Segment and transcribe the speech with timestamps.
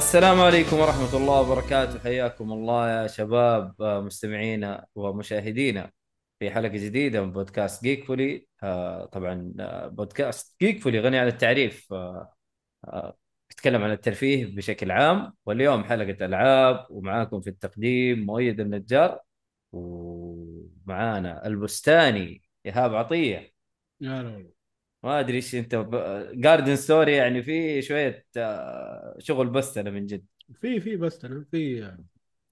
[0.00, 1.98] السلام عليكم ورحمة الله وبركاته.
[1.98, 5.90] حياكم الله يا شباب مستمعينا ومشاهدينا
[6.38, 11.26] في حلقة جديدة من بودكاست جيك فولي آه، طبعا آه، بودكاست جيك فولي غني عن
[11.26, 11.92] التعريف.
[11.92, 12.32] آه،
[12.84, 13.16] آه،
[13.66, 15.34] عن الترفيه بشكل عام.
[15.46, 19.20] واليوم حلقة ألعاب ومعاكم في التقديم مؤيد النجار
[19.72, 23.52] ومعانا البستاني إيهاب عطية.
[24.00, 24.50] يا
[25.02, 25.74] ما أدري إيش أنت
[26.34, 30.24] Garden Story يعني في شوية آه، شغل بس أنا من جد.
[30.60, 31.92] في في بس أنا في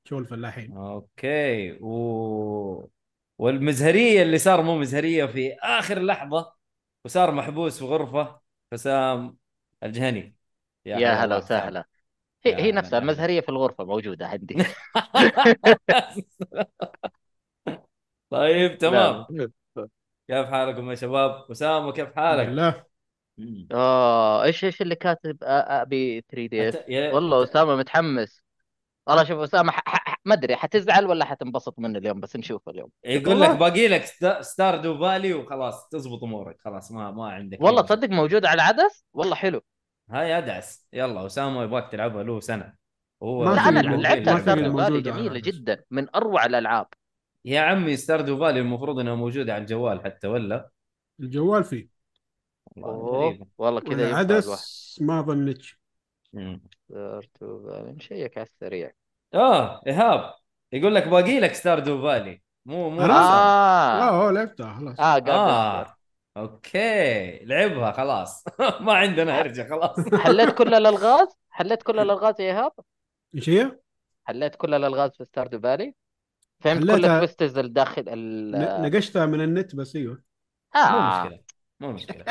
[0.04, 0.76] شغل فلاحين.
[0.76, 1.72] okay.
[1.80, 2.88] و...
[3.38, 6.54] والمزهرية اللي صار مو مزهرية في آخر لحظة
[7.04, 8.40] وصار محبوس في غرفة
[8.72, 9.38] حسام
[9.82, 10.36] الجهني.
[10.86, 11.84] يا حيا هلا وسهلا.
[12.46, 12.98] يا هي, هي نفسها.
[12.98, 14.56] المزهريه في الغرفة موجودة عندي.
[18.30, 19.26] طيب تمام.
[19.28, 19.50] لا.
[20.28, 22.48] كيف حالكم يا شباب؟ اسامه كيف حالك؟
[23.38, 23.68] مم.
[23.72, 26.76] آه إيش إيش اللي كاتب آ- أبي 3 دي اس
[27.14, 28.42] والله اسامه متحمس.
[29.06, 29.72] والله شوف اسامه
[30.24, 32.90] ما أدري حتزعل ولا حتنبسط منه اليوم؟ بس نشوف اليوم.
[33.04, 36.56] يقول لك باقي لك ست- ستاردو فالي وخلاص تزبط أمورك.
[36.64, 37.82] خلاص ما ما عندك والله.
[37.82, 39.60] تصدق موجود على العدس والله حلو.
[40.10, 42.74] هاي ادعس يلا اسامه يبغاك تلعبها له سنة.
[43.20, 45.40] وهو ما لا في أنا لعبتها الموجودة على جميلة.
[45.40, 46.86] جدا من أروع الألعاب.
[47.48, 50.70] يا عمي Stardew Valley المفروض انها موجوده على الجوال حتى ولا؟
[51.20, 51.88] الجوال فيه.
[52.76, 55.22] والله والله كذا والعدس ما
[56.32, 56.60] مم.
[56.88, 58.92] Stardew Valley نشيك على السريع.
[59.34, 60.34] آه إيهاب
[60.72, 63.00] يقول لك باقي لك ستاردو فالي مو مو.
[63.00, 64.08] آه.
[64.08, 65.00] آه هو لعبتها خلاص.
[65.00, 65.96] آه قاعد آه
[66.36, 67.44] okay.
[67.44, 68.44] لعبها خلاص.
[68.80, 70.14] ما عندنا ارجع خلاص.
[70.14, 72.72] حليت كل الألغاز؟ حليت كل الألغاز يا إيهاب؟
[73.34, 73.78] إيش هي؟
[74.24, 75.94] حليت كل الألغاز في Stardew Valley
[76.60, 76.90] فهمت كل.
[77.04, 80.22] ال twisters الداخل ال نقشتها من النت بس أيوه.
[80.76, 81.24] مو آه.
[81.24, 81.40] مشكلة.
[81.80, 82.24] مو مشكلة.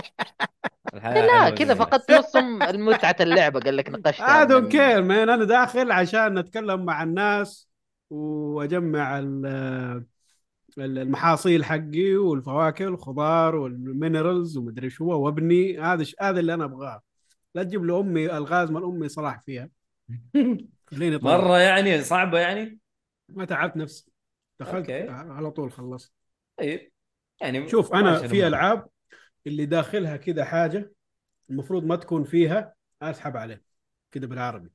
[0.94, 1.74] الحياة لا كذا.
[1.74, 7.04] فقدت نص المتعة اللعبة قال لك نقشتها I don't من- أنا داخل عشان أتكلم مع
[7.04, 7.70] الناس
[8.10, 9.46] وأجمع ال-
[10.78, 15.80] ال- المحاصيل حقي والفواكه والخضار وال minerals ومدري شو وابني.
[15.80, 17.02] هذا ش- هذا اللي أنا أبغاه.
[17.56, 19.70] لا تجيب لي أمي الغاز من أمي صلاح فيها.
[20.88, 21.18] خليني.
[21.18, 22.80] مرة يعني؟ صعبة يعني؟
[23.30, 24.12] ما تعبت نفسي.
[24.60, 25.10] دخلت أوكي.
[25.10, 26.14] على طول خلصت.
[26.58, 26.92] طيب.
[27.42, 28.48] يعني شوف أنا في.
[28.48, 28.88] ألعاب
[29.48, 30.92] اللي داخلها كذا حاجة
[31.50, 33.64] المفروض ما تكون فيها أسحب عليه
[34.12, 34.70] كذا بالعربي.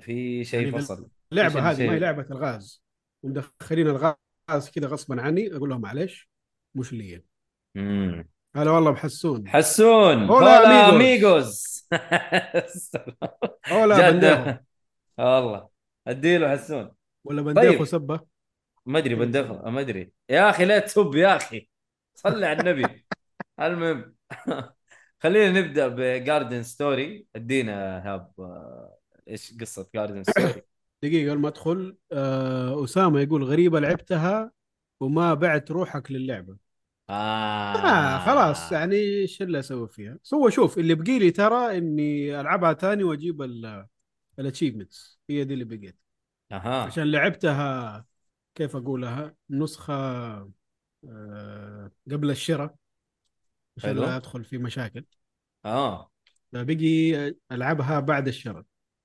[0.00, 1.10] في شيء يعني فصل.
[1.32, 2.84] اللعبة هذه الشيء؟ ما هي لعبة الغاز.
[3.22, 6.30] ومدخلين الغاز كذا غصبا عني أقول لهم معليش
[6.74, 7.22] مش لي.
[8.56, 10.24] هلا والله بحسون حسون.
[10.24, 10.96] hola hola.
[10.96, 11.88] amigos
[13.70, 14.58] hola pendejo.
[15.18, 15.68] والله.
[16.06, 16.90] أديله حسون.
[17.24, 17.84] hola pendejo طيب.
[17.84, 18.31] سبه
[18.86, 20.12] ما أدري pendejo ما أدري.
[20.28, 21.68] يا أخي لا تسب يا أخي.
[22.14, 23.06] صلي على النبي.
[23.60, 24.16] المهم
[25.22, 28.98] خلينا نبدأ ب Garden Story أدينا هاب آه،
[29.28, 30.62] إيش قصة Garden Story
[31.02, 34.52] دقيقة قبل ما أدخل آه أسامة يقول غريبة لعبتها
[35.00, 36.56] وما بعت روحك للعبة.
[37.10, 37.74] آه.
[37.76, 42.72] آه خلاص يعني إيش اللي أسوي فيها؟ سوى شوف اللي بقي لي ترى إني ألعبها
[42.72, 43.42] تاني وأجيب
[44.38, 45.96] ال achievements هي دي اللي بقيت.
[46.52, 46.82] أها.
[46.86, 48.06] عشان لعبتها
[48.54, 49.94] كيف أقولها؟ نسخة
[51.08, 52.74] آه قبل الشراء
[53.76, 53.96] عشان.
[53.96, 55.04] لا أدخل في مشاكل.
[55.64, 56.10] آه.
[56.52, 57.12] فبقي
[57.52, 58.62] ألعبها بعد الشراء.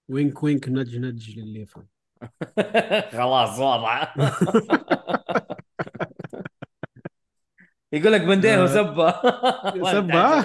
[0.10, 1.88] wink wink nudge nudge للي يفهم.
[3.12, 4.14] خلاص واضحه
[7.94, 8.64] يقول لك بنديه.
[8.64, 9.12] وسبه
[9.92, 10.42] سبة؟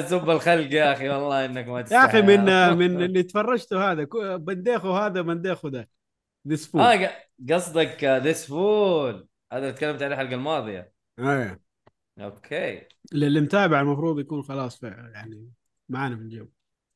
[0.00, 2.06] سب الخلق يا أخي والله إنك ما يا تستحي.
[2.06, 2.44] أخي من
[2.78, 4.04] من اللي تفرجته هذا
[4.36, 5.86] pendejo هذا pendejo ذا.
[6.46, 7.12] this fool آه
[7.50, 10.92] قصدك this fool هذا اللي تكلمت عليه الحلقة الماضية.
[11.18, 11.60] آه.
[12.20, 12.82] okay.
[13.12, 15.50] اللي متابع المفروض يكون خلاص يعني
[15.88, 16.48] معانا في الجو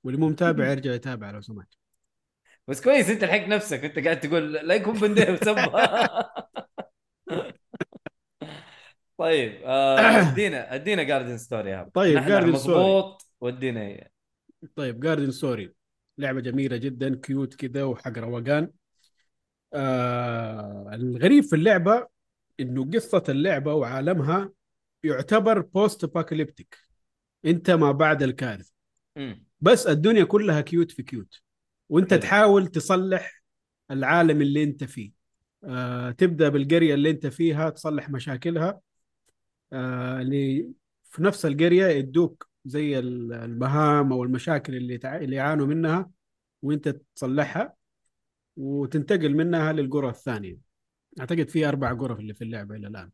[0.05, 1.69] واللي مو متابع يرجع يتابع لو سمحت.
[2.69, 3.85] بس كويس انت لحقت نفسك.
[3.85, 5.67] انت قاعد تقول لا يكون بنديه وسبه
[9.19, 9.99] طيب آه،
[10.33, 14.11] ادينا ادينا Garden Story هذا طيب، نحن Garden مضبوط ودينا هي.
[14.77, 15.75] طيب Garden Story
[16.19, 18.71] لعبة جميلة جدا cute كذا وحق روقان.
[19.75, 22.07] آه الغريب في اللعبة
[22.61, 24.51] إنه قصة اللعبة وعالمها
[25.05, 26.79] يعتبر post apocalyptic
[27.45, 28.73] أنت ما بعد الكارثة.
[29.61, 31.35] بس الدنيا كلها cute في cute
[31.89, 32.15] وأنت.
[32.15, 33.43] تحاول تصلح
[33.91, 35.13] العالم اللي أنت فيه.
[35.65, 38.81] آه تبدأ بالقرية اللي أنت فيها تصلح مشاكلها.
[39.73, 40.71] آه اللي
[41.05, 45.17] في نفس القرية يدوك زي ال- المهام أو المشاكل اللي تع...
[45.17, 46.11] اللي يعانوا منها
[46.63, 47.80] وأنت تصلحها.
[48.57, 50.59] وتنتقل منها للقرى الثانية.
[51.21, 53.11] أعتقد في أربع غرف اللي في اللعبة إلى الآن.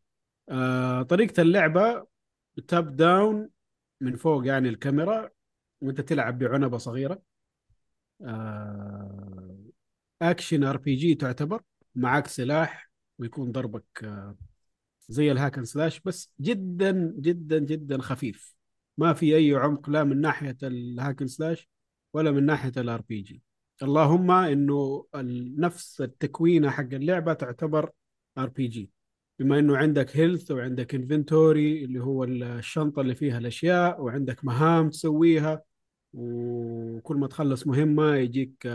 [0.49, 2.07] آه طريقة اللعبة
[2.67, 3.49] top down
[4.01, 5.29] من فوق يعني الكاميرا
[5.81, 7.21] وأنت تلعب بعنبة صغيرة.
[8.21, 9.57] آه
[10.21, 11.61] action RPG تعتبر
[11.95, 14.37] معك سلاح ويكون ضربك آه
[15.09, 18.57] زي ال hack and slash بس جدا جدا جدا خفيف.
[18.97, 21.69] ما في أي عمق لا من ناحية ال hack and slash
[22.13, 23.43] ولا من ناحية ال RPG
[23.83, 25.05] اللهم إنه
[25.57, 27.91] نفس التكوينه حق اللعبة تعتبر
[28.37, 28.91] RPG
[29.39, 35.63] بما إنه عندك health وعندك inventory اللي هو الشنطة اللي فيها الأشياء وعندك مهام تسويها
[36.13, 38.67] وكل ما تخلص مهمة يجيك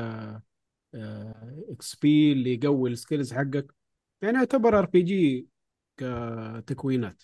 [1.71, 3.75] XP اللي يقوي ال skills حقك.
[4.23, 5.49] يعني يعتبر RPG
[5.97, 7.23] كتكوينات.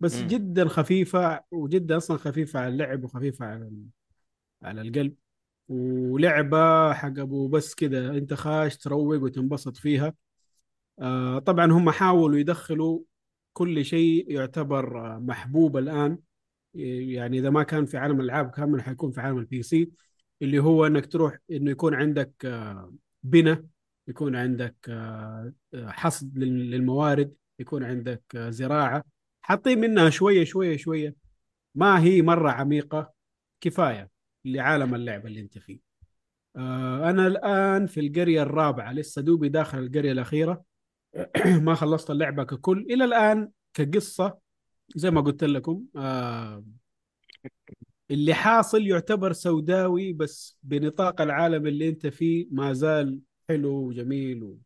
[0.00, 0.26] بس مم.
[0.26, 3.72] جدا خفيفة وجدا أصلا خفيفة على اللعب وخفيفة على
[4.62, 5.14] على القلب.
[5.68, 10.14] ولعبة حق أبو بس كده أنت خاش تروق وتنبسط فيها.
[10.98, 13.00] آه طبعا هم حاولوا يدخلوا
[13.52, 16.18] كل شيء يعتبر محبوب الآن.
[16.74, 19.90] يعني إذا ما كان في عالم الألعاب كامل حيكون في عالم ال PC
[20.42, 23.64] اللي هو إنك تروح إنه يكون عندك آه، بناء
[24.08, 29.04] يكون عندك آه، آه، حصد لل- للموارد يكون عندك زراعة.
[29.42, 31.14] حاطين منها شوية شوية شوية.
[31.74, 33.12] ما هي مرة عميقة
[33.60, 34.13] كفاية.
[34.44, 35.80] لعالم اللعبه اللي انت فيه.
[36.56, 40.64] آه، أنا الآن في القرية الرابعة لسه دوبي داخل القرية الأخيرة.
[41.66, 42.86] ما خلصت اللعبة ككل.
[42.90, 44.38] إلى الآن كقصة
[44.96, 46.64] زي ما قلت لكم آه
[48.10, 54.56] اللي حاصل يعتبر سوداوي بس بنطاق العالم اللي انت فيه ما زال حلو وجميل.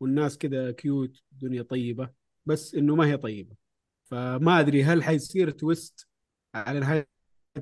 [0.00, 2.10] والناس كده كيوت الدنيا طيبة
[2.46, 3.56] بس إنه ما هي طيبة.
[4.04, 6.08] فما أدري هل حيصير twist
[6.54, 7.11] على نهاية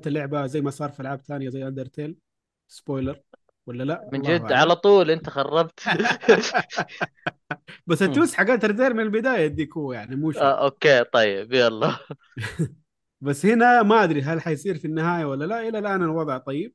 [0.07, 2.17] اللعبة زي ما صار في ألعاب ثانية زي Undertale
[2.67, 3.19] spoiler
[3.67, 4.51] ولا لا؟ من جد.
[4.51, 5.79] على طول أنت خربت.
[7.87, 11.97] بس ال twist حق Undertale من البداية يديك هو يعني مو آه okay طيب يلا.
[13.21, 15.67] بس هنا ما أدري هل حيصير في النهاية ولا لا.
[15.67, 16.73] إلى الآن الوضع طيب.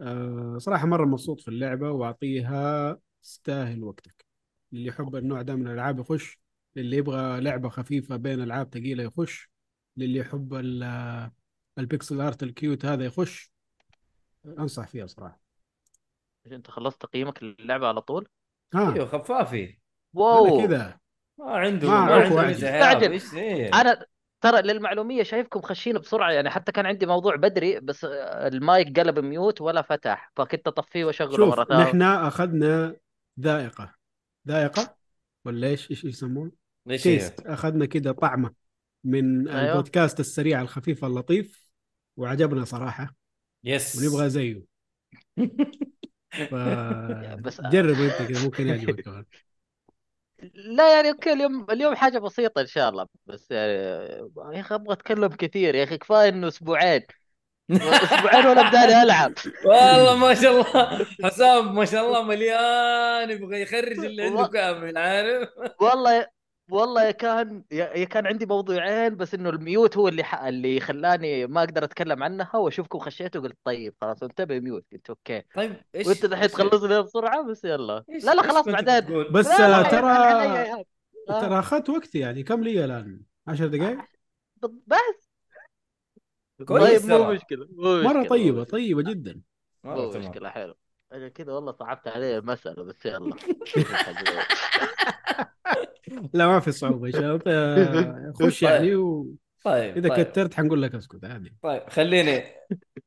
[0.00, 4.24] أه صراحة مرة مبسوط في اللعبة وأعطيها تستاهل وقتك.
[4.72, 6.40] اللي يحب النوع ده من الألعاب يخش
[6.76, 9.50] اللي يبغى لعبة خفيفة بين ألعاب ثقيله يخش
[9.96, 11.30] للي يحب ال-
[11.78, 13.52] ال pixel art ال cute هذا يخش؟
[14.58, 15.40] أنصح فيها صراحة
[16.52, 18.28] أنت خلصت تقييمك للعبة على طول؟
[18.74, 19.78] ها أيوه خفافي.
[20.14, 20.66] wow.
[20.66, 20.98] كذا.
[21.38, 24.06] ما عنده ما ما, عنده إيه؟ أنا
[24.40, 29.60] ترى للمعلومية شايفكم خشين بسرعة يعني حتى كان عندي موضوع بدري بس المايك قلب mute
[29.60, 31.82] ولا فتح فكنت أطفيه وأشغله مرة ثانية.
[31.82, 32.96] نحن أخذنا
[33.40, 33.94] ذائقة.
[34.48, 34.96] ذائقة؟
[35.44, 36.52] ولا إيش إيش يسمون؟
[36.90, 37.06] إيش
[37.46, 38.54] أخذنا كده طعمة
[39.04, 39.72] من أيوه.
[39.72, 41.65] البودكاست السريع الخفيف اللطيف.
[42.16, 43.14] وعجبنا صراحة.
[43.64, 43.96] yes.
[44.02, 44.62] ونبغى زيه.
[46.50, 46.54] ف
[47.40, 49.24] بس- جرب أنت كده ممكن يعجبك كمان.
[50.54, 53.06] لا يعني okay اليوم اليوم حاجة بسيطة إن شاء الله.
[53.26, 53.72] بس يعني
[54.52, 57.02] يا أخي أبغى أتكلم كثير يا أخي كفاية إنه أسبوعين.
[57.72, 59.32] أسبوعين ولا بداني ألعب.
[59.66, 61.06] والله ما شاء الله.
[61.24, 65.48] حسام ما شاء الله مليان يبغى يخرج اللي عنده كامل عارف؟
[65.80, 66.26] والله
[66.70, 70.44] والله يا كان يا كان عندي موضوعين بس إنه ال mute هو اللي ح...
[70.44, 74.84] اللي خلاني ما أقدر أتكلم عنها وأشوفكم خشيتوا قلت طيب خلاص انتبه mute.
[74.92, 75.42] قلت okay.
[75.56, 78.04] طيب إيش وأنت دحين إيش- تخلصني بسرعة بس يلا.
[78.10, 80.10] إيش- لا لا خلاص بعدين؟ بس لا لا ترى
[81.30, 81.40] آه.
[81.40, 83.98] ترى أخذت وقتي يعني كم لي الآن؟ 10 دقائق
[84.86, 85.30] بس.
[86.66, 87.30] كويس طيب مو.
[87.32, 88.78] مشكلة مو مرة مشكلة، طيبة مو مشكلة.
[88.78, 89.40] طيبة جدا.
[89.82, 90.08] تمام.
[90.18, 90.74] مشكلة حلو.
[91.12, 93.36] أنا كذا والله صعبت علي المساله بس يلا
[96.34, 99.34] لا ما في صعوبة شاء الله آه، خش يعني واذا
[99.64, 100.22] طيب طيب.
[100.24, 102.44] كترت حنقول لك اسكت عادي طيب خليني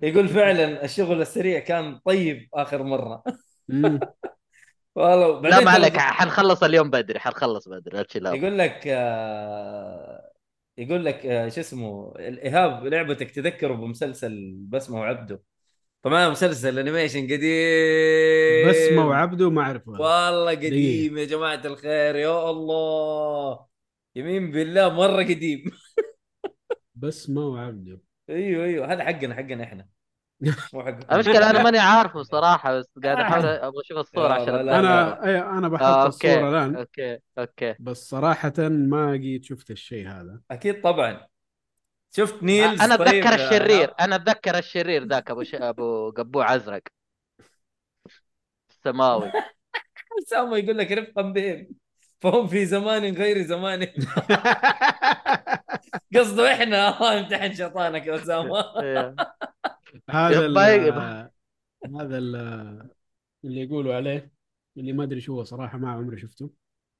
[0.01, 3.23] يقول فعلا الشغل السريع كان طيب آخر مرة.
[4.95, 8.05] والله لا ما عليك حنخلص اليوم بدري حنخلص بدري.
[8.15, 10.31] يقول لك آه،
[10.77, 15.41] يقول لك آه، شو اسمه الإيهاب لعبتك تذكره بمسلسل بسمه وعبده
[16.03, 18.69] طبعا مسلسل انيميشن قديم.
[18.69, 23.65] بسمه وعبده ما اعرف والله قديم يا جماعة الخير يا الله.
[24.15, 25.71] يمين بالله مرة قديم.
[26.95, 28.93] بسمه وعبده أيوه أيوه.
[28.93, 29.87] هذا حقنا حقنا إحنا.
[30.73, 33.67] مو حق المشكلة أنا ماني عارفه صراحة بس قاعد أحاول آه.
[33.67, 34.55] أبغى أشوف الصورة عشان.
[34.69, 36.47] أنا أي أنا بحط آه، الصورة okay.
[36.49, 36.75] الآن.
[36.75, 37.75] okay okay.
[37.79, 40.39] بس صراحة ما قيد شفت الشيء هذا.
[40.51, 41.27] أكيد طبعا.
[42.15, 45.55] شفت نيلز؟ أنا طيب اتذكر الشرير آه، أنا أتذكر الشرير ذاك أبو ش...
[45.55, 46.81] أبو قبوع أزرق.
[48.69, 49.31] السماوي
[50.23, 51.67] اسامه يقول لك رفقا بهم.
[52.21, 53.89] فهم في زمان غير زمانهم
[56.15, 56.89] قصده إحنا.
[57.19, 58.59] امتحن شيطانك يا اسامه.
[60.09, 61.29] هذا ال- يبا-
[62.01, 62.89] هذا ال-
[63.45, 64.31] اللي يقولوا عليه
[64.77, 66.51] اللي ما أدري شو هو صراحة ما عمري شفته.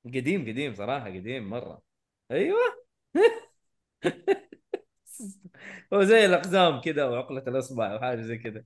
[0.06, 1.82] قديم قديم صراحة قديم مرة.
[2.32, 2.60] أيوه.
[5.94, 8.64] هو زي الأقزام كذا وعقله الأصبع وحاجه زي كذا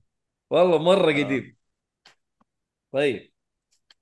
[0.50, 1.24] والله مرة آه.
[1.24, 1.56] قديم.
[2.92, 3.32] طيب.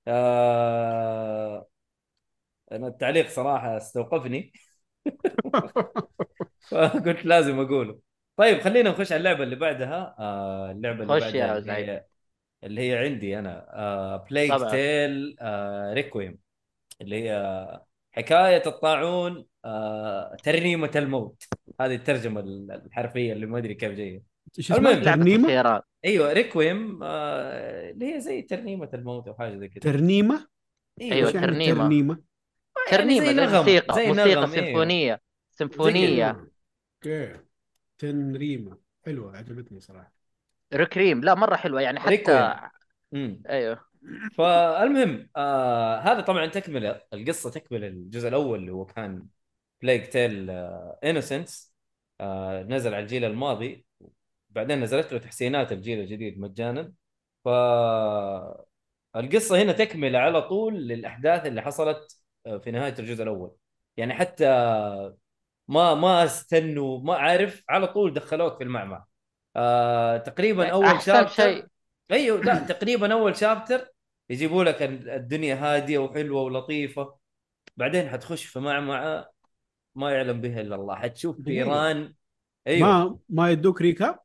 [0.07, 1.67] آه...
[2.71, 4.53] أنا التعليق صراحة استوقفني.
[6.71, 7.99] فقلت لازم أقوله.
[8.37, 10.15] طيب خلينا نخش على اللعبة اللي بعدها.
[10.19, 11.71] آه اللعبة اللي بعدها اللي.
[11.73, 12.05] هي,
[12.63, 13.65] اللي هي عندي أنا.
[13.73, 14.71] آه Plague طبعاً.
[14.71, 16.39] Tale آه Requiem
[17.01, 17.81] اللي هي
[18.11, 21.43] حكاية الطاعون آه ترنيمة الموت.
[21.81, 22.39] هذه الترجمة
[22.85, 24.23] الحرفية اللي ما أدري كيف جاية.
[24.57, 29.67] إيش اسمها؟ المهم، ترنيمة؟ أيوه Requiem آه اللي هي زي ترنيمة الموت أو حاجة زي
[29.67, 29.91] كذا.
[29.91, 30.47] ترنيمة؟
[31.01, 31.83] أيوة، إيش يعني ترنيمة.
[31.83, 32.17] ترنيمة؟
[32.91, 34.47] يعني ترنيمة زي نغم، موسيقى زي موسيقى نغم، أيوة.
[34.47, 36.49] سيمفونية سيمفونية.
[37.05, 37.35] okay.
[37.97, 38.77] تنريمة.
[39.05, 40.13] حلوة عجبتني صراحة.
[40.73, 43.43] Requiem لا مرة حلوة يعني حتى Requiem.
[43.49, 43.79] أيوه.
[44.37, 49.25] فالمهم آه هذا طبعا تكملة القصة تكملة الجزء الأول اللي هو كان
[49.83, 50.49] Plague Tale
[51.03, 51.73] Innocence
[52.67, 53.85] نزل على الجيل الماضي.
[54.49, 56.93] بعدين نزلت له تحسينات الجيل الجديد مجانا.
[57.45, 57.47] ف
[59.15, 63.51] القصة هنا تكمله على طول للأحداث اللي حصلت آه، في نهاية الجزء الأول.
[63.97, 64.45] يعني حتى
[65.67, 69.07] ما ما استنوا ما عارف على طول دخلوك في المعمعة.
[69.55, 71.65] آه تقريبا أول أحسن شابتر شيء.
[72.11, 73.87] أيوه لا تقريبا أول شابتر
[74.29, 77.17] يجيبوا لك ال- الدنيا هادية وحلوة ولطيفة.
[77.77, 79.32] بعدين حتخش في معمعة.
[79.95, 80.95] ما يعلم بها إلا الله.
[80.95, 81.41] حتشوف.
[81.41, 82.13] فيران
[82.67, 82.87] أيوه.
[82.87, 84.19] ما ما يدوك ريكاب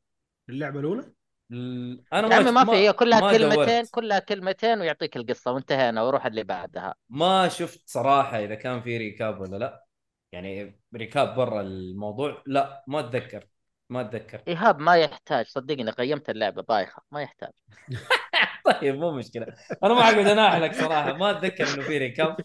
[0.49, 1.13] اللعبه الأولى؟
[1.51, 2.71] ال- أنا يا عمي ما في.
[2.71, 3.89] هي كلها ما كلمتين دورت.
[3.91, 5.51] كلها كلمتين ويعطيك القصة.
[5.51, 6.95] وانتهينا وروح اللي بعدها.
[7.09, 9.85] ما شفت صراحة إذا كان في recap ولا لا.
[10.31, 12.43] يعني recap برا الموضوع.
[12.45, 13.47] لا ما أتذكر.
[13.89, 14.41] ما أتذكر.
[14.47, 15.45] إيهاب ما يحتاج.
[15.45, 17.01] صدقني قيمت اللعبة بايخة.
[17.11, 17.51] ما يحتاج.
[18.71, 19.45] طيب مو مشكلة.
[19.83, 22.37] أنا ما أقعد أناحلك صراحة ما أتذكر إنه في recap.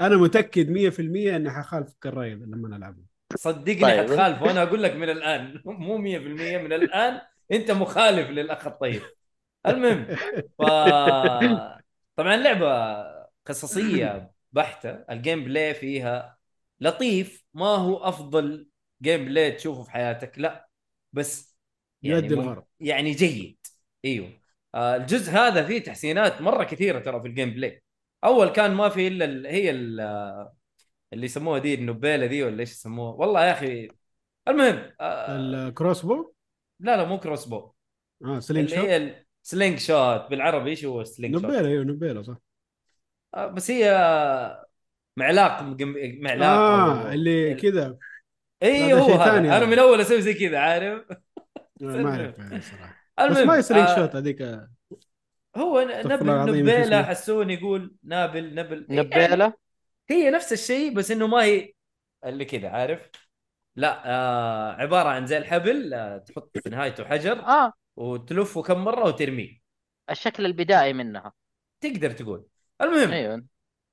[0.00, 3.02] أنا متأكد 100% إني حخالفك الراي لما نلعبه.
[3.36, 4.00] صدقني طيب.
[4.00, 7.20] حتخالف وأنا أقول لك من الآن مو 100% من الآن
[7.52, 9.02] أنت مخالف للأخ الطيب.
[9.66, 10.04] المهم
[10.58, 10.62] ف
[12.16, 13.02] طبعا لعبة
[13.46, 14.90] قصصية بحتة.
[14.90, 16.38] ال gameplay فيها
[16.80, 17.44] لطيف.
[17.54, 18.68] ما هو أفضل
[19.02, 20.68] gameplay تشوفه في حياتك لا.
[21.12, 21.56] بس
[22.02, 22.64] يعني الغرض.
[22.80, 23.58] يعني جيد.
[24.04, 24.41] إيوه.
[24.74, 27.82] الجزء هذا فيه تحسينات مرة كثيرة ترى في ال gameplay.
[28.24, 30.00] أول كان ما في إلا ال- هي ال-
[31.12, 33.88] اللي يسموها دي النبيلة دي ولا إيش يسموها؟ والله يا أخي.
[34.48, 36.32] المهم آه الكروس بو
[36.80, 37.72] لا لا مو كروس بو
[38.24, 42.22] آه سلينج اللي شوت هي السلينج شوت بالعربي إيش هو السلينج شوت نبيلة أيوه نبيلة
[42.22, 42.36] صح.
[43.34, 43.90] آه بس هي
[45.16, 46.48] معلاق معلاق.
[46.48, 47.96] آه أو- اللي كذا.
[48.62, 49.38] اي هو هذا.
[49.38, 49.66] أنا هذا.
[49.66, 51.04] من أول أسوي زي كذا عارف؟
[51.80, 53.01] ما أعرف يعني صراحة.
[53.30, 54.42] بس ما هي سلينج آه، شوت هذيك.
[55.56, 58.86] هو نبل نبيلة؟ حسون يقول نابل نبل.
[58.88, 59.54] يعني نبيلة؟
[60.10, 61.72] هي نفس الشيء بس إنه ما هي
[62.24, 63.10] اللي كذا عارف؟
[63.76, 67.72] لا آه عبارة عن زي الحبل آه تحط في نهايته حجر آه.
[67.96, 69.62] وتلفه كم مرة وترميه.
[70.10, 71.32] الشكل البدائي منها.
[71.80, 72.46] تقدر تقول.
[72.80, 73.44] المهم أيوه.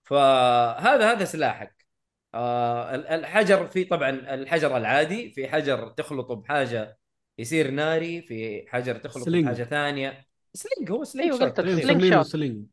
[0.04, 1.86] فهذا هذا سلاحك.
[2.34, 6.99] آه ال- الحجر في طبعا الحجر العادي في حجر تخلطه بحاجة
[7.40, 9.46] يصير ناري في حجر تخلطه سلينج.
[9.46, 12.00] بحاجه ثانية سلينج هو سلينج شوت قلت لك أيوه تقريباً.
[12.00, 12.26] slingshot.
[12.26, 12.66] sling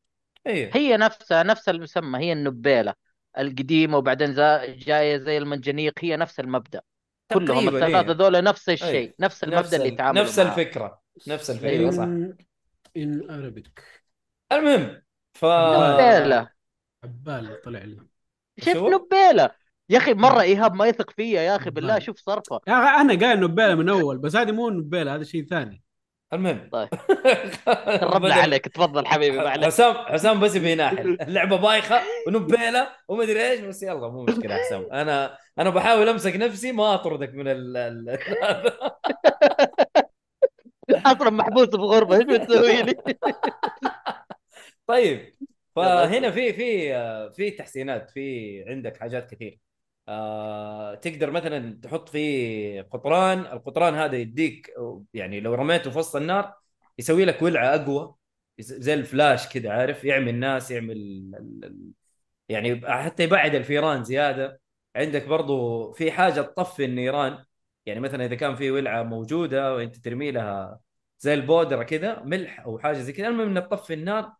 [0.46, 2.94] أيوه هي نفسها نفس المسمى هي النبيلة
[3.38, 6.80] القديمة وبعدين زا- جاية زي المنجنيق هي نفس المبدأ
[7.32, 8.16] كلهم الثلاثة إيه.
[8.16, 9.14] ذولا نفس الشيء أيوة.
[9.20, 10.38] نفس نفس المبدا اللي ال- يتعاملوا نفس.
[10.38, 11.90] الفكرة نفس الفكرة أيوة.
[11.90, 12.02] صح
[12.96, 13.82] ان ارابيك
[14.52, 15.02] المهم
[15.35, 16.50] ف نبيلة
[17.04, 17.96] عبال طلع لي
[18.64, 19.50] شوف شو؟ نبيلة
[19.90, 21.99] يا أخي مرة إيهاب ما يثق فيا يا أخي بالله.
[21.99, 25.47] شوف صرفة يا أخي أنا قايل نبيله من أول بس هذه مو نبيله هذا شيء
[25.47, 25.83] ثاني
[26.33, 26.88] المهم طيب.
[28.14, 33.61] ربنا عليك تفضل حبيبي معلش حسام حسام بس يبي يناحل اللعبة بايخة ونبيله ومدري إيش
[33.61, 38.19] بس يلا مو مشكلة حسام أنا أنا بحاول أمسك نفسي ما أطردك من ال ال-
[38.45, 38.76] هذا.
[40.90, 42.95] أصلا محبوس بغربة إيش بتسوي لي؟
[44.87, 45.33] طيب
[45.76, 46.93] فهنا في في
[47.37, 49.59] في تحسينات في عندك حاجات كثير
[50.08, 54.70] آه تقدر مثلا تحط فيه قطران القطران هذا يديك
[55.14, 56.54] يعني لو رميته في وسط النار
[56.98, 58.14] يسوي لك ولعة أقوى
[58.60, 60.96] زي الفلاش كذا عارف؟ يعمي الناس يعمل
[61.38, 61.92] ال-
[62.48, 64.60] يعني حتى يبعد الفيران زيادة.
[64.96, 67.44] عندك برضو في حاجة تطفي النيران
[67.86, 70.80] يعني مثلا إذا كان في ولعة موجودة وأنت ترمي لها
[71.18, 74.32] زي البودرة كذا ملح أو حاجة زي كذا المهم إنها تطفي النار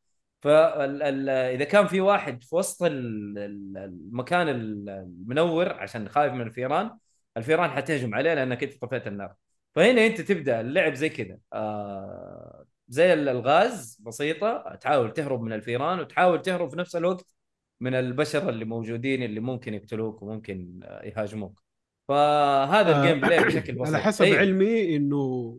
[0.43, 6.91] فاذا كان في واحد في وسط ال- ال- المكان المنور عشان خايف من الفيران
[7.37, 9.35] الفيران حتهجم عليه لأنك أنت طفيت النار.
[9.75, 11.39] فهنا أنت تبدأ اللعب زي كذا.
[11.53, 17.35] آه زي ألغاز بسيطة تحاول تهرب من الفيران وتحاول تهرب في نفس الوقت
[17.81, 21.63] من البشر اللي موجودين اللي ممكن يقتلوك وممكن آه، يهاجموك.
[22.09, 23.87] فهذا آه، ال gameplay بشكل بسيط.
[23.95, 24.39] على حسب أيوه.
[24.39, 25.59] على إنه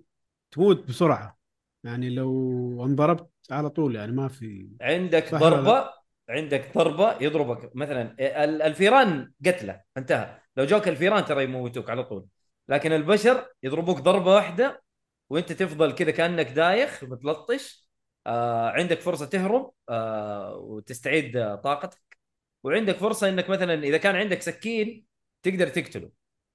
[0.51, 1.37] تموت بسرعة.
[1.83, 5.89] يعني لو انضربت على طول يعني ما في عندك ضربة
[6.29, 7.75] عندك ضربة يضربك.
[7.75, 10.39] مثلا ال- الفيران قتله انتهى.
[10.57, 12.25] لو جوك الفيران ترى يموتوك على طول.
[12.69, 14.83] لكن البشر يضربوك ضربة واحدة
[15.29, 17.87] وانت تفضل كذا كأنك دايخ متلطش
[18.27, 22.17] آه عندك فرصة تهرب آه وتستعيد آه، طاقتك.
[22.63, 25.05] وعندك فرصة إنك مثلا إذا كان عندك سكين
[25.43, 26.11] تقدر تقتله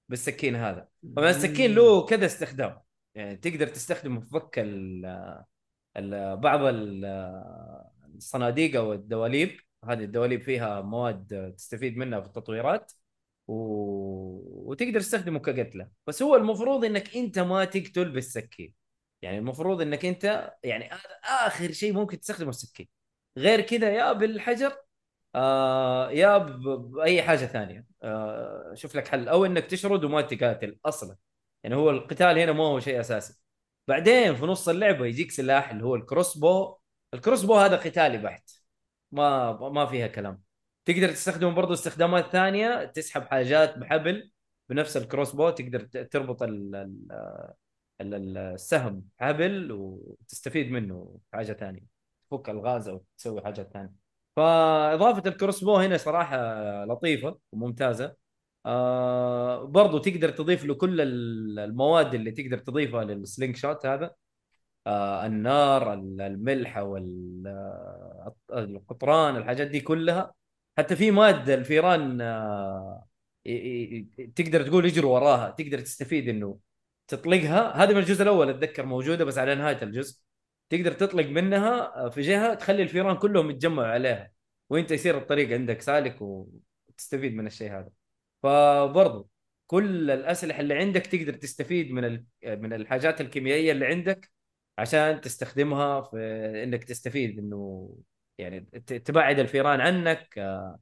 [0.08, 0.88] بالسكين هذا.
[1.16, 2.80] طبعا السكين له كذا استخدام.
[3.14, 4.58] يعني تقدر تستخدمه في فك
[6.36, 7.04] بعض ال-
[8.16, 12.92] الصناديق أو الدواليب هذه الدواليب فيها مواد تستفيد منها في التطويرات
[13.48, 13.54] و...
[14.70, 15.88] وتقدر تستخدمه كقتل.
[16.06, 18.74] بس هو المفروض إنك أنت ما تقتل بالسكين.
[19.22, 20.90] يعني المفروض إنك أنت يعني
[21.24, 22.88] آخر شيء ممكن تستخدمه السكين.
[23.38, 24.72] غير كذا يا بالحجر
[25.34, 27.86] آه يا بأي حاجة ثانية.
[28.02, 29.28] آه شوف لك حل.
[29.28, 31.16] أو إنك تشرد وما تقاتل أصلا.
[31.62, 33.42] يعني هو القتال هنا ما هو شيء أساسي.
[33.88, 36.76] بعدين في نص اللعبة يجيك سلاح اللي هو ال crossbow
[37.14, 38.50] ال crossbow هذا قتالي بحت.
[39.12, 40.42] ما ما فيها كلام.
[40.84, 44.30] تقدر تستخدمه برضه استخدامات ثانية تسحب حاجات بحبل
[44.68, 47.06] بنفس ال crossbow تقدر تربط ال ال
[48.00, 51.82] ال- ال- السهم حبل وتستفيد منه حاجة ثانية.
[52.30, 53.92] تفك ألغاز أو تسوي حاجات ثانية.
[54.36, 56.36] فإضافة ال crossbow هنا صراحة
[56.84, 58.21] لطيفة وممتازة.
[58.66, 64.14] آه برضو تقدر تضيف له كل ال- المواد اللي تقدر تضيفها لل slingshot هذا.
[64.86, 66.78] آه النار ال- الملح
[68.50, 70.34] والقطران الحاجات دي كلها.
[70.78, 73.06] حتى في ماده الفيران آه
[74.36, 76.58] تقدر تقول يجروا وراها تقدر تستفيد إنه
[77.08, 77.84] تطلقها.
[77.84, 80.20] هذه من الجزء الأول أتذكر موجودة بس على نهاية الجزء.
[80.70, 84.32] تقدر تطلق منها آه، في جهة تخلي الفيران كلهم يتجمعوا عليها
[84.70, 88.01] وإنت يصير الطريق عندك سالك وتستفيد من الشيء هذا.
[88.42, 89.28] فبرضو
[89.66, 94.30] كل الأسلحة اللي عندك تقدر تستفيد من من الحاجات الكيميائية اللي عندك
[94.78, 96.16] عشان تستخدمها في
[96.64, 97.90] إنك تستفيد إنه
[98.38, 100.78] يعني تبعد الفيران عنك آه،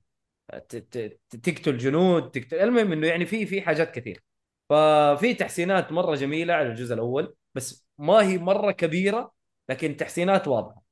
[1.31, 4.23] تقتل جنود تقتل المهم إنه يعني في في حاجات كثير.
[4.68, 9.33] ففي تحسينات مرة جميلة على الجزء الأول بس ما هي مرة كبيرة
[9.68, 10.83] لكن تحسينات واضحة.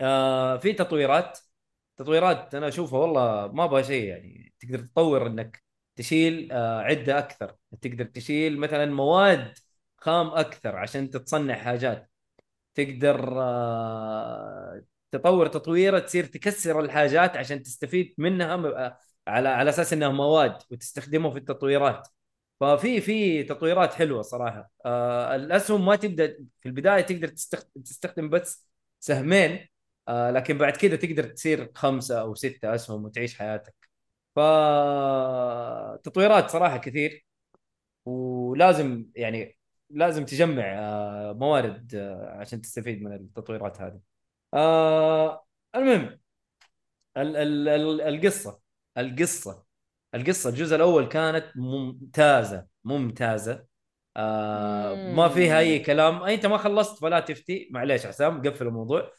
[0.00, 1.38] آه في تطويرات.
[1.96, 5.62] تطويرات أنا أشوفها والله ما أبغى شيء يعني تقدر تطور إنك
[5.98, 7.56] تشيل آه عدة أكثر.
[7.82, 9.54] تقدر تشيل مثلا مواد
[9.98, 12.10] خام أكثر عشان تتصنع حاجات.
[12.74, 14.82] تقدر آه
[15.12, 21.30] تطور تطويرة تصير تكسر الحاجات عشان تستفيد منها آه، على على أساس إنها مواد وتستخدمها
[21.30, 22.08] في التطويرات.
[22.60, 24.70] ففي في تطويرات حلوة صراحة.
[25.36, 27.28] الأسهم ما تبدأ في البداية تقدر
[27.84, 28.68] تستخدم, بس
[29.00, 29.68] سهمين
[30.10, 33.77] لكن بعد كده تقدر تصير خمسة أو ستة أسهم وتعيش حياتك.
[34.36, 34.38] ف
[36.04, 37.26] تطويرات صراحة كثير
[38.06, 39.58] ولازم يعني
[39.90, 44.00] لازم تجمع آه موارد آه عشان تستفيد من التطويرات هذه.
[44.54, 46.20] آه المهم
[47.16, 48.60] ال ال ال القصة
[48.98, 49.64] القصة
[50.14, 53.66] القصة الجزء الأول كانت ممتازة ممتازة.
[54.16, 56.22] آه ما فيها أي كلام.
[56.22, 59.12] أنت ما خلصت فلا تفتي معليش حسام قفل الموضوع.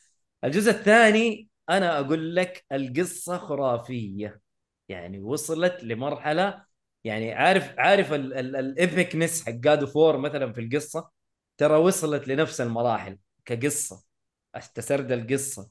[0.43, 4.41] الجزء الثاني أنا أقول لك القصة خرافية.
[4.89, 6.63] يعني وصلت لمرحلة
[7.03, 11.09] يعني عارف عارف ال epicness حق God of War مثلا في القصة؟
[11.57, 14.03] ترى وصلت لنفس المراحل كقصة
[14.75, 15.69] تسرد القصة.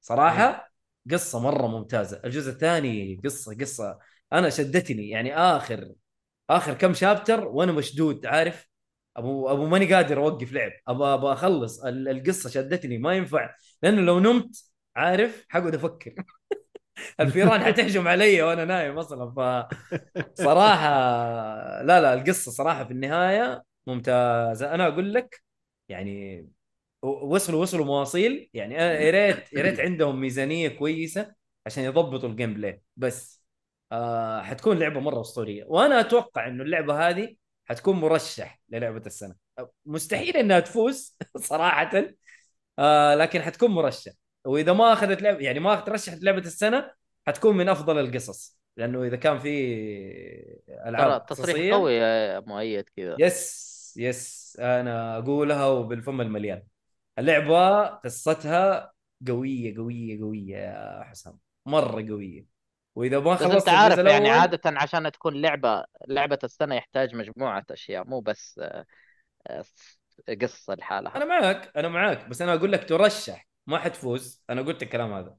[0.00, 0.72] صراحة
[1.10, 2.20] قصة مرة ممتازة.
[2.24, 3.98] الجزء الثاني قصة قصة
[4.32, 5.08] أنا شدتني.
[5.08, 5.92] يعني آخر
[6.50, 8.68] آخر كم chapter وأنا مشدود عارف؟
[9.16, 10.72] أبو أبو ماني قادر أوقف لعب.
[10.88, 11.84] أبغى أبغى أخلص.
[11.84, 12.98] ال- القصة شدتني.
[12.98, 13.54] ما ينفع.
[13.82, 14.64] لأنه لو نمت
[14.96, 16.14] عارف؟ حقعد أفكر.
[17.20, 19.30] الفيران حتهجم علي وأنا نايم أصلا.
[19.30, 19.68] ف
[20.34, 20.88] صراحة
[21.82, 24.74] لا لا القصة صراحة في النهاية ممتازة.
[24.74, 25.42] أنا أقول لك
[25.88, 26.46] يعني
[27.02, 28.50] وصلوا وصلوا مواصيل.
[28.54, 31.34] يعني أنا يا ريت يا ريت عندهم ميزانية كويسة
[31.66, 33.44] عشان يضبطوا ال gameplay بس
[33.92, 35.64] آه حتكون لعبة مرة أسطورية.
[35.68, 37.36] وأنا أتوقع إنه اللعبة هذه
[37.66, 39.34] حتكون مرشح للعبة السنة.
[39.86, 42.04] مستحيل إنها تفوز صراحة
[42.78, 44.12] آه لكن حتكون مرشح.
[44.44, 46.90] وإذا ما أخذت لعبه يعني ما ترشحت لعبة السنة
[47.26, 48.60] حتكون من أفضل القصص.
[48.76, 49.48] لأنه إذا كان في
[50.86, 53.16] ألعاب تصريح قوي يا مؤيد كذا.
[53.18, 56.62] يس يس أنا أقولها وبالفم المليان.
[57.18, 58.92] اللعبة قصتها
[59.28, 61.38] قوية قوية قوية يا حسام.
[61.66, 62.44] مرة قوية.
[62.94, 68.04] وإذا ما خلصت أنت عارف يعني عادة عشان تكون لعبة لعبة السنة يحتاج مجموعة أشياء
[68.04, 68.86] مو بس آه،
[69.46, 69.64] آه،
[70.42, 71.16] قصة لحالها.
[71.16, 72.28] أنا معك أنا معك.
[72.28, 73.49] بس أنا أقول لك ترشح.
[73.66, 74.44] ما حتفوز.
[74.50, 75.36] أنا قلت الكلام هذا.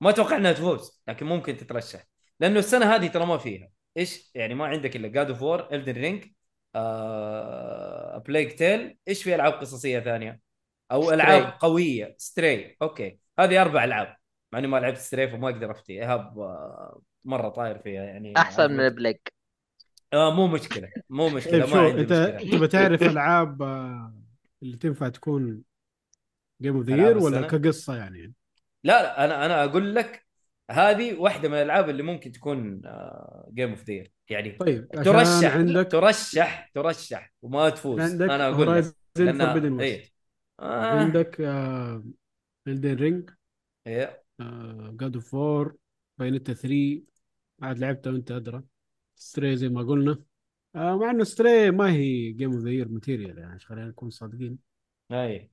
[0.00, 2.04] ما أتوقع إنها تفوز لكن ممكن تترشح.
[2.40, 3.68] لأنه السنة هذه ترى ما فيها.
[3.96, 6.24] إيش؟ يعني ما عندك إلا God of War Elden Ring
[6.74, 8.18] آه...
[8.18, 10.40] Plague Tale إيش في ألعاب قصصية ثانية؟
[10.92, 11.12] أو Stray.
[11.12, 12.14] ألعاب قوية.
[12.18, 13.18] Stray أوكي.
[13.38, 14.16] هذه أربع ألعاب.
[14.52, 15.92] مع إني ما لعبت Stray فما أقدر أفتي.
[15.92, 18.36] إيهاب آه، مرة طاير فيها يعني.
[18.36, 19.32] أحسن من Plague
[20.12, 20.88] آه مو مشكلة.
[21.10, 21.66] مو مشكلة.
[21.74, 22.58] ما عندي أنت مشكلة.
[22.58, 24.14] تبى تعرف ألعاب آه،
[24.62, 25.62] اللي تنفع تكون
[26.62, 28.34] game of the year ولا السنة؟ كقصة يعني؟
[28.84, 30.26] لا لا أنا أنا أقول لك
[30.70, 32.82] هذه واحدة من الألعاب اللي ممكن تكون
[33.54, 38.00] game of the year يعني طيب ترشح عندك ترشح ترشح وما تفوز.
[38.00, 40.12] عندك أنا أقول لك Horizon لأنها Forbidden West اي
[40.60, 41.00] آه.
[41.00, 41.40] عندك
[42.68, 43.30] Elden Ring
[43.86, 44.24] إيه.
[44.90, 45.74] God of War
[46.18, 47.02] Bayonetta 3
[47.58, 48.62] بعد لعبتها وانت أدرى.
[49.16, 50.18] Stray زي ما قلنا.
[50.76, 54.58] آه مع إنه Stray ما هي game of the year material يعني خلينا نكون صادقين.
[55.12, 55.50] اي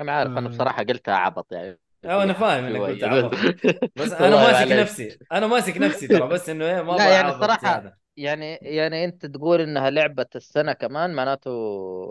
[0.00, 0.50] أنا عارف أنا آه.
[0.50, 2.80] بصراحة قلتها عبط يعني أو أنا فاهم إنك.
[2.80, 3.34] قلت عبط
[3.96, 4.72] بس أنا ماسك.
[4.72, 7.98] نفسي أنا ماسك نفسي ترى بس إنه إيه ما لا يعني زيادة.
[8.16, 11.50] يعني يعني أنت تقول إنها لعبة السنة كمان معناته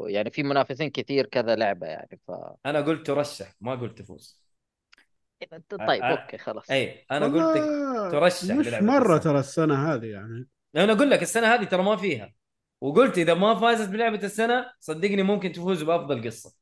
[0.07, 2.31] يعني في منافسين كثير كذا لعبة يعني ف
[2.65, 4.41] أنا قلت ترشح ما قلت تفوز
[5.87, 7.57] طيب okay خلاص إي أنا قلت
[8.11, 9.19] ترشح مش للعبة مرة السنة.
[9.19, 12.33] ترى السنة هذه يعني أنا أقول لك السنة هذه ترى ما فيها
[12.81, 16.53] وقلت إذا ما فازت بلعبة السنة صدقني ممكن تفوز بأفضل قصة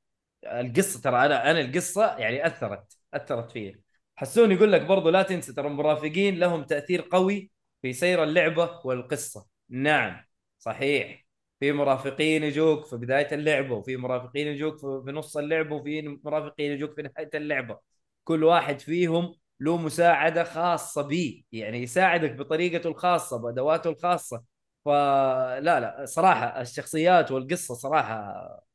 [0.46, 3.82] القصة ترى أنا أنا القصة يعني أثرت أثرت فيا.
[4.16, 7.52] حسون يقول لك برضو لا تنسى ترى المرافقين لهم تأثير قوي
[7.82, 9.48] في سير اللعبة والقصة.
[9.70, 10.24] نعم
[10.60, 11.26] صحيح.
[11.60, 16.72] في مرافقين يجوك في بداية اللعبة وفي مرافقين يجوك في في نص اللعبة وفي مرافقين
[16.72, 17.80] يجوك في نهاية اللعبة.
[18.24, 24.44] كل واحد فيهم له مساعدة خاصة به يعني يساعدك بطريقته الخاصة بأدواته الخاصة.
[24.86, 28.16] فلا لا صراحة الشخصيات والقصة صراحة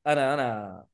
[0.06, 0.84] أنا أنا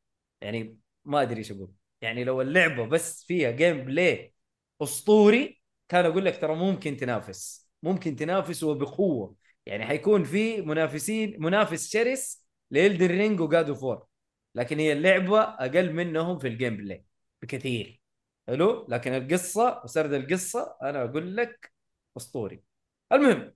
[0.43, 1.73] يعني ما أدري إيش أقول.
[2.01, 4.35] يعني لو اللعبة بس فيها gameplay
[4.83, 7.71] أسطوري كان أقول لك ترى ممكن تنافس.
[7.83, 9.37] ممكن تنافس وبقوة.
[9.67, 14.07] يعني حيكون في منافسين منافس شرس ل Elden Ring و God of War.
[14.55, 17.05] لكن هي اللعبة أقل منهم في ال gameplay
[17.43, 18.01] بكثير.
[18.49, 21.73] حلو؟ لكن القصة وسرد القصة أنا أقول لك
[22.17, 22.63] أسطوري.
[23.13, 23.55] المهم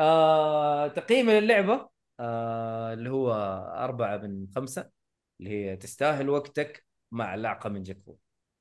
[0.00, 1.88] آه تقييمي للعبة
[2.20, 3.32] آه اللي هو
[3.78, 4.97] أربعة من خمسة.
[5.40, 8.16] اللي هي تستاهل وقتك مع لعقة من جاكفو.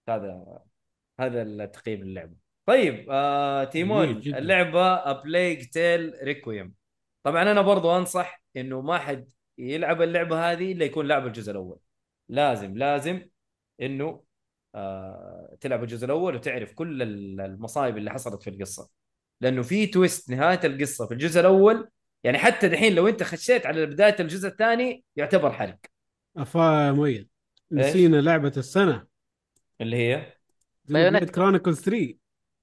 [0.09, 0.59] هذا
[1.19, 2.35] هذا التقييم للعبة.
[2.65, 4.09] طيب آه تيمون.
[4.09, 6.73] اللعبة Plague Tale Requiem
[7.23, 11.79] طبعا أنا برضو أنصح إنه ما حد يلعب اللعبة هذه إلا يكون لعب الجزء الأول.
[12.29, 13.29] لازم لازم
[13.81, 14.23] إنه
[14.75, 17.01] آه تلعب الجزء الأول وتعرف كل
[17.41, 18.89] المصايب اللي حصلت في القصة.
[19.41, 21.89] لأنه في twist نهاية القصة في الجزء الأول
[22.23, 25.77] يعني حتى دحين لو أنت خشيت على بداية الجزء الثاني يعتبر حرق.
[26.37, 27.29] أفا مؤيد.
[27.71, 29.07] نسينا لعبة السنة.
[29.81, 30.33] اللي هي؟
[30.89, 31.31] Bayonetta.
[31.31, 32.17] Chronicles 3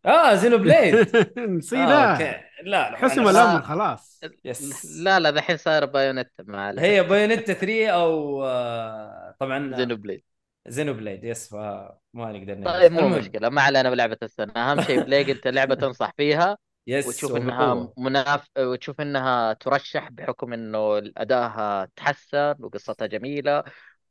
[0.06, 0.94] آه Xenoblade
[1.38, 2.44] آه، نسيناها أوكي.
[2.62, 3.28] لا لا حسم.
[3.28, 4.20] الأمر خلاص.
[4.44, 10.22] yes لا لا دحين صار Bayonetta مع هي Bayonetta 3 أو آه، طبعا Xenoblade
[10.68, 12.64] Xenoblade yes فما نقدر.
[12.64, 14.52] طيب مو مشكلة ما علينا بلعبة السنة.
[14.56, 16.56] أهم شيء Plague أنت لعبة تنصح فيها.
[16.86, 17.36] yes وتشوف.
[17.36, 23.64] إنها مناف وتشوف إنها ترشح بحكم إنه أدائها تحسن وقصتها جميلة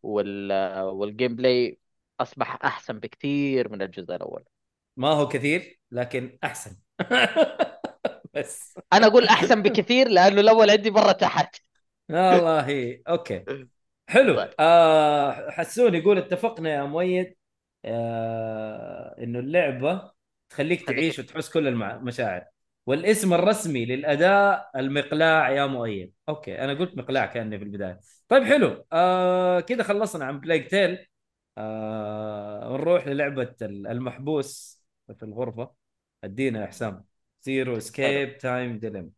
[0.04, 0.52] وال...
[0.82, 1.80] وال gameplay
[2.20, 4.44] أصبح أحسن بكثير من الجزء الأول.
[4.98, 6.76] ما هو كثير لكن أحسن.
[8.36, 8.74] بس.
[8.94, 11.56] أنا أقول أحسن بكثير لأنه الأول عندي مرة تحت.
[12.10, 13.02] والله.
[13.08, 13.46] أوكي.
[14.08, 14.36] حلو.
[14.36, 14.50] طيب.
[14.60, 17.36] آه حسون يقول اتفقنا يا مؤيد.
[17.86, 20.12] آه إنه اللعبة
[20.50, 22.46] تخليك خليك- تعيش وتحس كل المشاعر
[22.86, 26.14] والاسم الرسمي للأداء المقلاع يا مؤيد.
[26.30, 28.00] أوكي أنا قلت مقلاع كأني في البداية.
[28.28, 28.86] طيب حلو.
[28.94, 31.08] آه كذا خلصنا عن Plague Tale
[31.58, 34.84] آه نروح للعبة المحبوس
[35.20, 35.72] في الغرفة.
[36.24, 37.06] أدينا يا حسام.
[37.42, 39.12] Zero Escape Time Dilemma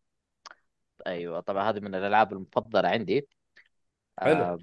[1.07, 3.27] أيوة طبعا هذه من الألعاب المفضلة عندي.
[4.19, 4.43] حلو.
[4.43, 4.57] آه...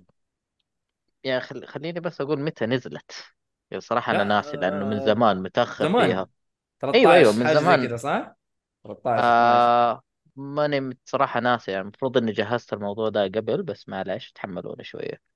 [1.25, 1.67] يعني خل...
[1.67, 3.25] خليني بس أقول متى نزلت.
[3.73, 6.07] أنا لا، ناسي لأنه من آه، زمان متأخر زمان.
[6.07, 6.29] فيها.
[6.81, 7.87] 13 أيوة، أيوة، من زمان.
[7.87, 8.37] كذا صح؟
[8.85, 10.03] 13 12 آه
[10.37, 15.33] ماني بصراحة ناسي يعني المفروض إني جهزت الموضوع ده قبل بس معلش تحملوني شوية.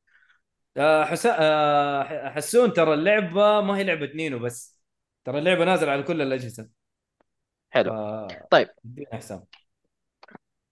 [0.76, 1.36] آه حسا...
[1.40, 4.80] آه حسون ترى اللعبة ما هي لعبة نينو بس.
[5.24, 6.70] ترى اللعبة نازلة على كل الأجهزة.
[7.70, 7.90] حلو.
[7.90, 8.48] آه...
[8.50, 8.68] طيب.
[8.84, 9.46] ادينا حسام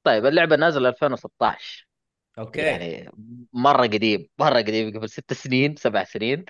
[0.04, 1.88] طيب اللعبة نازلة 2016
[2.38, 2.60] أوكي.
[2.66, 3.10] يعني
[3.52, 6.44] مرة قديم مرة قديم قبل ست سنين سبع سنين.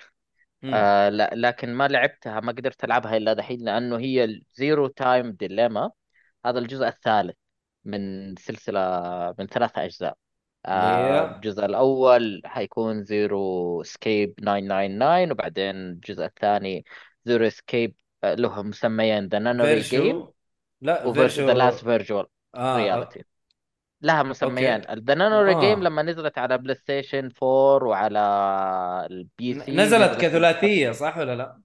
[0.63, 0.75] مم.
[0.75, 5.33] آه لا لكن ما لعبتها ما قدرت ألعبها إلا دحين لأنه هي ال Zero Time
[5.33, 5.93] Dilemma.
[6.47, 7.37] هذا الجزء الثالث
[7.85, 10.17] من سلسلة من ثلاثة أجزاء.
[10.67, 16.85] آه الجزء الأول حيكون Zero Escape 999 وبعدين الجزء الثاني
[17.25, 20.29] Zero Escape له مسميين The Nonary Games
[20.81, 23.25] لا و Virtue's The Last virtual reality
[24.01, 28.21] لها مسميين The Nonary Games لما نزلت على PlayStation 4 وعلى
[29.11, 31.61] ال PC نزلت كثلاثية صح ولا لا؟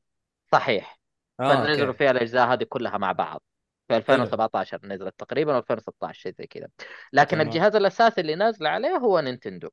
[0.52, 1.00] صحيح.
[1.40, 3.42] آه فنزلوا فيها الأجزاء هذه كلها مع بعض.
[3.90, 4.16] في حلو.
[4.16, 6.68] 2017 نزلت تقريبا و2016 شيء زي كذا.
[7.14, 7.48] لكن تمام.
[7.48, 9.70] الجهاز الأساسي اللي نازل عليه هو Nintendo.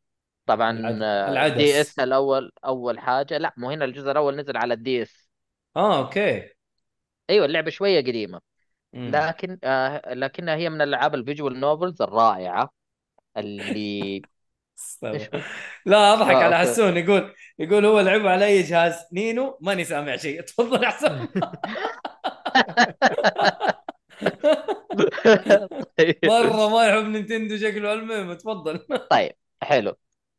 [0.46, 0.70] طبعا
[1.28, 1.54] العد...
[1.54, 3.38] DS الأول أول حاجة.
[3.38, 5.30] لا مو هنا الجزء الأول نزل على ال DS
[5.76, 6.48] آه أوكي.
[7.30, 8.40] أيوه اللعبة شوية قديمة.
[8.92, 12.70] لكن آه لكنها هي من الالعاب ال visual novels الرائعة.
[13.36, 14.22] اللي؟
[15.86, 16.96] لا أضحك آه على حسون.
[16.96, 20.40] يقول يقول هو لعبه على أي جهاز؟ نينو؟ ماني سامع شيء.
[20.48, 21.28] تفضل طيب
[26.24, 28.78] مرة ما يحب Nintendo شكله المهم تفضل.
[29.10, 29.96] طيب حلو.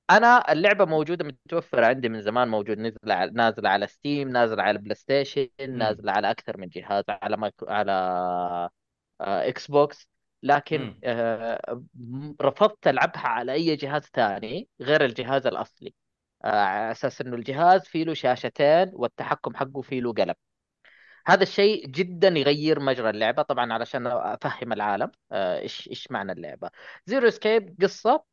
[0.10, 4.80] أنا اللعبة موجودة متوفرة عندي من زمان موجود نازله على نازله على Steam نازله على
[4.80, 7.92] PlayStation نازله على أكثر من جهاز على مايكرو على
[9.22, 10.08] آه، Xbox
[10.44, 11.84] لكن آه،
[12.42, 15.94] رفضت ألعبها على أي جهاز ثاني غير الجهاز الأصلي.
[16.46, 20.34] آه، على أساس إنه الجهاز فيه له شاشتين والتحكم حقه فيه له قلم.
[21.28, 23.42] هذا الشيء جدا يغير مجرى اللعبة.
[23.42, 26.70] طبعا علشان أفهم العالم آه، إيش إيش معنى اللعبة.
[27.06, 28.24] Zero Escape قصة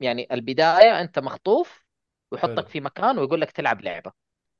[0.00, 1.84] يعني البداية أنت مخطوف
[2.30, 4.12] ويحطك في مكان ويقول لك تلعب لعبة.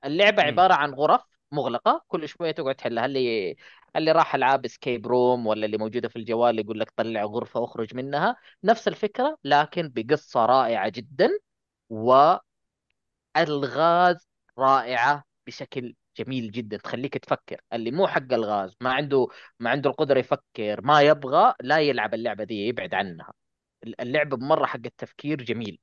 [0.05, 3.07] اللعبة عبارة عن غرف مغلقة كل شوية تقعد تحلها.
[3.07, 3.57] اللي
[3.97, 7.95] اللي راح ألعاب escape room ولا اللي موجودة في الجوال يقول لك طلع غرفة واخرج
[7.95, 8.37] منها.
[8.65, 11.29] نفس الفكرة لكن بقصة رائعة جدا
[13.37, 14.29] والغاز
[14.59, 17.61] رائعة بشكل جميل جدا تخليك تفكر.
[17.73, 19.29] اللي مو حق الغاز ما عنده
[19.61, 23.33] ما عنده القدرة يفكر ما يبغى لا يلعب اللعبة دي يبعد عنها.
[24.01, 25.79] اللعبه مره حق التفكير جميل.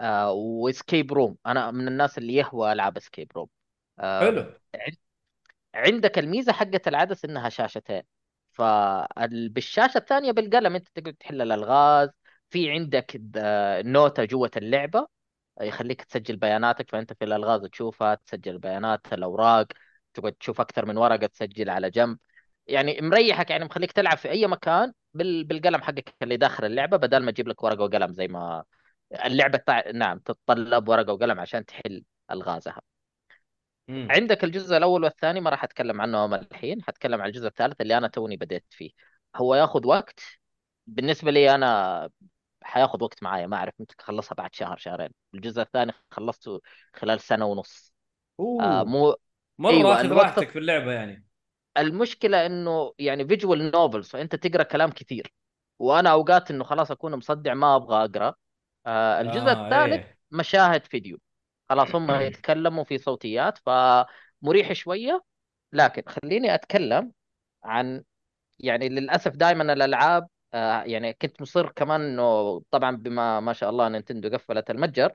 [0.00, 3.48] آه و escape room أنا من الناس اللي يهوى العاب escape room
[3.98, 4.54] آه حلو.
[5.74, 8.02] عندك الميزة حقت ال DS إنها شاشتين.
[8.52, 12.08] فبالشاشه الثانية بالقلم أنت تقدر تحل الألغاز.
[12.50, 13.20] في عندك
[13.84, 15.06] نوتة جوة اللعبة.
[15.60, 19.66] يخليك تسجل بياناتك فأنت في الألغاز تشوفها تسجل بيانات الأوراق
[20.14, 22.18] تقعد تشوف أكثر من ورقة تسجل على جنب.
[22.66, 25.44] يعني مريحك يعني مخليك تلعب في أي مكان بال...
[25.44, 28.64] بالقلم حقك اللي داخل اللعبة بدل ما تجيب لك ورقة وقلم زي ما
[29.24, 29.90] اللعبة تع...
[29.90, 32.82] نعم تتطلب ورقة وقلم عشان تحل ألغازها.
[33.88, 37.98] امم عندك الجزء الأول والثاني ما راح أتكلم عنهم الحين حتكلم عن الجزء الثالث اللي
[37.98, 38.90] أنا توني بديت فيه.
[39.36, 40.20] هو ياخذ وقت.
[40.86, 42.10] بالنسبة لي أنا
[42.64, 45.08] حياخذ وقت معايا ما أعرف ممكن اخلصها بعد شهر شهرين.
[45.34, 46.60] الجزء الثاني خلصته
[46.94, 47.94] خلال سنة ونص.
[48.40, 48.84] آه أوه.
[48.84, 49.16] مو
[49.58, 51.26] مرة أيوه اخذ الوقت راحتك في اللعبة يعني.
[51.76, 55.34] المشكلة إنه يعني visual novels فأنت تقرأ كلام كثير.
[55.78, 58.34] وأنا أوقات إنه خلاص أكون مصدع ما أبغى أقرأ.
[58.86, 60.18] آه الجزء آه الثالث إيه.
[60.30, 61.18] مشاهد فيديو.
[61.68, 65.24] خلاص هم يتكلموا في صوتيات فمريح شوية.
[65.72, 67.12] لكن خليني أتكلم
[67.64, 68.04] عن
[68.58, 73.88] يعني للأسف دائما الألعاب آه، يعني كنت مصر كمان إنه طبعا بما ما شاء الله
[73.88, 75.12] نينتندو قفلت المتجر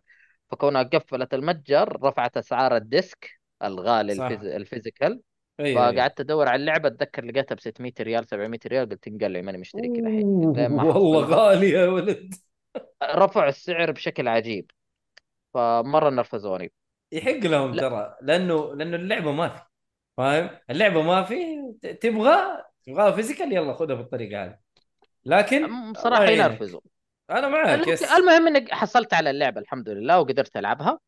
[0.52, 3.31] فكونها قفلت المتجر رفعت أسعار ال disc
[3.63, 4.39] الغالي ال phys...
[4.39, 5.21] صح ال physical
[5.60, 9.58] أيوه فقعدت أدور على اللعبة أتذكر لقيتها ب 600 ريال 700 ريال قلت انقلع ماني
[9.76, 12.36] الحين لين ما أوه، والله غالي يا ولد.
[13.04, 14.71] رفعوا السعر بشكل عجيب.
[15.54, 16.71] فمرة نرفزوني.
[17.12, 17.89] يحق لهم لا.
[17.89, 19.62] ترى لأنه لأنه اللعبة ما في
[20.17, 21.36] فاهم؟ اللعبة ما في
[22.02, 24.66] تبغى تبغاها physical يلا خذها بالطريقة هذه.
[25.27, 26.79] لكن بصراحه يعينك ينرفزوا.
[27.29, 30.99] أنا معك yes المهم اني حصلت على اللعبة الحمد لله وقدرت العبها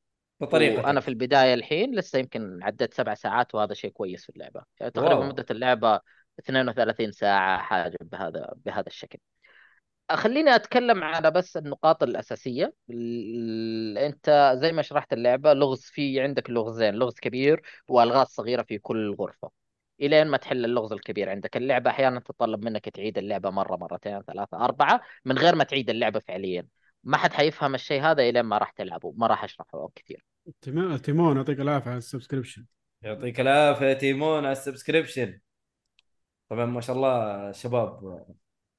[0.42, 4.64] وأنا في بطريقتك البداية الحين لسه يمكن عديت سبع ساعات وهذا شيء كويس في اللعبة.
[4.80, 6.00] يعني تقريبا مدة اللعبة
[6.40, 9.20] 32 ساعة حاجة بهذا بهذا الشكل.
[10.12, 12.74] خليني أتكلم على بس النقاط الأساسية.
[12.90, 18.78] ال- أنت زي ما شرحت اللعبة لغز في عندك لغزين لغز كبير وألغاز صغيرة في
[18.78, 19.52] كل غرفة.
[20.02, 21.58] إلين ما تحل اللغز الكبير عندك.
[21.58, 26.20] اللعبة أحيانا تتطلب منك تعيد اللعبة مرة مرتين ثلاثة أربعة من غير ما تعيد اللعبة
[26.20, 26.68] فعليا.
[27.04, 29.14] ما حد حيفهم الشيء هذا إلين ما راح تلعبه.
[29.18, 30.26] ما راح أشرحه كثير.
[31.04, 32.66] تيمون يعطيك العافية على ال subscription.
[33.02, 35.40] يعطيك العافية تيمون على ال subscription.
[36.50, 38.26] طبعا ما شاء الله شباب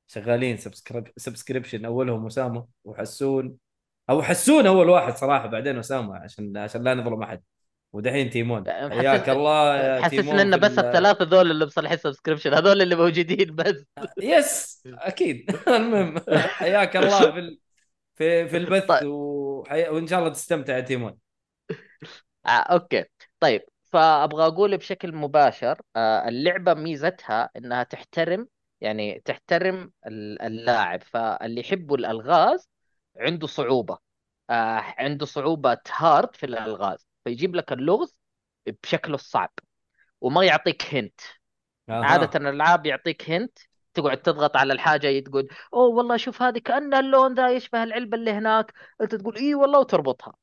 [0.07, 3.57] شغالين subscribe subscription أولهم اسامه وحسون.
[4.11, 7.43] أو حسون أول واحد صراحة بعدين اسامه عشان عشان لا نظلم أحد.
[7.93, 8.65] ودحين تيمون.
[8.71, 13.55] حياك الله يا تيمون في بس ال- الثلاثه ذول اللي مصلحين subscription هذول اللي موجودين
[13.57, 13.85] بس.
[14.23, 15.51] yes أكيد.
[15.69, 17.59] المهم حياك الله في ال...
[18.15, 19.07] في في البث طيب.
[19.09, 19.89] وحي...
[19.89, 21.17] وإن شاء الله تستمتع يا تيمون.
[22.47, 23.05] آه، okay.
[23.41, 28.49] طيب فأبغى أقول بشكل مباشر آه، اللعبة ميزتها إنها تحترم
[28.81, 32.69] يعني تحترم ال- اللاعب فاللي يحبوا الألغاز
[33.17, 33.99] عنده صعوبة.
[34.51, 37.07] آه، عنده صعوبة hard في الألغاز.
[37.25, 38.15] فيجيب لك اللغز
[38.83, 39.53] بشكله الصعب
[40.21, 41.21] وما يعطيك hint
[41.89, 42.05] أها.
[42.05, 43.59] عادة الألعاب يعطيك hint
[43.95, 48.31] تقعد تضغط على الحاجة تقول أوه والله شوف هذه كأن اللون ذا يشبه العلبة اللي
[48.31, 48.73] هناك.
[49.01, 49.79] أنت تقول إي والله.
[49.79, 50.35] وتربطها.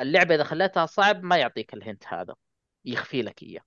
[0.00, 2.34] اللعبة إذا خليتها صعب ما يعطيك الهنت هذا.
[2.84, 3.62] يخفي لك إياه.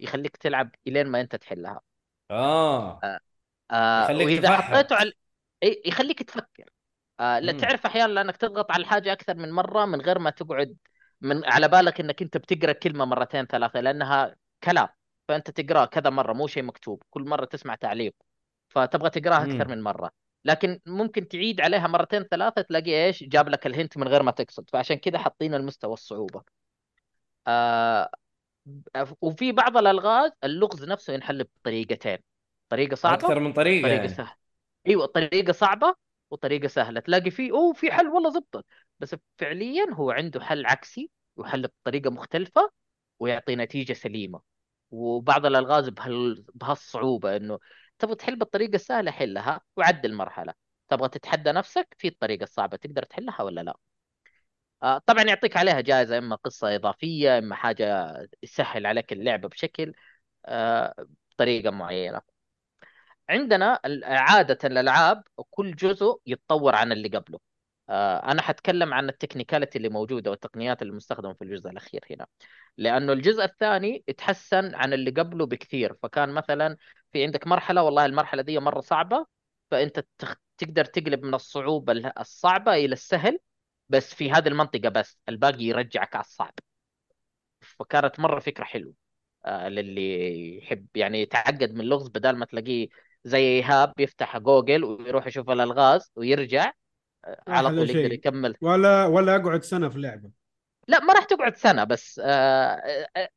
[0.00, 1.80] يخليك تلعب إلين ما أنت تحلها.
[2.30, 3.00] آه.
[3.70, 4.04] آه.
[4.04, 4.62] يخليك وإذا تفحط.
[4.62, 5.12] حطيته على
[5.62, 6.70] يخليك تفكر.
[7.20, 7.38] آه.
[7.38, 7.52] لا.
[7.52, 10.76] تعرف أحيانا لأنك تضغط على الحاجة أكثر من مرة من غير ما تقعد
[11.20, 14.88] من على بالك إنك أنت بتقرأ كلمة مرتين ثلاثة لأنها كلام
[15.28, 18.14] فأنت تقراه كذا مرة مو شيء مكتوب كل مرة تسمع تعليق
[18.68, 19.68] فتبغى تقرأها أكثر.
[19.68, 20.10] من مرة
[20.44, 24.70] لكن ممكن تعيد عليها مرتين ثلاثة تلاقي إيش جاب لك الهنت من غير ما تقصد
[24.70, 26.42] فعشان كذا حاطين المستوى الصعوبة
[27.46, 28.10] آه
[29.20, 32.18] وفي بعض الألغاز اللغز نفسه ينحل بطريقتين
[32.68, 34.08] طريقة صعبة أكثر من طريقة طريقة يعني.
[34.08, 34.36] سهلة
[34.86, 35.94] إيوه طريقة صعبة
[36.30, 37.00] وطريقة سهلة.
[37.00, 38.64] تلاقي فيه أوه في حل والله زبطت.
[39.00, 42.70] بس فعليا هو عنده حل عكسي وحل بطريقة مختلفة
[43.18, 44.40] ويعطي نتيجة سليمة.
[44.90, 46.44] وبعض الألغاز بهال...
[46.54, 47.58] بهالصعوبة إنه
[47.98, 50.54] تبغى تحل بالطريقة السهلة حلها وعدل مرحلة
[50.88, 53.76] تبغى تتحدى نفسك في الطريقة الصعبة تقدر تحلها ولا لا؟
[54.82, 59.94] آه، طبعا يعطيك عليها جائزة إما قصة إضافية إما حاجة يسهل عليك اللعبة بشكل
[60.46, 60.94] آه،
[61.32, 62.22] بطريقة معينة.
[63.30, 67.38] عندنا ال- عادة الألعاب كل جزء يتطور عن اللي قبله.
[67.88, 72.26] آه، أنا حتكلم عن التكنيكاليتي اللي موجودة والتقنيات اللي مستخدمة في الجزء الأخير هنا.
[72.78, 75.94] لأنه الجزء الثاني اتحسن عن اللي قبله بكثير.
[76.02, 76.76] فكان مثلا
[77.12, 79.26] في عندك مرحلة والله المرحلة دي مرة صعبة
[79.70, 83.38] فأنت تخ- تقدر تقلب من الصعوبة ال- الصعبة إلى السهل
[83.88, 86.54] بس في هذه المنطقة بس الباقي يرجعك على الصعب.
[87.60, 88.94] فكانت مرة فكرة حلوة
[89.44, 92.88] آه، للي يحب يعني يتعقد من لغز بدل ما تلاقيه
[93.26, 96.72] زي ايهاب يفتح جوجل ويروح يشوف الألغاز ويرجع
[97.24, 98.12] آه، على طول يقدر.
[98.12, 98.56] يكمل.
[98.60, 100.30] ولا ولا أقعد سنة في لعبة.
[100.88, 103.28] لا ما راح تقعد سنة بس آه، آه،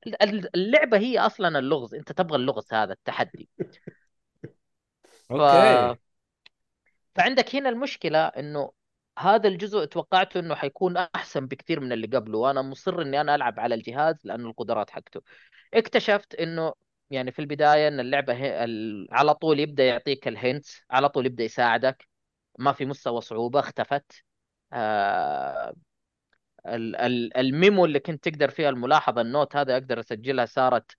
[0.56, 1.96] اللعبة هي أصلا اللغز.
[1.96, 3.50] أنت تبغى اللغز هذا التحدي.
[5.30, 5.32] ف...
[5.32, 6.00] أوكي.
[7.16, 8.72] فعندك هنا المشكلة إنه
[9.20, 12.38] هذا الجزء توقعته إنه حيكون أحسن بكثير من اللي قبله.
[12.38, 15.22] وأنا مصر إني أنا ألعب على الجهاز لأنه القدرات حقته.
[15.74, 16.74] اكتشفت إنه
[17.10, 18.66] يعني في البداية إن اللعبة هي.
[19.12, 22.08] على طول يبدأ يعطيك الهنت على طول يبدأ يساعدك.
[22.60, 24.24] ما في مستوى صعوبة اختفت.
[24.74, 25.74] آه...
[26.66, 26.96] ال...
[26.96, 27.38] ال...
[27.38, 30.98] الميمو اللي كنت تقدر فيها الملاحظة النوت هذا أقدر أسجلها صارت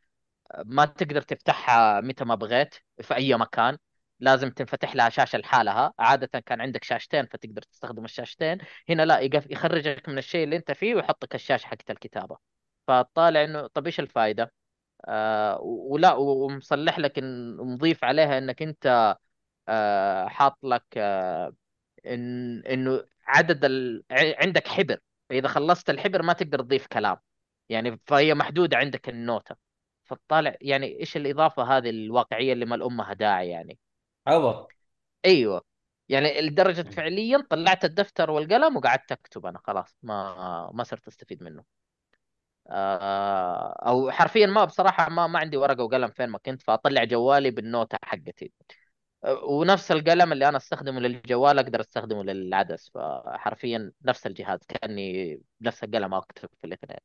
[0.65, 3.79] ما تقدر تفتحها متى ما بغيت في أي مكان.
[4.21, 5.93] لازم تنفتح لها شاشة لحالها.
[5.99, 8.59] عادة كان عندك شاشتين فتقدر تستخدم الشاشتين.
[8.89, 12.37] هنا لا يخرجك من الشيء اللي أنت فيه ويحطك الشاشة حقت الكتابة.
[12.87, 14.53] فطالع إنه طب إيش الفائدة
[15.05, 19.17] آه ولا ومصلح لك إن مضيف عليها إنك أنت
[19.69, 21.55] آه حاط لك آه
[22.07, 24.05] إن إنه عدد ال...
[24.13, 25.01] عندك حبر.
[25.31, 27.17] فاذا خلصت الحبر ما تقدر تضيف كلام.
[27.69, 29.57] يعني فهي محدودة عندك النوتة.
[30.05, 33.79] فطالع يعني إيش الإضافة هذه الواقعية اللي ما لامها داعي يعني؟
[34.27, 34.73] عبط
[35.25, 35.63] أيوه.
[36.09, 41.65] يعني لدرجة فعليا طلعت الدفتر والقلم وقعدت أكتب أنا خلاص ما ما صرت أستفيد منه.
[43.87, 47.99] أو حرفيا ما بصراحة ما ما عندي ورقة وقلم فين ما كنت فأطلع جوالي بالنوتة
[48.05, 48.53] حقتي.
[49.25, 55.41] آه، ونفس القلم اللي أنا أستخدمه للجوال أقدر أستخدمه لل DS فحرفيا نفس الجهاز كأني
[55.61, 56.99] نفس القلم أكتب في الاثنين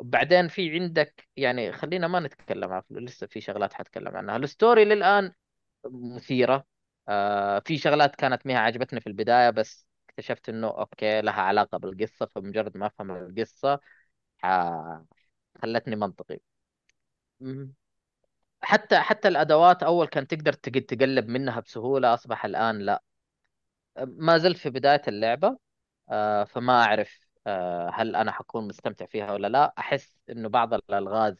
[0.00, 4.36] بعدين في عندك يعني خلينا ما نتكلم عن لسه في شغلات حتكلم عنها.
[4.36, 5.32] ال story للآن
[5.86, 6.66] مثيرة.
[7.08, 12.26] آه، في شغلات كانت مها عجبتني في البداية بس اكتشفت إنه okay لها علاقة بالقصة
[12.26, 13.80] فمجرد ما أفهم القصة
[15.62, 16.40] خلتني منطقي.
[17.40, 17.74] مم.
[18.62, 23.02] حتى حتى الأدوات أول كان تقدر تق- تقلب منها بسهولة أصبح الآن لا.
[23.98, 25.58] ما زلت في بداية اللعبة
[26.10, 29.74] آه، فما أعرف آه، هل أنا حكون مستمتع فيها ولا لا.
[29.78, 31.36] أحس إنه بعض الألغاز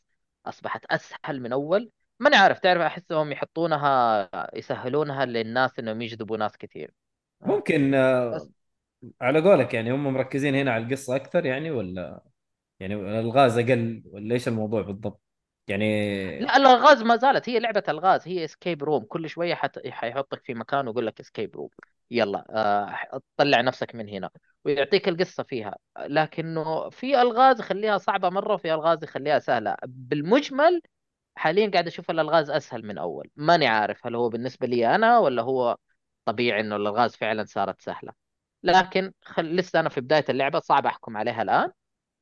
[0.46, 1.90] أصبحت أسهل من أول.
[2.20, 6.92] ماني عارف تعرف احسهم يحطونها يسهلونها للناس إنهم يجذبوا ناس كثير.
[7.40, 8.50] ممكن آه، بس.
[9.22, 12.22] على قولك يعني هم مركزين هنا على القصة أكثر يعني ولا؟
[12.80, 15.22] يعني الألغاز أقل ولا إيش الموضوع بالضبط؟
[15.68, 15.86] يعني
[16.38, 19.54] لا الألغاز ما زالت هي لعبة ألغاز هي escape room كل شوية.
[19.90, 21.68] حيحطك في مكان ويقول لك escape room
[22.10, 24.30] يلا آه، طلع نفسك من هنا
[24.64, 30.80] ويعطيك القصة فيها لكنه في ألغاز يخليها صعبة مرة وفي ألغاز يخليها سهلة بالمجمل
[31.36, 35.42] حاليا قاعد أشوف الألغاز أسهل من أول ماني عارف هل هو بالنسبة لي أنا ولا
[35.42, 35.76] هو
[36.24, 38.12] طبيعي إنه الألغاز فعلا صارت سهلة
[38.62, 39.56] لكن خل...
[39.56, 41.72] لسه أنا في بداية اللعبة صعب أحكم عليها الآن مم.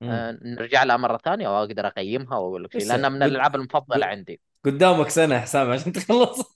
[0.03, 4.41] آه، نرجع لها مرة ثانية وأقدر أقيمها وأقول لك لأنها من المفضلة قد- عندي.
[4.65, 6.55] قدامك سنة حسام عشان تخلص.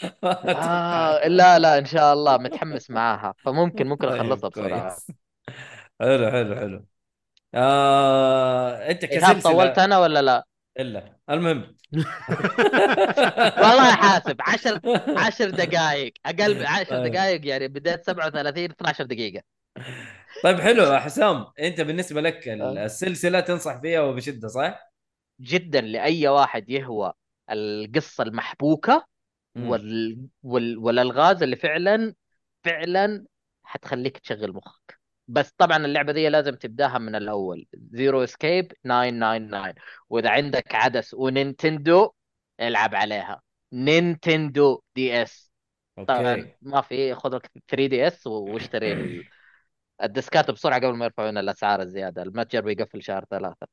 [0.24, 4.80] آه لا لا إن شاء الله متحمس معاها فممكن ممكن طيب أخلصها بسرعة.
[4.80, 5.06] كويس
[6.00, 6.86] حلو حلو حلو.
[7.54, 8.90] آه...
[8.90, 10.46] أنت إيهاب طولت كسلسله أنا ولا لا؟
[10.78, 11.16] إلا.
[11.30, 11.76] المهم.
[13.62, 14.36] والله حاسب.
[14.40, 14.80] 10
[15.16, 17.12] 10 دقائق أقل من 10 طيب.
[17.12, 19.42] دقائق يعني بديت 37 12 دقيقة.
[20.44, 22.84] طيب حلو حسام انت بالنسبة لك آه.
[22.84, 24.92] السلسلة تنصح فيها وبشدة صح؟
[25.40, 27.12] جدا لأي واحد يهوى
[27.50, 29.06] القصة المحبوكة
[29.54, 29.68] مم.
[29.70, 30.26] وال...
[30.42, 30.78] وال...
[30.78, 32.14] والألغاز اللي فعلا
[32.64, 33.24] فعلا
[33.64, 35.00] حتخليك تشغل مخك.
[35.28, 37.66] بس طبعا اللعبة دي لازم تبدأها من الأول.
[37.74, 39.74] Zero Escape 999
[40.08, 42.10] وإذا عندك DS ونينتندو
[42.60, 43.42] العب عليها.
[43.72, 45.52] نينتندو DS.
[45.96, 49.24] طبعا okay ما في خذ لك 3DS واشتري
[50.02, 53.66] الديسكات بسرعة قبل ما يرفعون الأسعار الزيادة المتجر بيقفل شهر ثلاثة.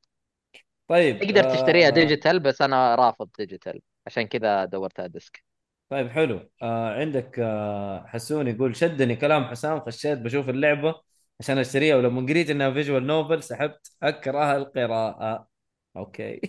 [0.88, 1.90] طيب تقدر تشتريها آه...
[1.90, 5.42] digital بس أنا رافض digital عشان كذا دورتها disc.
[5.88, 6.50] طيب حلو.
[6.62, 10.94] آه عندك آه حسون يقول شدني كلام حسام خشيت بشوف اللعبة
[11.40, 15.48] عشان أشتريها ولما قريت إنها visual novel سحبت أكره القراءة.
[15.96, 16.40] okay.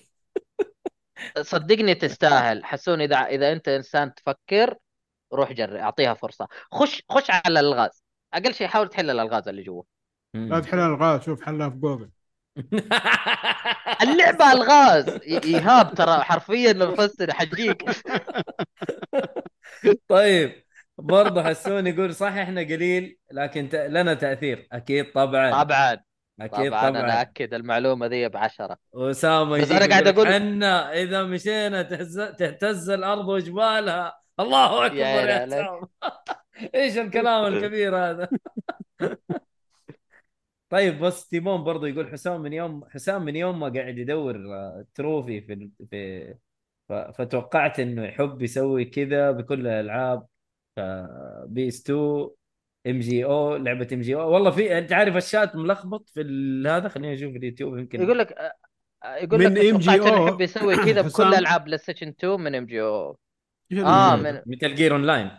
[1.42, 2.66] صدقني تستاهل.
[2.66, 4.76] حسون إذا إذا أنت إنسان تفكر
[5.34, 6.48] روح جرب أعطيها فرصة.
[6.72, 8.03] خش خش على الالغاز
[8.34, 9.84] أقل شيء حاول تحل الألغاز اللي جوا.
[10.36, 12.10] لا تحل الغاز شوف حلها في جوجل.
[14.04, 15.10] اللعبة ألغاز.
[15.10, 17.86] إيهاب ترى حرفيا مفسر حجيك.
[20.08, 20.64] طيب
[20.98, 23.76] برضه حسون يقول صح إحنا قليل لكن ت...
[23.76, 24.68] لنا تأثير.
[24.72, 25.64] أكيد طبعا.
[25.64, 25.98] طبعا.
[26.42, 28.78] أكيد طبعا طبعا, أنا أكد المعلومة ذي بعشرة.
[28.96, 32.20] أسامة بس أنا قاعد أقول- عنا إذا مشينا تهز...
[32.20, 34.20] تهتز الأرض وجبالها.
[34.40, 35.82] الله أكبر يا يا,
[36.76, 38.30] إيش الكلام الكبير هذا؟
[40.70, 44.86] طيب بس تيمون برضو يقول حسام من يوم حسام من يوم ما قاعد يدور آه،
[44.96, 46.34] trophy في في
[46.88, 50.26] فتوقعت إنه يحب يسوي كذا بكل الألعاب
[50.78, 52.30] آه، PS 2
[52.88, 56.22] ام جي أو لعبة ام جي أو والله في أنت عارف الشات ملخبط في
[56.68, 58.02] هذا؟ خليني أشوف اليوتيوب يمكن.
[58.02, 58.36] يقول لك
[59.06, 61.34] يقول من لك MGO توقعت إنه يحب يسوي كذا بكل.
[61.34, 63.18] ألعاب بلاي ستيشن 2 من MGO
[63.74, 65.32] آه؟ من Metal Gear Online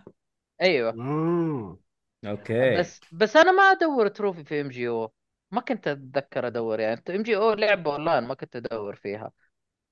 [0.65, 0.95] أيوه.
[1.01, 1.79] آه.
[2.27, 2.77] okay.
[2.79, 5.13] بس بس أنا ما أدور trophy في MGO.
[5.51, 7.03] ما كنت أتذكر أدور يعني.
[7.11, 9.31] MGO لعبة أونلاين ما كنت أدور فيها.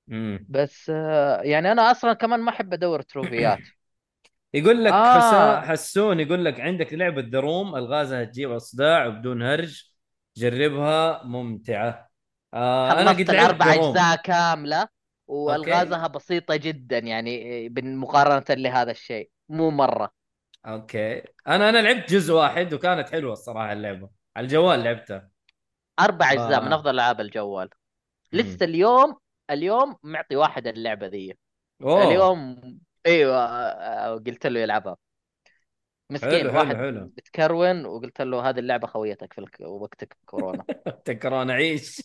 [0.07, 0.45] مم.
[0.49, 3.59] بس آه، يعني أنا أصلا كمان ما أحب أدور تروفيات.
[4.53, 5.19] يقول لك آه.
[5.19, 9.93] حسا حسون يقول لك عندك لعبة The Room ألغازها تجيب صداع وبدون هرج.
[10.37, 12.09] جربها ممتعة.
[12.53, 14.87] آه أنا خلصت قد لعبت الاربع The Room أجزاء كاملة
[15.27, 19.29] وألغازها بسيطة جدا يعني مقارنه لهذا الشيء.
[19.49, 20.22] مو مرة.
[20.65, 21.21] okay.
[21.47, 24.09] أنا أنا لعبت جزء واحد وكانت حلوة الصراحة اللعبة.
[24.35, 25.29] على الجوال لعبتها
[25.99, 26.65] أربع أجزاء آه.
[26.65, 27.69] من أفضل ألعاب الجوال.
[28.33, 29.17] لسه اليوم
[29.49, 31.37] اليوم معطي واحد اللعبة ذي.
[31.81, 32.07] أوه.
[32.07, 32.61] اليوم
[33.05, 34.97] إيوه آه، قلت له يلعبها.
[36.09, 36.29] مسكين.
[36.31, 37.11] حلو، حلو، واحد حلو.
[37.17, 39.57] بتكرون وقلت له هذه اللعبة خويتك في الك...
[39.59, 40.63] وقتك كورونا.
[41.05, 42.01] تكران عيش.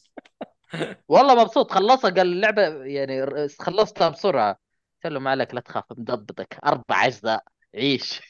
[1.08, 1.72] والله مبسوط.
[1.72, 3.26] خلصها قال اللعبة يعني
[3.58, 4.58] خلصتها بسرعة.
[5.04, 7.44] قلت له ما عليك لا تخاف مضبطك أربع أجزاء.
[7.74, 8.27] عيش.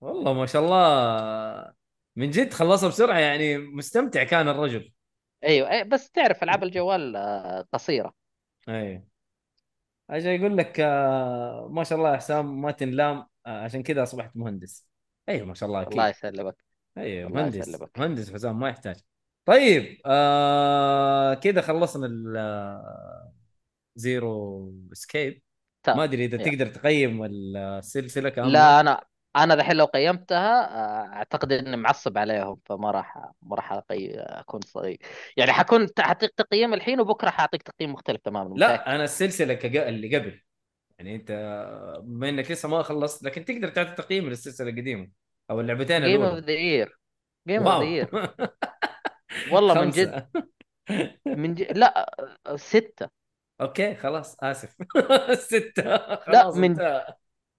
[0.00, 1.72] والله ما شاء الله.
[2.16, 4.92] من جد خلصها بسرعة يعني مستمتع كان الرجل.
[5.44, 8.14] أيوه أي بس تعرف ألعاب الجوال آه، قصيرة.
[8.68, 9.04] أي.
[10.10, 13.26] أجي يقول لك آه، ما شاء الله يا حسام ما تنلام.
[13.46, 14.86] آه، عشان كذا أصبحت مهندس.
[15.28, 16.16] أيوه ما شاء الله الله أكيد.
[16.16, 16.64] يسلمك.
[16.98, 17.98] أيوه الله مهندس يسلمك.
[17.98, 18.96] مهندس حسام ما يحتاج.
[19.44, 22.36] طيب آه كذا خلصنا ال
[23.96, 25.42] Zero Escape.
[25.88, 26.50] ما أدري إذا يلا.
[26.50, 28.52] تقدر تقيم السلسلة كاملة.
[28.52, 29.04] لا أنا
[29.36, 34.10] أنا دحين لو قيمتها آه، أعتقد إني معصب عليهم فما راح ما راح أقي...
[34.18, 34.98] أكون صغير.
[35.36, 38.54] يعني حكون حعطيك تقييم الحين وبكرة حأعطيك تقييم مختلف تماما.
[38.56, 39.76] لا أنا السلسلة كج...
[39.76, 40.40] اللي قبل.
[40.98, 41.30] يعني أنت
[42.02, 45.10] بما إنك لسه ما خلصت لكن تقدر تعطي تقييم للسلسلة القديمة
[45.50, 46.98] أو اللعبتين game of the year
[47.48, 48.10] game of the year
[49.52, 49.90] والله من.
[49.90, 50.26] جد
[51.26, 52.10] من جد لا
[52.46, 53.10] آه، ستة.
[53.60, 54.76] okay خلاص آسف.
[55.50, 55.82] ستة.
[55.82, 57.14] لا خلاص من انتهى.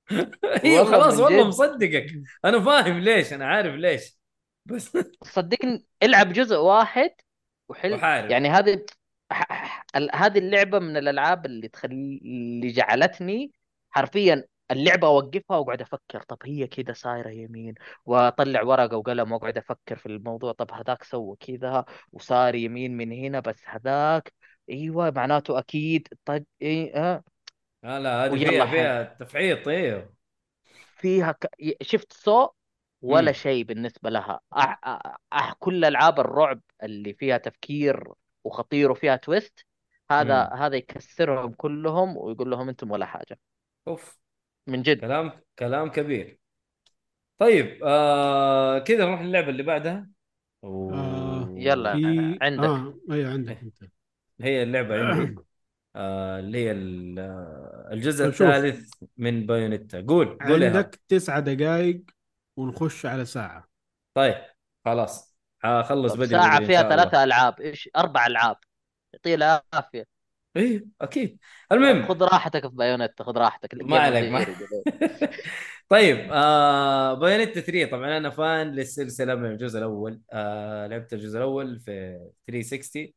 [0.66, 1.48] أيوه خلاص والله.
[1.48, 2.08] مصدقك.
[2.46, 4.18] أنا فاهم ليش أنا عارف ليش.
[4.66, 7.12] بس صدقني العب جزء واحد
[7.70, 8.32] وحل وحارب.
[8.32, 8.86] يعني هذه
[10.14, 13.52] هذه اللعبة من الألعاب اللي تخلي اللي جعلتني
[13.90, 17.74] حرفيا اللعبة أوقفها وأقعد أفكر طب هي كذا صايرة يمين؟
[18.06, 20.52] وأطلع ورقة وقلم وأقعد أفكر في الموضوع.
[20.52, 24.34] طب هذاك سوى كذا وصار يمين من هنا بس هذاك
[24.70, 27.24] إيوه معناته أكيد طيب إيه آه.
[27.84, 28.72] لا لا هذه ويلا فيها حي.
[28.72, 30.14] فيها تفعيط أيوه
[30.98, 31.48] فيها ك...
[31.82, 32.50] شفت سو
[33.02, 33.32] ولا.
[33.32, 34.40] شيء بالنسبة لها.
[34.54, 34.80] أح...
[34.84, 35.18] أح...
[35.34, 35.54] أح...
[35.60, 38.14] كل ألعاب الرعب اللي فيها تفكير
[38.44, 39.66] وخطير وفيها تويست
[40.12, 40.54] هذا مم.
[40.54, 43.40] هذا يكسرهم كلهم ويقول لهم أنتم ولا حاجة.
[43.88, 44.20] أوف.
[44.68, 45.02] من جد.
[45.02, 46.40] كلام كلام كبير.
[47.38, 50.10] طيب آه كذا نروح للعبة اللي بعدها.
[50.62, 50.94] و...
[50.94, 51.94] آه، يلا.
[51.98, 52.64] في عندك.
[52.64, 53.84] آه أيوه عندك أنت.
[54.42, 55.36] هي اللعبة عندي.
[55.40, 55.46] آه
[55.96, 58.26] اللي هي ال- آه، الجزء.
[58.26, 60.06] الثالث من Bayonetta.
[60.08, 60.64] قول قول.
[60.64, 62.02] عندك تسعة دقائق
[62.58, 63.68] ونخش على ساعة.
[64.14, 64.36] طيب
[64.86, 65.38] خلاص.
[65.64, 66.82] حخلص طب بدري إن فيها.
[66.90, 67.62] ثلاثة ألعاب.
[67.62, 68.56] إيش؟ أربع ألعاب.
[69.14, 70.06] يعطيه العافية.
[70.56, 71.38] إيه أكيد.
[71.72, 72.08] المهم.
[72.08, 73.74] خذ راحتك في Bayonetta خذ راحتك.
[73.74, 74.46] ما عليك ما
[75.90, 80.22] طيب آه Bayonetta 3 طبعا أنا fan للسلسلة من الجزء الأول.
[80.32, 83.14] آه لعبت الجزء الأول في 360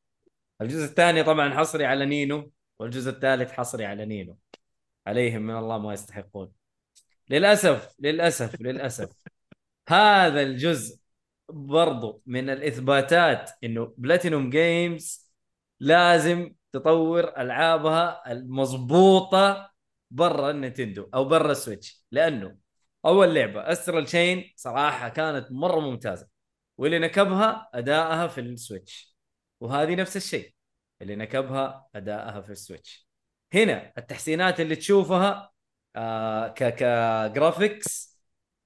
[0.62, 2.50] الجزء الثاني طبعا حصري على نينو.
[2.78, 4.38] والجزء الثالث حصري على نينو.
[5.06, 6.52] عليهم من الله ما يستحقون.
[7.30, 9.10] للأسف للأسف للأسف.
[9.88, 10.98] هذا الجزء
[11.48, 15.32] برضو من الإثباتات إنه Platinum Games
[15.80, 19.70] لازم تطور ألعابها المضبوطة
[20.10, 22.56] برا ال Nintendo أو برا ال Switch لأنه
[23.06, 26.28] أول لعبة Astral Chain صراحة كانت مرة ممتازة
[26.78, 29.16] واللي نكبها أدائها في ال Switch.
[29.60, 30.53] وهذه نفس الشيء.
[31.04, 33.08] اللي نكبها ادائها في ال Switch.
[33.54, 35.50] هنا التحسينات اللي تشوفها
[35.96, 38.18] آه ك ك graphics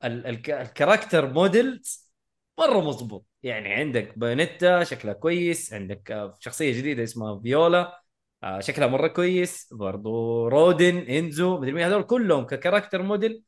[0.04, 2.12] ال- الك- ال character models
[2.58, 3.26] مرة مضبوط.
[3.42, 8.02] يعني عندك Bayonetta شكلها كويس عندك آه، شخصية جديدة اسمها Viola
[8.42, 9.68] آه، شكلها مرة كويس.
[9.74, 13.42] برضو Rodin Enzo مدري مين هذول كلهم ك character model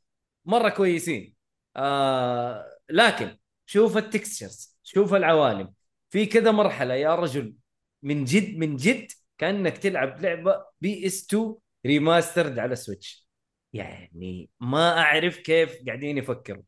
[0.45, 1.35] مرة كويسين.
[1.77, 5.75] آه لكن شوف ال textures شوف العوالم.
[6.11, 7.55] في كذا مرحلة يا رجل
[8.03, 11.55] من جد من جد كأنك تلعب لعبة PS 2
[11.87, 13.29] remastered على Switch
[13.73, 16.63] يعني ما أعرف كيف قاعدين يفكروا.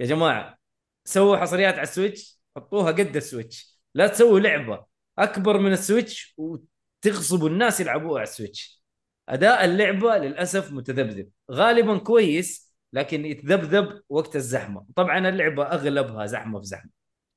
[0.00, 0.58] يا جماعة
[1.04, 4.86] سووا حصريات على ال Switch حطوها قد ال Switch لا تسووا لعبة
[5.18, 8.84] أكبر من ال Switch وتغصبوا الناس يلعبوها على ال Switch
[9.28, 11.30] أداء اللعبة للأسف متذبذب.
[11.50, 14.86] غالبا كويس لكن يتذبذب وقت الزحمة.
[14.96, 16.90] طبعا اللعبة أغلبها زحمة في زحمة.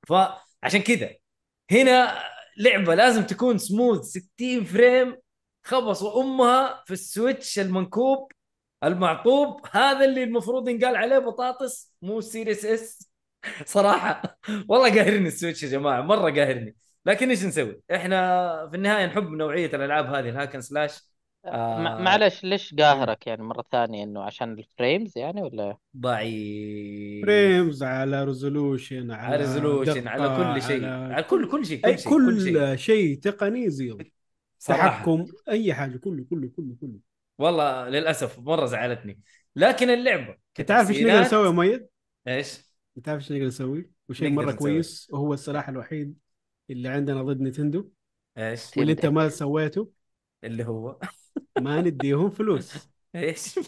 [0.08, 1.10] فعشان كذا
[1.72, 2.24] هنا
[2.58, 5.18] لعبة لازم تكون smooth 60 frame
[5.64, 8.32] خبصوا امها في ال Switch المنكوب
[8.84, 13.10] المعطوب هذا اللي المفروض ينقال عليه بطاطس مو Series S.
[13.66, 14.38] صراحة.
[14.70, 16.76] والله قاهرني ال Switch يا جماعة مرة قاهرني.
[17.06, 21.02] لكن إيش نسوي؟ إحنا في النهاية نحب نوعية الألعاب هذه ال hack and slash.
[21.48, 22.02] آه.
[22.02, 28.24] معلش ليش قاهرك يعني مرة ثانية إنه عشان ال frames يعني ولا ضعيف frames على
[28.24, 32.10] resolution على على resolution على كل شيء على على كل كل شيء كل أي شيء
[32.10, 33.98] كل شيء كل شيء تقني zero
[34.66, 37.00] تحكم أي حاجة كله كله كله كله
[37.38, 39.20] والله للأسف مرة زعلتني
[39.56, 41.88] لكن اللعبة أنت عارف إيش نقدر نسوي يا مؤيد؟
[42.28, 42.68] إيش؟
[42.98, 44.58] أنت عارف إيش نقدر نسوي؟ وشيء مرة نسوي.
[44.58, 46.18] كويس وهو السلاح الوحيد
[46.70, 47.90] اللي عندنا ضد نتندو
[48.38, 49.92] إيش؟ واللي أنت ما سويته
[50.44, 51.00] اللي هو
[51.62, 52.90] ما نديهم فلوس.
[53.16, 53.60] إيش؟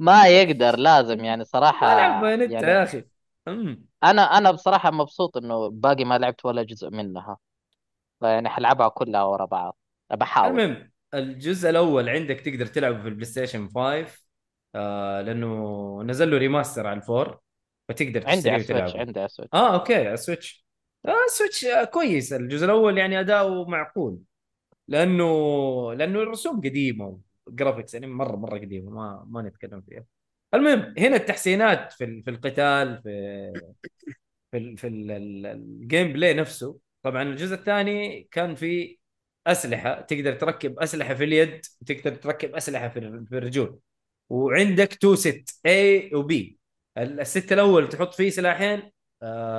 [0.00, 1.44] ما يقدر لازم يعني
[1.82, 3.04] لعب بايونيتا يعني يا أخي.
[4.04, 7.38] أنا أنا بصراحة مبسوط إنه باقي ما لعبت ولا جزء منها.
[8.22, 9.76] يعني حلعبها كلها ورا بعض.
[10.10, 10.60] بحاول.
[10.60, 14.06] المهم الجزء الأول عندك تقدر تلعبه في ال PlayStation 5
[14.74, 17.38] آه لأنه نزل له remaster على ال four
[17.88, 20.22] فتقدر عندي تشتريه على ال Switch وتلعبه عندي على ال Switch آه okay على ال
[20.22, 20.67] Switch
[21.06, 22.32] آه ال Switch آه كويس.
[22.32, 24.18] الجزء الأول يعني أداؤه معقول.
[24.88, 25.24] لأنه
[25.94, 30.04] لأنه الرسوم قديمة وال graphics يعني مرة مرة قديمة ما ما نتكلم فيها.
[30.54, 33.52] المهم هنا التحسينات في في القتال في
[34.52, 36.78] في في ال- ال- ال gameplay نفسه.
[37.02, 38.98] طبعا الجزء الثاني كان في
[39.46, 43.78] أسلحة تقدر تركب أسلحة في اليد وتقدر تركب أسلحة في ال- في الرجول.
[44.30, 45.70] وعندك two set A
[46.14, 46.34] و B.
[46.98, 48.82] ال set الأول تحط فيه سلاحين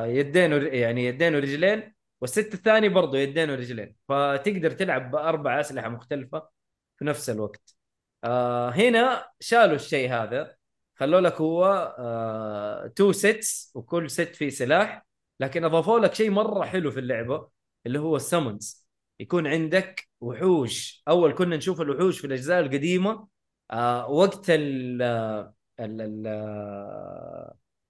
[0.05, 3.95] يدين ور- يعني يدين ورجلين وال set الثاني برضه يدين ورجلين.
[4.09, 6.49] فتقدر تلعب بأربع أسلحة مختلفة
[6.97, 7.75] في نفس الوقت.
[8.23, 10.55] آه هنا شالوا الشيء هذا
[10.95, 11.65] خلوا لك هو
[11.99, 15.05] آه two sets وكل set فيه سلاح.
[15.39, 17.49] لكن أضافوا لك شيء مرة حلو في اللعبة
[17.85, 18.87] اللي هو ال summons
[19.19, 21.03] يكون عندك وحوش.
[21.07, 23.27] أول كنا نشوف الوحوش في الأجزاء القديمة
[23.71, 25.01] آه وقت ال
[25.79, 26.27] ال ال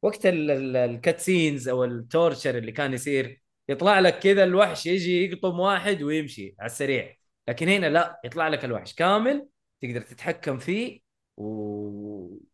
[0.02, 5.60] وقت ال cutscenes أو ال torture اللي كان يصير يطلع لك كذا الوحش يجي يقطم
[5.60, 7.18] واحد ويمشي على السريع.
[7.48, 9.48] لكن هنا لا يطلع لك الوحش كامل
[9.82, 11.02] تقدر تتحكم فيه
[11.38, 11.44] و...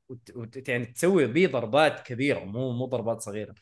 [0.10, 0.70] وت...
[0.70, 3.56] يعني تسوي بيه ضربات كبيرة مو مو ضربات صغيرة.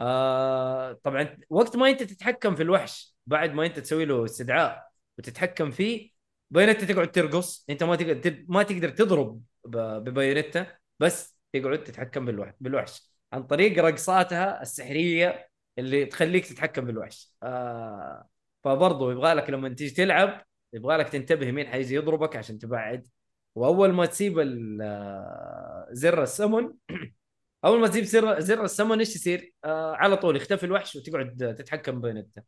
[0.00, 5.70] آه طبعا وقت ما أنت تتحكم في الوحش بعد ما أنت تسوي له استدعاء وتتحكم
[5.70, 6.10] فيه
[6.50, 7.64] Bayonetta تقعد ترقص.
[7.70, 9.42] أنت ما تقدر ما تقدر تضرب.
[9.64, 10.66] ب Bayonetta
[11.00, 13.11] بس تقعد تتحكم بالوحش بالوحش.
[13.32, 17.34] عن طريق رقصاتها السحرية اللي تخليك تتحكم بالوحش.
[17.42, 18.28] آه
[18.64, 23.08] فبرضه يبغى لك لما تيجي تلعب يبغى لك تنتبه مين حيجي يضربك عشان تبعد.
[23.54, 24.38] وأول ما تسيب
[24.82, 26.74] آه، زر السمن
[27.64, 32.00] أول ما تسيب زر زر السمن إيش يصير؟ آه على طول يختفي الوحش وتقعد تتحكم
[32.00, 32.42] ب Bayonetta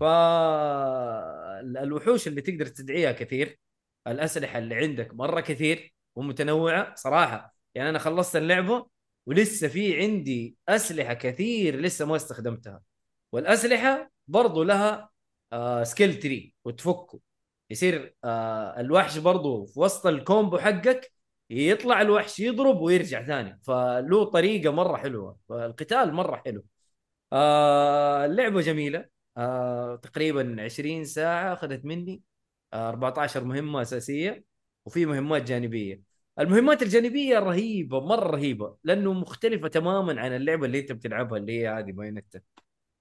[0.00, 1.76] فالوحوش
[2.28, 3.58] اللي تقدر تدعيها كثير
[4.06, 7.54] الأسلحة اللي عندك مرة كثير ومتنوعة صراحة.
[7.74, 8.95] يعني أنا خلصت اللعبة
[9.26, 12.82] ولسه في عندي أسلحة كثير لسه ما استخدمتها.
[13.32, 15.10] والأسلحة برضو لها
[15.52, 17.20] آه skill tree وتفكه.
[17.70, 21.12] يصير آه الوحش برضو في وسط ال combo حقك
[21.50, 23.60] يطلع الوحش يضرب ويرجع ثاني.
[23.64, 26.64] فله طريقة مرة حلوة فالقتال مرة حلو.
[27.32, 29.06] آه اللعبة جميلة.
[29.36, 32.22] آه تقريبا 20 ساعة أخذت مني.
[32.72, 34.44] آه 14 مهمة أساسية
[34.86, 36.02] وفي مهمات جانبية.
[36.40, 41.68] المهمات الجانبية رهيبة مرة رهيبة لأنه مختلفة تماما عن اللعبة اللي أنت بتلعبها اللي هي
[41.68, 42.40] هذه Bayonetta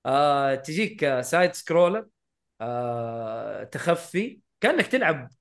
[0.06, 2.08] آه تجيك side scroller
[2.62, 5.32] آه تخفي كأنك تلعب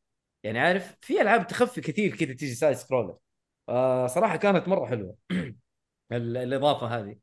[0.45, 3.17] يعني عارف في ألعاب تخفي كثير كذا تيجي side scroller
[3.69, 5.17] آه صراحة كانت مرة حلوة
[6.13, 7.17] ال- الإضافة هذه.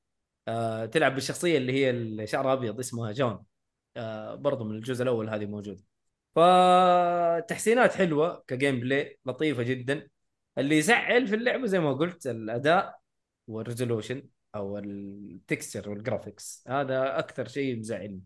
[0.50, 3.46] آه تلعب بالشخصية اللي هي اللي شعرها أبيض اسمها جين.
[3.98, 5.84] آه برضو من الجزء الأول هذه موجودة.
[6.36, 10.10] فتحسينات حلوة ك gameplay لطيفة جدا.
[10.58, 13.00] اللي يزعل في اللعبة زي ما قلت الأداء
[13.48, 14.24] وال resolution
[14.56, 18.22] أو ال texture وال graphics هذا أكثر شيء مزعلني.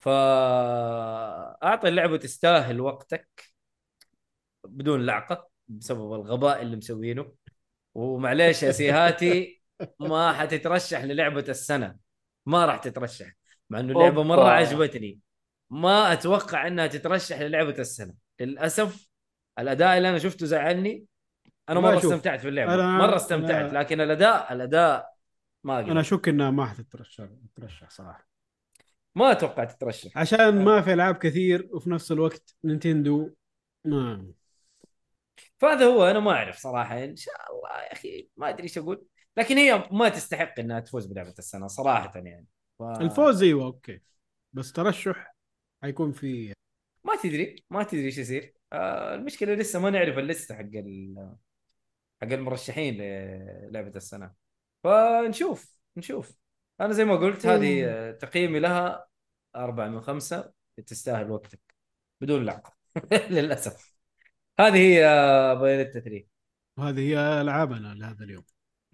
[0.00, 3.44] فاعطي اللعبة تستاهل وقتك
[4.64, 7.34] بدون لعقة بسبب الغباء اللي مسوينه.
[7.94, 9.62] ومعليش يا سيهاتي
[10.00, 11.96] ما حتترشح للعبة السنة.
[12.46, 13.32] ما راح تترشح
[13.70, 14.48] مع إنه اللعبة مرة.
[14.48, 15.18] عجبتني.
[15.70, 18.14] ما أتوقع إنها تترشح للعبة السنة.
[18.40, 19.08] للأسف
[19.58, 21.04] الأداء اللي أنا شفته زعلني.
[21.68, 22.76] أنا مرة شوف، استمتعت في اللعبة.
[22.76, 25.14] أنا- مرة استمتعت أنا- لكن الاداء الأداء
[25.64, 26.00] ما أنا أقدر.
[26.00, 28.28] أشك انها ما حتترشح تترشح صراحة.
[29.14, 30.18] ما أتوقع تترشح.
[30.18, 33.30] عشان ما في ألعاب كثير وفي نفس الوقت نينتندو
[33.84, 34.32] ما
[35.58, 37.04] فهذا هو أنا ما أعرف صراحة.
[37.04, 39.04] إن شاء الله يا أخي ما أدري إيش أقول.
[39.36, 42.46] لكن هي ما تستحق إنها تفوز بلعبة السنة صراحة يعني.
[42.78, 42.82] ف...
[42.82, 44.00] الفوز أيوه okay.
[44.52, 45.34] بس ترشح
[45.82, 46.52] حيكون في
[47.04, 48.54] ما تدري ما تدري إيش يصير.
[48.72, 51.32] آه المشكلة لسه ما نعرف اللسته حق ال...
[52.22, 54.32] حق المرشحين للعبة السنة.
[54.84, 56.38] فنشوف نشوف.
[56.80, 59.06] أنا زي ما قلت هذه تقييمي لها
[59.56, 60.52] أربعة من خمسة
[60.86, 61.60] تستاهل وقتك
[62.20, 62.72] بدون لعقة.
[63.30, 63.92] للأسف.
[64.60, 65.00] هذه هي
[65.60, 66.26] بايونيتا 3
[66.78, 68.44] وهذه هي ألعابنا لهذا اليوم.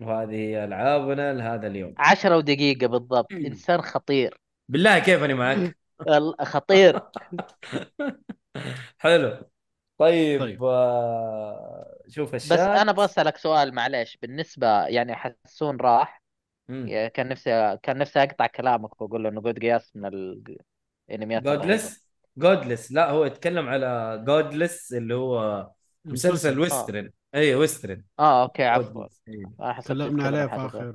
[0.01, 1.95] وهذه هي ألعابنا لهذا اليوم.
[1.99, 3.33] عشرة ودقيقة بالضبط.
[3.33, 4.41] إنسان خطير.
[4.69, 5.77] بالله كيف أنا معك؟
[6.09, 7.01] والله خطير.
[8.99, 9.51] حلو.
[9.99, 10.65] طيب, طيب.
[10.65, 16.23] آه شوف بس الشات أنا أبغى أسألك سؤال معلش بالنسبة يعني حسون راح
[16.69, 17.09] مم.
[17.15, 21.41] كان نفسي كان نفسي أقطع كلامك وأقول له إنه Code Geass من الرهيبة.
[21.41, 25.71] Godless Godless لا هو يتكلم على Godless اللي هو
[26.05, 29.07] مسلسل western اي western آه okay عفوا.
[29.29, 29.45] إيه.
[29.61, 30.55] آه، تكلمنا تتكلم عليه في.
[30.57, 30.93] آخر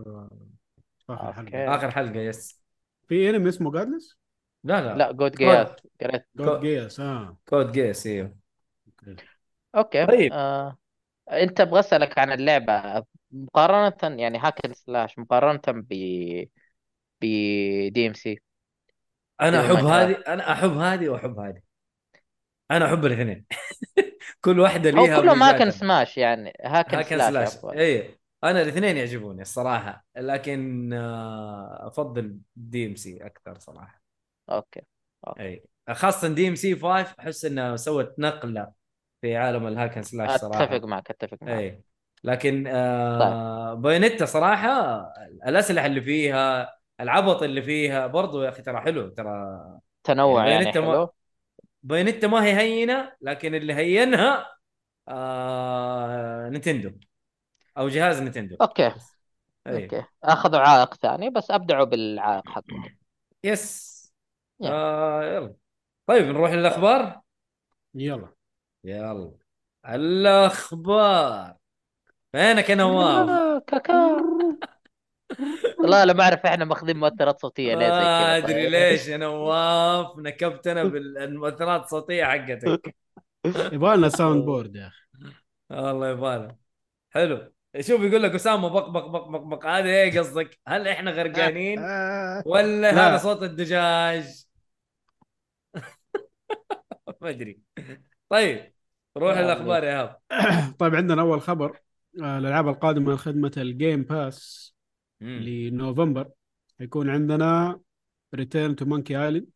[1.07, 1.33] في آخر.
[1.33, 2.63] حلقة آخر حلقة yes
[3.07, 4.17] في انمي اسمه Godless
[4.63, 5.67] لا لا لا Code Geass
[6.01, 8.42] قريت Code Geass آه Code Geass أيوه.
[9.75, 10.31] okay طيب.
[10.33, 10.77] آه.
[11.31, 13.05] أنت أبغى أسألك عن اللعبة.
[13.31, 15.93] مقارنة يعني hack slash مقارنة ب
[17.21, 17.25] ب
[17.93, 18.33] DMC
[19.41, 21.61] أنا أحب هذه أنا أحب هذه وأحب هذه.
[22.71, 23.45] أنا أحب الاثنين.
[24.45, 25.71] كل واحدة أو ليها كلهم hack and ميزاتها.
[25.71, 30.93] smash يعني hack and hack and slash slash عفوا اي أنا الاثنين يعجبوني الصراحة لكن
[30.93, 34.03] آه، أفضل DMC أكثر صراحة.
[34.49, 34.81] okay
[35.39, 38.73] اي خاصة DMC 5 أحس انها سوت نقلة
[39.23, 41.59] في عالم ال hack and slash صراحة أتفق معك أتفق معك.
[41.59, 41.83] اي
[42.23, 44.71] لكن آه Bayonetta صراحة
[45.47, 49.29] الأسلحة اللي فيها العبط اللي فيها برضو يا أخي ترى حلو ترى
[50.03, 51.13] تنوع يعني يعني بايونيتا ما- حلو.
[51.83, 54.47] Bayonetta ما هي هينة لكن اللي هينها
[55.07, 56.91] آه نينتندو
[57.77, 58.57] أو جهاز نينتندو.
[58.61, 58.91] okay.
[59.67, 60.03] اي okay.
[60.23, 62.97] أخذوا عائق ثاني بس أبدعوا بالعائق حقهم.
[63.43, 63.93] yes.
[64.59, 64.71] يلا.
[64.73, 65.55] آه يلا.
[66.07, 67.21] طيب نروح للأخبار؟
[67.95, 68.33] يلا.
[68.83, 69.31] يلا.
[69.89, 71.55] الأخبار.
[72.31, 74.17] فينك يا نواف؟ كاكا.
[75.79, 78.71] والله لا ما أعرف إحنا ماخذين مؤثرات صوتية ليه زي ما كذا أدري طيب.
[78.71, 82.95] ليش يا نواف نكبتنا بالمؤثرات الصوتية حقتك.
[83.45, 85.33] يبغى لنا soundboard يا أخي.
[85.71, 86.55] الله يبارك
[87.09, 87.53] حلو.
[87.79, 89.65] شوف يقول لك أسامة بق بق بق بق بق.
[89.65, 91.79] هذا إيه قصدك؟ هل إحنا غرقانين.
[92.45, 93.09] ولا لا.
[93.09, 94.45] هذا صوت الدجاج؟
[97.21, 97.59] ما أدري.
[98.29, 98.72] طيب.
[99.17, 100.17] روح الأخبار يا إيهاب.
[100.79, 101.79] طيب عندنا أول خبر.
[102.21, 104.73] آه، الألعاب القادمة لخدمه ال Game Pass.
[105.21, 106.29] لنوفمبر.
[106.79, 107.79] حيكون عندنا
[108.35, 109.47] Return to Monkey Island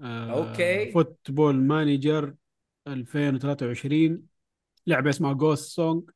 [0.00, 0.92] okay.
[0.92, 2.34] Football Manager
[2.88, 4.22] 2023
[4.86, 6.10] لعبة اسمها Ghost Song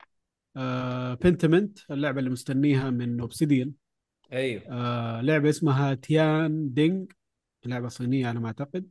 [1.21, 3.73] Pentiment اللعبة اللي مستنيها من Obsidian
[4.33, 4.63] أيوه.
[4.69, 7.13] آه لعبة اسمها Tianding
[7.67, 8.87] لعبة صينية على ما أعتقد.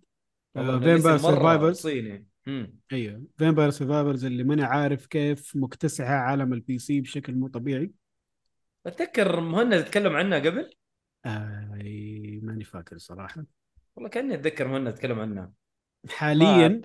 [0.55, 2.25] من Vampire مرة Survivors صيني.
[2.47, 2.79] مم.
[2.93, 3.23] أيوه.
[3.37, 7.91] Vampire Survivors اللي ماني عارف كيف مكتسحة عالم ال PC بشكل مو طبيعي.
[8.85, 10.69] أتذكر مهند تكلم عنها قبل؟
[11.25, 11.69] آه
[12.41, 13.45] ماني فاكر صراحة.
[13.95, 15.51] والله كأني أتذكر مهند تكلم عنها.
[16.09, 16.81] حاليا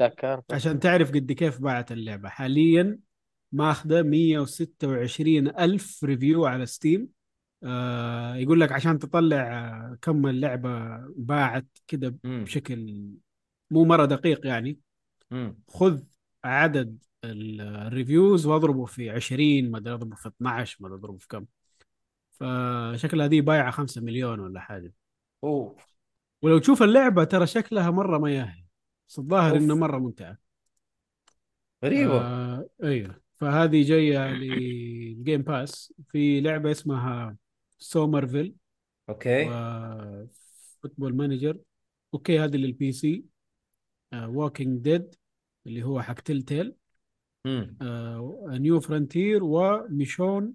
[0.51, 2.29] عشان تعرف قد كيف باعت اللعبة.
[2.29, 2.99] حاليا
[3.53, 7.09] ماخذة 126 ألف review على Steam
[7.65, 12.45] آه يقول لك عشان تطلع آه، كم اللعبة باعت كده مم.
[12.45, 13.09] بشكل
[13.71, 14.79] مو مرة دقيق يعني.
[15.69, 16.03] خذ
[16.45, 21.19] عدد ال- ال reviews واضربه في 20 ما أدري اضربه في 12 ما أدري اضربه
[21.19, 21.47] في كم.
[22.31, 24.93] فشكلها دي بايعة 5 مليون ولا حاجة.
[25.45, 25.77] أوه.
[26.43, 28.65] ولو تشوف اللعبة ترى شكلها مرة ما ياهي
[29.09, 29.57] بس الظاهر.
[29.57, 30.39] إنه مرة ممتعة.
[31.85, 32.21] غريبة.
[32.21, 37.37] آه أيوه فهذه جاية لل Game Pass في لعبة اسمها
[37.79, 38.55] Somerville
[39.09, 39.45] okay.
[40.83, 41.59] Football Manager
[42.15, 45.15] okay هذه لل PC و Walking Dead
[45.67, 46.75] اللي هو حق Telltale
[47.45, 47.77] مم.
[48.49, 50.55] New Frontier و Michonne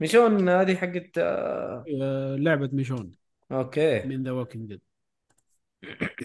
[0.00, 3.12] Michonne هذه حقت آه، آه، لعبة Michonne.
[3.52, 4.02] Okay.
[4.02, 4.80] من The Walking Dead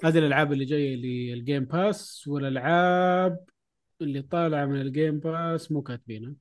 [0.04, 3.46] هذه الألعاب اللي جاية لل Game Pass والألعاب
[4.02, 6.34] اللي طالعة من ال Game Pass مو كاتبينها.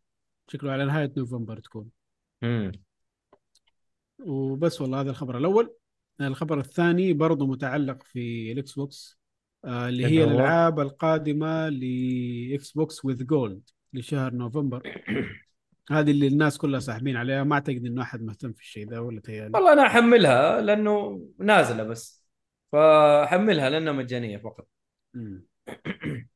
[0.49, 1.91] شكله على نهاية نوفمبر تكون.
[2.43, 2.73] مم.
[4.19, 5.75] وبس والله هذا الخبر الأول.
[6.21, 9.19] الخبر الثاني برضو متعلق في ال Xbox.
[9.19, 9.22] آه
[9.65, 14.83] اللي هي اللي هو؟ الألعاب القادمة ل Xbox with Gold لشهر نوفمبر.
[15.91, 17.45] هذه اللي الناس كلها ساحبين عليها.
[17.45, 19.51] ما أعتقد إنه أحد مهتم في الشيء ده ولا تهيألي.
[19.55, 22.27] والله أنا أحملها لأنه نازلة بس.
[22.73, 24.69] فأحملها لأنها مجانية فقط.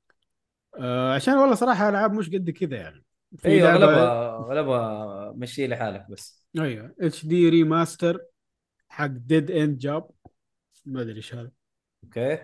[0.79, 3.05] آه عشان والله صراحة ألعاب مش قد كذا يعني.
[3.37, 6.47] في أيوه اغلبها أغلبها مشي لحالك بس.
[6.59, 6.95] أيوه.
[7.01, 8.21] HD Remaster
[8.89, 10.11] حق Dead End Job
[10.87, 11.51] ما أدري إيش هذا.
[12.05, 12.39] Okay.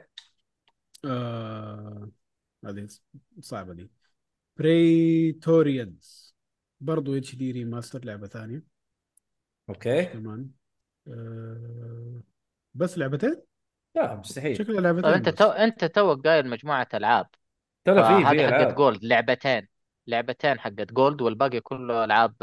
[1.05, 2.11] آه
[2.65, 2.89] هذه
[3.41, 3.91] صعبة دي.
[4.57, 6.37] Praetorians
[6.81, 8.63] برضو HD Remaster لعبة ثانية.
[9.69, 10.05] Okay.
[10.05, 10.51] كمان.
[11.09, 12.23] آه
[12.75, 13.43] بس لعبتين؟
[13.95, 14.57] لا مستحيل.
[14.57, 15.35] شكلها لعبتين طيب أنت بس.
[15.35, 17.27] تو أنت توك قايل مجموعة ألعاب.
[17.85, 18.75] ترى في في هذه حقت ألعاب.
[18.75, 19.69] Gold لعبتين.
[20.07, 22.35] لعبتين حقت Gold والباقي كله ألعاب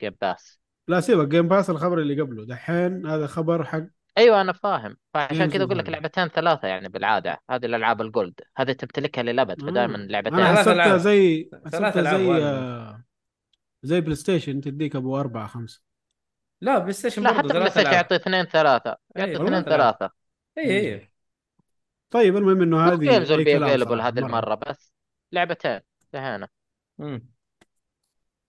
[0.00, 2.46] جيم باس لا سيبك جيم باس الخبر اللي قبله.
[2.46, 3.86] دحين هذا خبر حق
[4.18, 5.90] أيوه أنا فاهم فعشان كذا أقول لك Valor.
[5.90, 10.06] لعبتين ثلاثة يعني بالعادة هذه الألعاب الجولد هذه تمتلكها للأبد فدائما آه.
[10.06, 10.96] لعبتين أنا حسبتها.
[10.96, 12.32] زي حسبتها زي.
[12.44, 13.04] آه
[13.82, 15.82] زي بلاي ستيشن تديك أبو أربعة خمسة
[16.60, 19.62] لا بلاي ستيشن لا حتى بلاي ستيشن يعطي اثنين ثلاثة يعطي أيوة، اثنين.
[19.62, 20.10] ثلاثة
[20.58, 21.10] اي اي
[22.10, 24.18] طيب المهم إنه هذه جيمز بي كلام افيلبل هذه.
[24.18, 24.92] المرة بس
[25.32, 26.48] لعبتين انتهينا.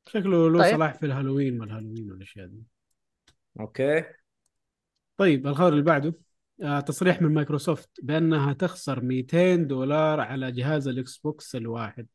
[0.07, 0.75] شكله له طيب.
[0.75, 2.63] صلاح في الهالوين والهالوين والأشياء دي
[3.59, 4.03] okay
[5.17, 6.13] طيب الخبر اللي بعده
[6.63, 12.07] آه تصريح من مايكروسوفت بأنها تخسر 200 دولار على جهاز ال Xbox الواحد.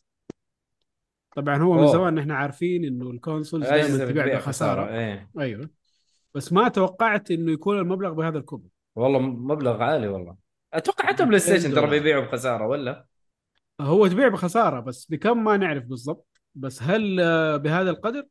[1.36, 1.92] طبعا هو من أوه.
[1.92, 4.40] زمان إحنا عارفين إنه ال consoles دائما تبيع بخسارة.
[4.40, 5.30] خسارة إيه.
[5.38, 5.70] أيوه.
[6.34, 10.36] بس ما توقعت إنه يكون المبلغ بهذا الكبر والله مبلغ عالي والله.
[10.72, 11.90] أتوقع حتى Play 200 Station ترى.
[11.90, 13.06] بيبيعوا بخسارة ولا؟
[13.80, 16.40] هو تبيع بخسارة بس بكم ما نعرف بالضبط.
[16.54, 18.26] بس هل آه، بهذا القدر؟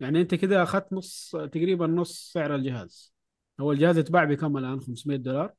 [0.00, 3.14] يعني أنت كده أخذت نص تقريبا نص سعر الجهاز.
[3.60, 5.52] هو الجهاز يتباع بكم الآن؟ 500 دولار؟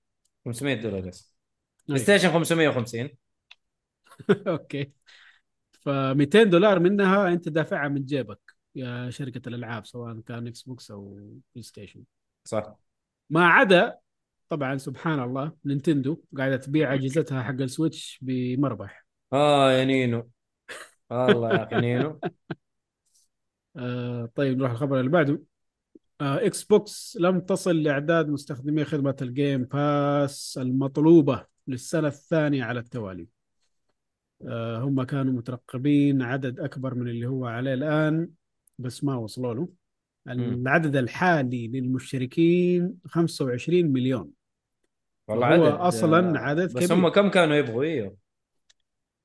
[0.46, 1.36] 500 دولار بس
[1.88, 2.00] Play.
[2.00, 3.10] Station 550
[4.48, 4.92] okay.
[5.72, 8.40] ف 200 دولار منها أنت دافعها من جيبك
[8.76, 11.14] يا شركة الألعاب سواء كان Xbox أو
[11.56, 12.04] PlayStation
[12.46, 12.76] صح.
[13.30, 13.98] ما عدا
[14.50, 19.06] طبعا سبحان الله Nintendo قاعدة تبيع أجهزتها حق ال Switch بمربح.
[19.34, 20.30] آه يا نينو.
[21.12, 22.20] الله يا أخي نينو.
[23.78, 25.42] آه طيب نروح الخبر اللي بعده.
[26.22, 33.28] Xbox لم تصل لاعداد مستخدمي خدمه ال Game Pass المطلوبه للسنه الثانية على التوالي
[34.48, 38.30] آه هم كانوا مترقبين عدد اكبر من اللي هو عليه الان
[38.80, 39.70] بس ما وصلوا له
[40.28, 44.32] العدد الحالي للمشتركين 25 مليون
[45.28, 46.94] والله هو عدد أصلاً آه، عدد بس كبير.
[46.94, 48.18] هم كم كانوا يبغوا أيوه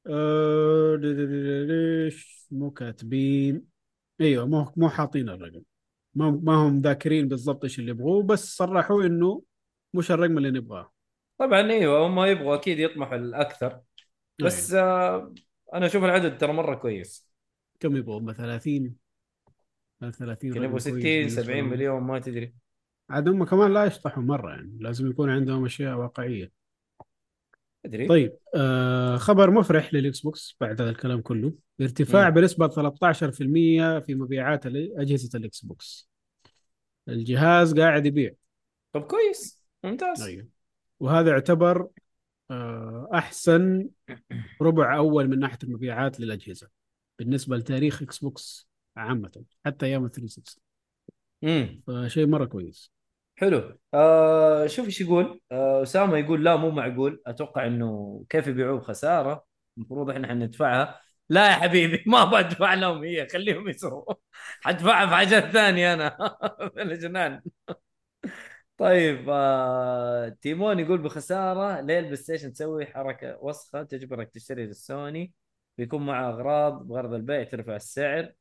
[0.07, 3.65] آه، ليش مو كاتبين
[4.21, 5.63] أيوه مو مو حاطين الرقم
[6.17, 9.43] ما ما هم ذاكرين بالضبط إيش اللي يبغوه بس صرحوا إنه
[9.95, 10.93] مش الرقم اللي نبغاه.
[11.39, 13.81] طبعا أيوه هم يبغوا أكيد يطمحوا الاكثر
[14.43, 14.87] بس أيوة.
[14.87, 15.35] آه
[15.75, 17.31] أنا أشوف العدد ترى مرة كويس.
[17.81, 18.97] كم يبغوا؟ هم 30
[20.01, 21.71] 30 يمكن رقم يبغوا كويس 60 بالنسبة 70 لهم.
[21.71, 22.55] مليون ما تدري.
[23.11, 26.53] عاد هم كمان لا يشطحوا مرة يعني لازم يكون عندهم أشياء واقعية.
[27.87, 31.53] تدري طيب آه خبر مفرح لل Xbox بعد هذا الكلام كله.
[31.81, 32.35] ارتفاع مم.
[32.35, 36.11] بنسبة 13% في مبيعات أجهزة ال Xbox.
[37.09, 38.33] الجهاز قاعد يبيع.
[38.93, 39.65] طب كويس.
[39.85, 40.23] ممتاز.
[40.23, 40.49] أيوه
[41.01, 41.89] وهذا يعتبر
[42.51, 43.89] آه أحسن
[44.63, 46.69] ربع أول من ناحية المبيعات للأجهزة
[47.19, 50.63] بالنسبة لتاريخ Xbox عامة حتى أيام ال 360
[51.45, 52.93] امم فشيء مرة كويس.
[53.37, 53.79] حلو.
[53.95, 55.41] آه شوف إيش يقول.
[55.53, 57.23] آه أسامة يقول لا مو معقول.
[57.27, 59.45] أتوقع إنه كيف يبيعوه بخسارة.
[59.79, 61.01] المفروض إحنا حندفعها.
[61.29, 64.15] لا يا حبيبي ما بدفع لهم هي خليهم يسروا
[64.63, 66.17] حدفعها في حاجات ثانية أنا.
[66.83, 67.43] أنا جنان
[68.77, 71.81] طيب آه تيمون يقول بخسارة.
[71.81, 75.33] ليه ال PlayStation تسوي حركة وسخة تجبرك تشتري للسوني.
[75.79, 78.33] بيكون معه أغراض بغرض البيع ترفع السعر.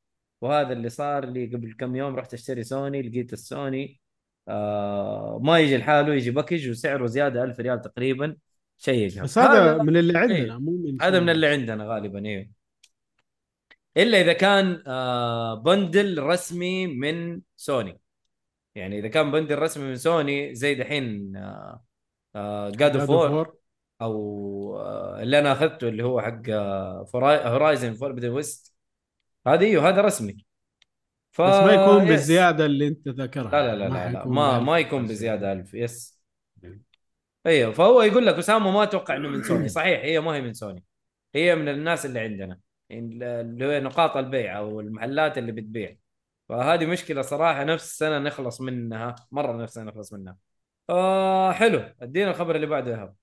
[0.41, 4.01] وهذا اللي صار لي قبل كم يوم رحت أشتري سوني لقيت السوني
[4.47, 8.35] آه ما يجي لحاله يجي package وسعره زيادة 1000 ريال تقريبا
[8.77, 9.23] شيء.
[9.23, 10.59] بس هذا من اللي عندنا إيه.
[10.59, 11.29] مو من هذا من.
[11.29, 12.47] اللي عندنا غالبا أيوه
[13.97, 17.99] إلا إذا كان آه bundle رسمي من سوني
[18.75, 21.31] يعني إذا كان bundle رسمي من سوني زي دحين
[22.75, 23.55] God of War.
[24.01, 26.49] أو آه اللي أنا أخذته اللي هو حق
[27.45, 28.75] Horizon Forbidden West
[29.47, 30.44] هذه أيوه هذا رسمي
[31.35, 32.09] ف بس ما يكون yes.
[32.09, 34.19] بالزيادة اللي انت ذكرها لا لا لا لا, لا.
[34.19, 35.07] حيكون ما ما يكون.
[35.07, 36.21] بزيادة ألف yes.
[37.45, 40.53] أيوه فهو يقول لك أسامة ما أتوقع إنه من سوني صحيح هي ما هي من
[40.53, 40.83] سوني
[41.35, 42.59] هي من الناس اللي عندنا
[42.91, 45.97] اللي هو نقاط البيع أو المحلات اللي بتبيع
[46.49, 50.37] فهذه مشكلة صراحة نفسنا نخلص منها مرة نفسنا نخلص منها
[50.89, 53.15] آه حلو أدينا الخبر اللي بعده يا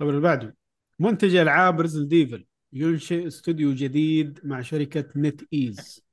[0.00, 0.56] الخبر اللي بعده
[0.98, 6.07] منتج ألعاب Resident Evil ينشئ استوديو جديد مع شركة NetEase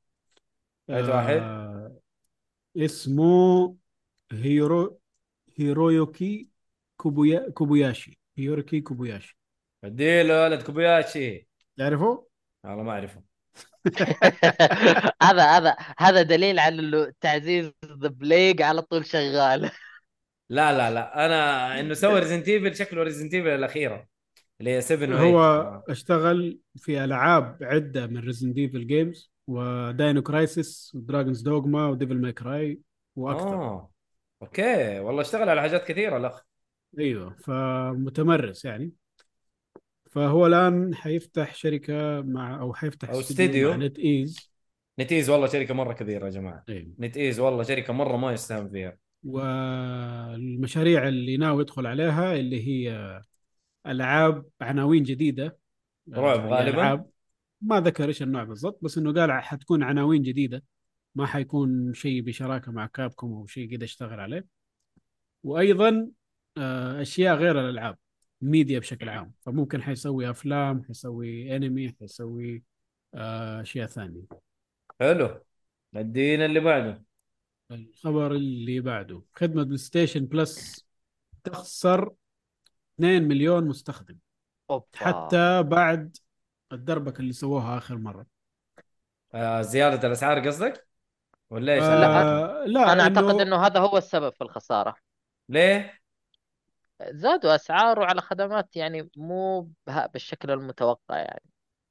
[0.89, 2.01] أية واحد؟ آه
[2.77, 3.75] اسمه
[4.31, 4.99] هيرو
[5.59, 6.47] هيرويوكي
[6.97, 8.19] كوبويا كوبوياشي.
[8.37, 9.37] هيروكي كوبوياشي.
[9.83, 12.27] اديله ولد كوبياشي تعرفه؟
[12.63, 13.23] والله ما أعرفه.
[15.23, 19.71] هذا هذا هذا دليل على إنه تعزيز ذا بليج على طول شغال.
[20.49, 21.25] لا لا لا.
[21.25, 24.07] أنا إنه سوى ريزنت Evil شكله Resident Evil الأخيرة.
[24.59, 29.62] اللي هي 7 و هو 8 اشتغل في ألعاب عدة من Resident Evil games و
[29.62, 32.79] Dino Crisis و Dragon's Dogma و Devil May Cry
[33.15, 33.55] وأكثر.
[33.55, 33.91] آه.
[34.41, 34.99] أوكي.
[34.99, 36.41] والله اشتغل على حاجات كثيرة الأخ.
[36.99, 37.35] أيوه.
[37.43, 38.91] فمتمرس يعني.
[40.11, 43.71] فهو الآن حيفتح شركة مع أو حيفتح أو استوديو استديو.
[43.71, 44.51] مع NetEase.
[44.99, 46.63] NetEase والله شركة مرة كبيرة يا جماعة.
[46.69, 46.93] أيوه.
[46.99, 48.97] NetEase والله شركة مرة ما يستهان فيها.
[49.23, 53.21] والمشاريع اللي ناوي يدخل عليها اللي هي
[53.87, 55.57] ألعاب عناوين جديدة.
[56.13, 57.09] رعب آه، غالباً؟ لألعاب.
[57.65, 60.63] ما ذكر إيش النوع بالضبط بس إنه قال حتكون عناوين جديدة
[61.15, 64.45] ما حيكون شيء بشراكة مع Capcom أو شيء كده اشتغل عليه.
[65.43, 66.09] وأيضا
[66.57, 67.97] آه، أشياء غير الألعاب
[68.41, 69.33] ميديا بشكل عام.
[69.41, 72.63] فممكن حيسوي أفلام حيسوي أنمي حيسوي
[73.13, 74.21] آه، أشياء ثانية.
[74.99, 75.43] حلو.
[75.95, 77.03] ادينا اللي بعده.
[77.71, 79.21] الخبر اللي بعده.
[79.33, 80.85] خدمة PlayStation Plus
[81.43, 82.13] تخسر
[82.95, 84.17] 2 مليون مستخدم.
[84.69, 84.85] أوبا.
[84.95, 86.17] حتى بعد
[86.71, 88.25] الدربكه اللي سووها آخر مرة.
[89.33, 90.87] آه زيادة الأسعار قصدك؟
[91.49, 94.95] ولا إيش؟ آه لا أنا إنه أعتقد إنه هذا هو السبب في الخسارة.
[95.49, 95.99] ليه؟
[97.09, 101.41] زادوا اسعاره على خدمات يعني مو بها- بالشكل المتوقع يعني.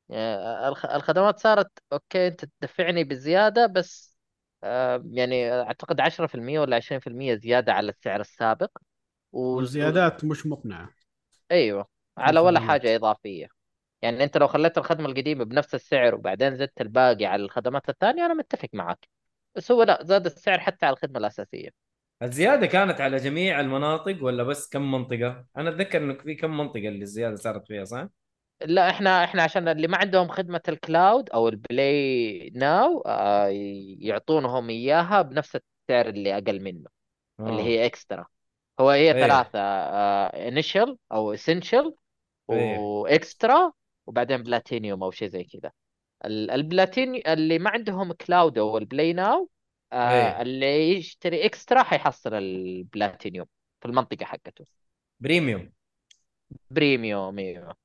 [0.09, 4.19] يعني الخ- الخدمات صارت أوكي أنت تدفعني بزيادة بس
[4.65, 8.71] آه، يعني أعتقد 10% ولا 20% زيادة على السعر السابق.
[9.33, 9.41] و...
[9.55, 10.95] والزيادات مش مقنعة.
[11.53, 12.61] أيوه على ولا.
[12.61, 13.49] حاجة إضافية.
[14.05, 18.35] يعني أنت لو خليت الخدمة القديمة بنفس السعر وبعدين زدت الباقي على الخدمات الثانية أنا
[18.35, 19.09] متفق معك
[19.55, 21.69] بس هو لا زاد السعر حتى على الخدمة الأساسية
[22.23, 26.89] الزيادة كانت على جميع المناطق ولا بس كم منطقة أنا أتذكر انه في كم منطقة
[26.89, 28.09] اللي الزيادة صارت فيها صح
[28.65, 33.49] لا إحنا إحنا عشان اللي ما عندهم خدمة ال cloud أو ال Play Now آه،
[33.99, 36.91] يعطونهم إياها بنفس السعر اللي أقل منه
[37.41, 37.65] اللي آه.
[37.65, 38.27] هي اكسترا
[38.81, 39.27] هو هي إيه.
[39.27, 39.59] ثلاثة
[40.49, 41.95] initial أو Essential.
[42.49, 43.73] و Extra
[44.07, 45.73] وبعدين بلاتينيوم أو شيء زي كذا.
[46.25, 49.51] ال- البلاتينيوم اللي ما عندهم cloud أو ال Play Now
[49.93, 50.43] آه، إيه.
[50.43, 53.47] اللي يشتري Extra حيحصل البلاتينيوم
[53.81, 54.67] في المنطقة حقته.
[55.21, 55.73] Premium.
[56.71, 57.77] Premium أيوه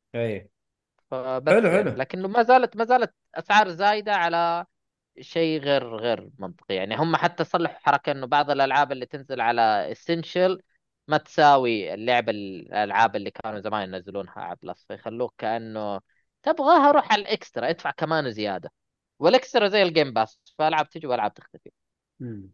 [1.11, 1.91] حلو، حلو.
[1.91, 4.65] لكنه ما زالت ما زالت أسعار زايدة على
[5.19, 6.75] شيء غير غير منطقي.
[6.75, 10.61] يعني هم حتى صلحوا حركة إنه بعض الألعاب اللي تنزل على Essential
[11.09, 16.01] ما تساوي اللعبه الألعاب اللي كانوا زمان ينزلونها على Plus فيخلوك كأنه
[16.43, 18.71] تبغاها روح على ال Extra ادفع كمان زيادة.
[19.19, 21.71] وال Extra زي ال Game Pass فألعاب تجي وألعاب تختفي.
[22.19, 22.49] مم.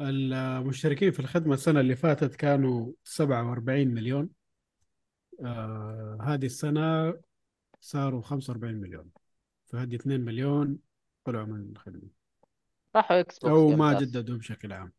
[0.00, 4.30] المشتركين في الخدمة السنة اللي فاتت كانوا 47 مليون.
[5.44, 7.14] آه هذه السنة
[7.80, 9.10] صاروا 45 مليون.
[9.66, 10.78] فهذه 2 مليون
[11.24, 12.08] طلعوا من الخدمة.
[12.96, 14.00] راحوا Xbox Game ما.
[14.00, 14.92] جددوا بشكل عام.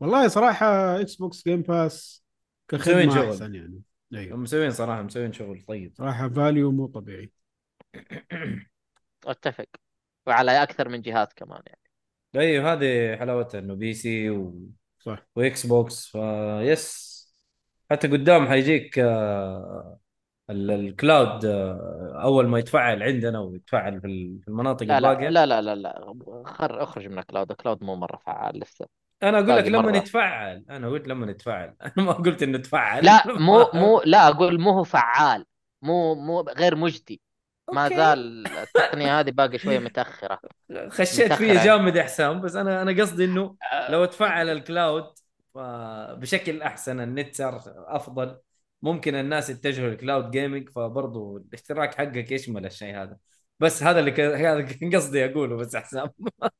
[0.00, 2.24] والله صراحة Xbox Game Pass
[2.72, 3.26] مسوين كخدمة شغل.
[3.30, 3.82] أحسن يعني.
[4.14, 4.36] أيوه.
[4.36, 5.94] مسوين صراحة مسوين شغل طيب.
[5.96, 7.32] صراحة value مو طبيعي.
[9.26, 9.66] أتفق.
[10.26, 11.80] وعلى أكثر من جهاز كمان يعني.
[12.36, 14.54] أيوه هذه حلاوتها إنه PC و...
[14.98, 15.26] صح.
[15.36, 17.14] و Xbox فيس
[17.90, 19.98] حتى قدام حيجيك آه،
[20.50, 25.12] ال- ال cloud آه، أول ما يتفعل عندنا ويتفعل في ال- في المناطق لا لا
[25.12, 25.28] الباقية.
[25.28, 26.14] لا لا لا لا
[26.46, 28.86] خر اخرج من cloud cloud مو مرة فعال لسه.
[29.28, 29.96] أنا أقول لك لما مرة.
[29.96, 34.60] يتفعل أنا قلت لما يتفعل أنا ما قلت إنه تفعل لا مو مو لا أقول
[34.60, 35.46] مو هو فعال
[35.82, 37.20] مو مو غير مجدي.
[37.70, 37.94] ما أوكي.
[37.96, 40.40] زال التقنية هذه باقي شوية متأخرة.
[40.88, 41.64] خشيت متأخر فيه يعني.
[41.64, 43.56] جامد حسام بس أنا أنا قصدي إنه
[43.90, 45.18] لو تفعل ال cloud
[45.54, 45.58] ف-
[46.18, 48.38] بشكل أحسن النت صار أفضل.
[48.82, 53.16] ممكن الناس يتجهوا لل cloud gaming فبرضه الاشتراك حقك يشمل الشيء هذا.
[53.60, 56.08] بس هذا اللي ك- هذا كان قصدي أقوله بس يا حسام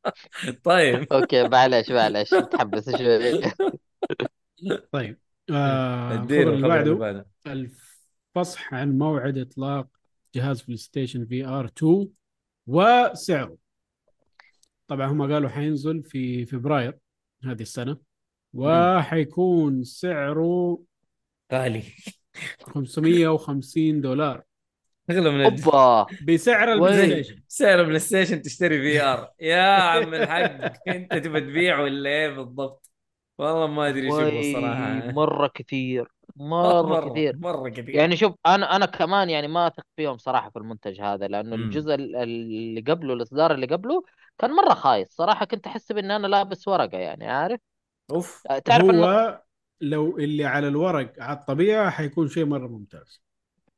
[0.65, 1.13] طيب.
[1.13, 3.41] أوكي معلش معلش متحمس شوي.
[4.93, 5.19] طيب
[5.51, 7.27] آه الخبر اللي بعده.
[7.47, 9.87] الإفصاح عن موعد إطلاق
[10.35, 12.09] جهاز PlayStation VR 2
[12.67, 13.57] وسعره.
[14.89, 16.99] طبعا هم قالوا حينزل في فبراير
[17.45, 17.99] هذه السنة
[18.55, 20.79] وحيكون سعره
[21.53, 21.83] غالي.
[22.63, 24.43] 550 دولار.
[25.11, 26.07] اغلى من أوبا.
[26.29, 30.89] بسعر ال Play؟ Station سعر PlayStation تشتري VR يا عم الحق.
[30.89, 32.91] انت تبى تبيع ولا إيه بالضبط؟
[33.39, 35.13] والله ما أدري وي، الصراحة.
[35.13, 36.09] مرة كثير.
[36.37, 37.37] مرة كثير.
[37.37, 37.91] مرة كثير.
[37.91, 41.55] يعني شوف أنا أنا كمان يعني ما أثق فيهم صراحة في المنتج هذا لأنه.
[41.55, 44.03] الجزء ال- اللي قبله الإصدار اللي قبله
[44.39, 45.09] كان مرة خايس.
[45.11, 47.61] صراحة كنت احسب ان أنا لابس ورقة يعني عارف؟
[48.11, 48.43] أوف.
[48.65, 49.43] تعرف هو
[49.81, 53.24] لو اللي على الورق على الطبيعة حيكون شيء مرة ممتاز.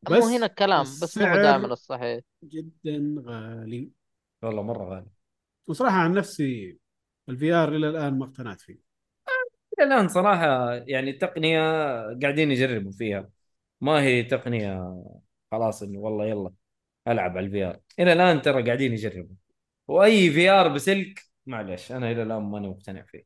[0.03, 2.21] مو بس هنا الكلام بس مو دائما الصحيح.
[2.45, 3.91] جدا غالي.
[4.43, 5.07] والله مرة غالي.
[5.67, 6.79] وصراحة عن نفسي
[7.29, 8.79] ال VR إلى الآن ما اقتنعت فيه.
[9.79, 11.61] إلى الآن صراحة يعني التقنيه
[12.23, 13.31] قاعدين يجربوا فيها.
[13.81, 15.03] ما هي تقنية
[15.51, 16.53] خلاص إنه والله يلا
[17.09, 19.37] ألعب على ال VR إلى الآن ترى قاعدين يجربوا.
[19.89, 23.25] و VR بسلك معلش أنا إلى الآن ماني مقتنع فيه.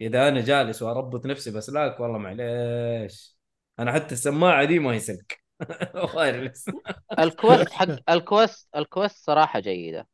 [0.00, 3.38] إذا أنا جالس وأربط نفسي بسلاك والله معليش.
[3.78, 5.41] أنا حتى السماعة دي ما هي سلك.
[6.16, 6.70] wireless.
[7.18, 10.08] الكويست حق الكويست الكويست صراحة جيدة.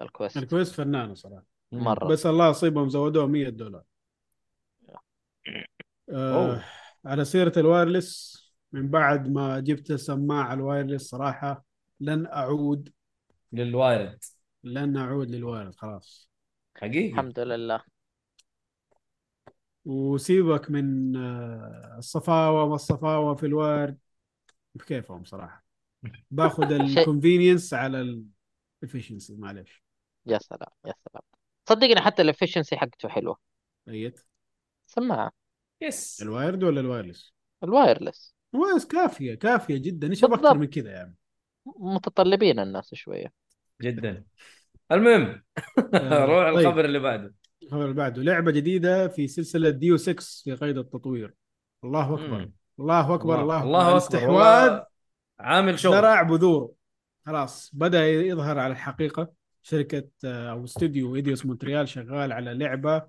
[0.00, 1.44] الكويست الكويست فنانة صراحة.
[1.72, 2.08] مرة.
[2.08, 3.82] بس الله يصيبهم زودوه 100 دولار.
[6.10, 6.64] آه
[7.04, 8.34] على سيرة ال wireless
[8.72, 11.64] من بعد ما جبت السماعة ال wireless صراحة
[12.00, 12.88] لن أعود.
[13.52, 14.24] لل wired
[14.64, 16.30] لن أعود لل wireless خلاص.
[16.76, 17.08] حقيقي.
[17.08, 17.84] الحمد لله.
[19.84, 23.98] وسيبك من آه الصفاوة ما الصفاوة في ال wired
[24.74, 25.64] بكيفهم صراحة.
[26.30, 28.24] باخذ ال convenience على
[28.82, 29.82] الافشنسي معلش
[30.26, 31.22] يا سلام يا سلام.
[31.68, 33.36] صدقني حتى الافشنسي حقته حلوة
[33.88, 34.20] ايت
[34.86, 35.32] سماعة.
[35.80, 38.34] يس الوايرد ولا الوايرلس؟ الوايرلس.
[38.54, 40.10] الوايرلس كافية كافية جدا.
[40.10, 40.24] إيش.
[40.24, 41.14] أكثر من كذا يعني
[41.66, 43.32] متطلبين الناس شوية.
[43.82, 44.24] جدا.
[44.92, 45.42] المهم
[45.94, 46.66] آه، روح طيب.
[46.66, 47.34] الخبر اللي بعده.
[47.62, 48.22] الخبر اللي بعده.
[48.22, 51.34] لعبة جديدة في سلسلة ديو 6 في قيد التطوير.
[51.84, 52.38] الله أكبر.
[52.38, 52.52] مم.
[52.80, 53.92] الله أكبر الله, الله أكبر.
[53.92, 54.86] الاستحواذ والله
[55.40, 55.92] عامل شغل.
[55.92, 56.72] زرع بذوره.
[57.26, 59.32] خلاص بدأ يظهر على الحقيقة.
[59.62, 63.02] شركة آه، أو استوديو إيديوس مونتريال شغال على لعبة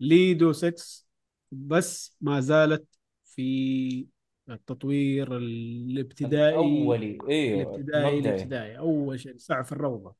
[0.00, 1.04] ليدو 6
[1.52, 2.86] بس ما زالت
[3.24, 4.06] في
[4.50, 6.54] التطوير الابتدائي.
[6.56, 8.78] اولي أيوه الابتدائي الابتدائي.
[8.78, 10.14] أول شيء سعف الروضة.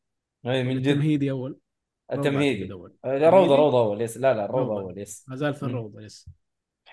[0.46, 0.88] اي من جد.
[0.88, 1.58] التمهيدي روضة
[2.12, 2.64] التمهيدي.
[2.72, 2.94] روضة؟
[3.56, 4.16] روضة أول يس.
[4.16, 4.80] لا لا روضة روضة.
[4.80, 5.24] أول يس.
[5.28, 5.70] ما زال في مم.
[5.70, 6.26] الروضة لسه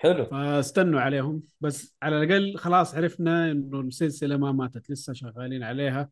[0.02, 0.24] حلو.
[0.24, 1.42] فاستنوا عليهم.
[1.60, 6.10] بس على الأقل خلاص عرفنا إنه السلسلة ما ماتت لسه شغالين عليها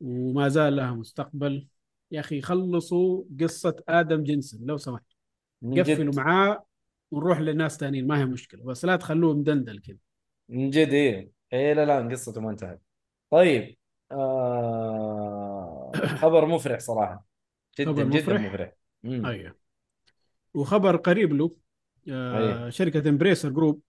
[0.00, 1.66] وما زال لها مستقبل.
[2.10, 5.04] يا أخي خلصوا قصة آدم جنسن لو سمحت.
[5.78, 6.64] قفلوا معاه
[7.10, 9.96] ونروح لناس ثانيين ما هي مشكلة بس لا تخلوه مدندل كذا.
[10.48, 11.30] من جد إيه.
[11.52, 12.82] إيه لا لا قصته ما انتهت.
[13.30, 13.76] طيب
[14.12, 15.92] آه...
[16.22, 17.26] خبر مفرح صراحة.
[17.78, 18.72] جدا خبر جدا مفرح؟ مفرح.
[19.04, 19.56] أيوه.
[20.54, 21.61] وخبر قريب له.
[22.10, 22.70] آه.
[22.70, 23.80] شركة امبريسر Group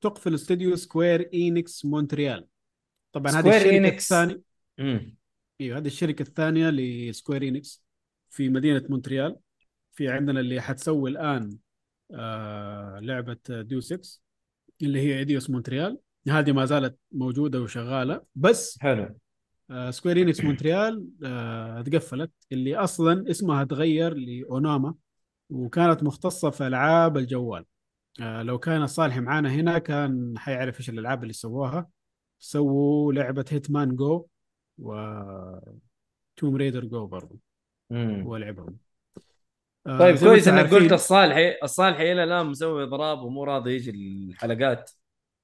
[0.00, 2.46] تقفل استوديو سكوير انكس مونتريال
[3.12, 4.12] طبعا هذه الشركة إينكس.
[4.12, 4.42] الثانية.
[5.60, 7.84] إيوه هذه الشركة الثانية لسكوير انكس
[8.30, 9.36] في مدينة مونتريال
[9.92, 11.58] في عندنا اللي حتسوي الآن
[12.14, 14.20] آه لعبة ديوس إكس
[14.82, 15.98] اللي هي آيدوس مونتريال
[16.28, 19.16] هذه ما زالت موجودة وشغالة بس حلو
[19.70, 24.94] آه سكوير انكس مونتريال آه تقفلت اللي أصلا اسمها تغير لأونوما
[25.52, 27.64] وكانت مختصة في ألعاب الجوال.
[28.20, 31.88] آه لو كان صالح معانا هنا كان حيعرف إيش الألعاب اللي سووها.
[32.38, 34.26] سووا لعبة هيتمان جو
[34.78, 34.94] و
[36.36, 37.38] توم ريدر جو برضو
[37.90, 38.22] مم.
[38.22, 38.76] هو لعبهم
[39.86, 44.90] آه، طيب كويس إنك قلت الصالح الصالح إلى الآن مسوي إضراب ومو راضي يجي الحلقات.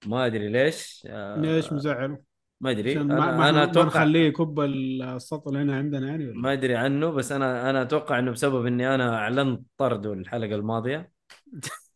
[0.07, 1.07] ما أدري ليش.
[1.11, 2.19] آه، ليش مزعل؟
[2.61, 6.27] ما أدري عشان ما, أنا ما, أنا ما أتوقع نخليه يكب السطل هنا عندنا يعني
[6.27, 10.55] ولا؟ ما أدري عنه بس أنا أنا أتوقع إنه بسبب إني أنا أعلنت طرده الحلقة
[10.55, 11.13] الماضية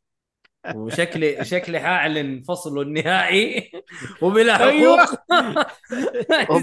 [0.77, 3.71] وشكلي شكلي حاعلن فصله النهائي
[4.23, 5.07] وبلا حقوق أيوة.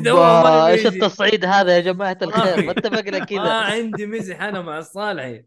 [0.44, 0.86] ما إيش.
[0.86, 2.66] التصعيد هذا يا جماعة ما الخير.
[2.66, 5.46] ما اتفقنا ما كذا عندي مزح أنا مع الصالحي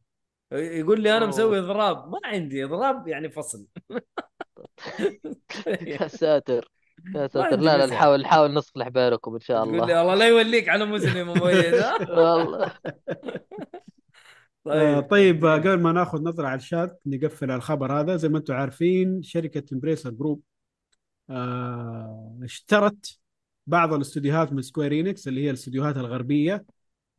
[0.53, 1.27] يقول لي أنا.
[1.27, 3.67] مسوي إضراب ما عندي إضراب يعني فصل
[5.83, 6.69] يا ساتر
[7.15, 7.61] يا ساتر.
[7.61, 7.87] لا لا.
[7.87, 11.75] نحاول نحاول نصلح بينكم إن شاء تقول لي الله الله لا يوليك على مسلم مميز
[11.75, 12.73] ها والله.
[14.67, 18.17] آه طيب آه، قبل ما ناخذ نظرة على الشات نقفل على الخبر هذا.
[18.17, 20.43] زي ما أنتم عارفين شركة امبريسر Group
[21.31, 23.19] آه اشترت
[23.67, 26.65] بعض الاستديوهات من سكوير انكس اللي هي الاستديوهات الغربية.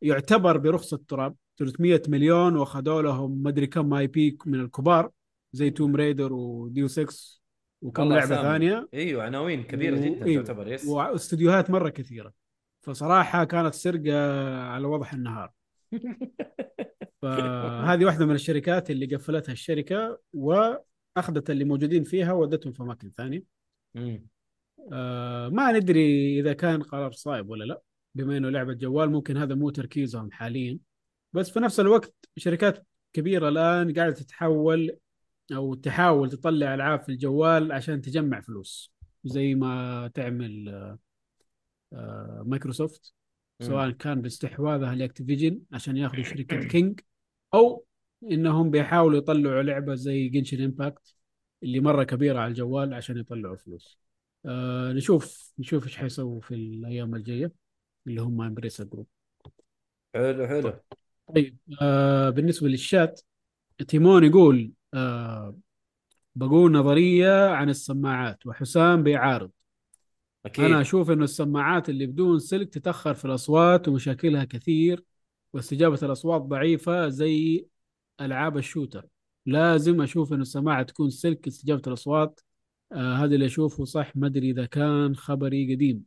[0.02, 5.12] يعتبر برخص التراب 300 مليون وأخذوا لهم مدري كم IP من الكبار
[5.54, 7.43] زي توم ريدر وديوس إكس
[7.84, 8.42] وكم لعبة أسامي.
[8.42, 10.44] ثانية إيوه عناوين كبيرة و- جدا أيوة.
[10.44, 12.34] تعتبر يس واستديوهات مرة كثيرة
[12.82, 14.18] فصراحة كانت سرقة
[14.64, 15.52] على وضح النهار
[17.22, 23.44] فهذه واحدة من الشركات اللي قفلتها الشركة وأخذت اللي موجودين فيها ودتهم في أماكن ثانية.
[24.92, 27.82] آه ما ندري إذا كان قرار صائب ولا لا
[28.16, 30.80] بما إنه لعبة جوال ممكن هذا مو تركيزهم حاليا
[31.34, 34.98] بس في نفس الوقت شركات كبيرة الآن قاعدة تتحول
[35.56, 38.94] أو تحاول تطلع ألعاب في الجوال عشان تجمع فلوس
[39.26, 40.70] زي ما تعمل
[41.94, 43.14] آه، مايكروسوفت
[43.60, 47.00] سواء كان باستحواذها لأكتيفيجن عشان ياخذوا شركة كينج
[47.54, 47.86] أو
[48.32, 51.16] إنهم بيحاولوا يطلعوا لعبة زي جنشن امباكت
[51.64, 54.00] اللي مرة كبيرة على الجوال عشان يطلعوا فلوس.
[54.46, 57.52] آه نشوف نشوف إيش حيسووا في الأيام الجاية
[58.08, 59.08] اللي هم امبريسر Group.
[60.14, 60.72] حلو حلو
[61.36, 63.22] طيب آه بالنسبة للشات
[63.88, 64.72] تيمون يقول
[66.36, 69.52] بقول نظرية عن السماعات وحسام بيعارض.
[70.46, 70.66] أكيد.
[70.66, 75.04] أنا أشوف إنه السماعات اللي بدون سلك تتأخر في الأصوات ومشاكلها كثير
[75.54, 77.66] واستجابة الأصوات ضعيفة زي
[78.22, 79.06] ألعاب الشوتر.
[79.46, 82.40] لازم أشوف إنه السماعة تكون سلك استجابة الأصوات.
[82.92, 86.04] آه هذا اللي أشوفه صح ما أدري إذا كان خبري قديم.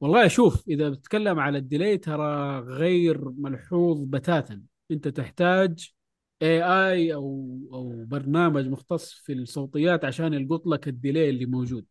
[0.00, 4.62] والله أشوف إذا بتتكلم على ال delay ترى غير ملحوظ بتاتا.
[4.90, 5.92] أنت تحتاج
[6.42, 11.84] AI أو أو برنامج مختص في الصوتيات عشان يلقط لك ال delay اللي موجود.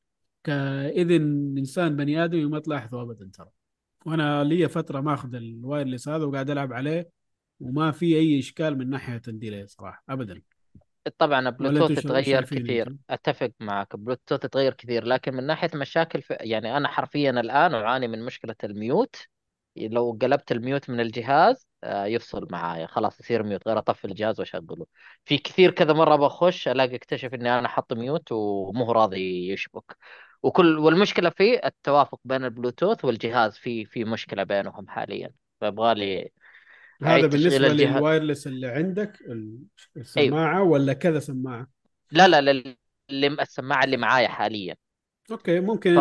[0.43, 3.49] كإذن إنسان بني آدمي ما تلاحظه ابدا ترى.
[4.05, 7.09] وأنا لي فترة ماخذ ال wireless هذا وقاعد ألعب عليه
[7.59, 10.41] وما في أي إشكال من ناحية ال delay صراحة ابدا.
[11.17, 12.87] طبعا بلوتوث تغير كثير.
[12.87, 17.73] أنتم؟ أتفق معك بلوتوث تغير كثير لكن من ناحية مشاكل في يعني أنا حرفيا الآن
[17.73, 19.15] أعاني من مشكلة ال mute.
[19.91, 24.39] لو قلبت ال mute من الجهاز آه، يفصل معايا خلاص يصير mute غير اطفي الجهاز
[24.39, 24.85] واشغله
[25.25, 29.97] في كثير كذا مره بخش الاقي اكتشف اني أنا حط mute ومو راضي يشبك
[30.43, 36.29] وكل والمشكلة في التوافق بين البلوتوث والجهاز في في مشكله بينهم حاليا فيبغى لي
[37.03, 37.67] هذا بالنسبة.
[37.73, 39.59] لل wireless اللي عندك ال-
[39.97, 41.67] السماعه ولا كذا سماعه
[42.11, 42.39] لا لا
[43.09, 44.75] اللي السماعه اللي معايا حاليا
[45.31, 45.99] okay ممكن ف...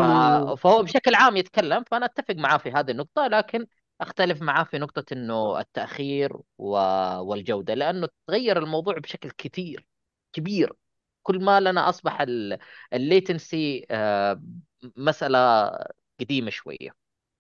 [0.58, 3.66] فهو بشكل عام يتكلم فأنا أتفق معاه في هذه النقطة لكن
[4.00, 6.70] أختلف معاه في نقطة إنه التأخير و...
[7.20, 9.86] والجودة لأنه تغير الموضوع بشكل كثير
[10.32, 10.72] كبير.
[11.22, 12.58] كل ما لنا أصبح ال...
[12.92, 13.86] ال latency
[14.96, 15.70] مسألة
[16.20, 16.90] قديمة شوية.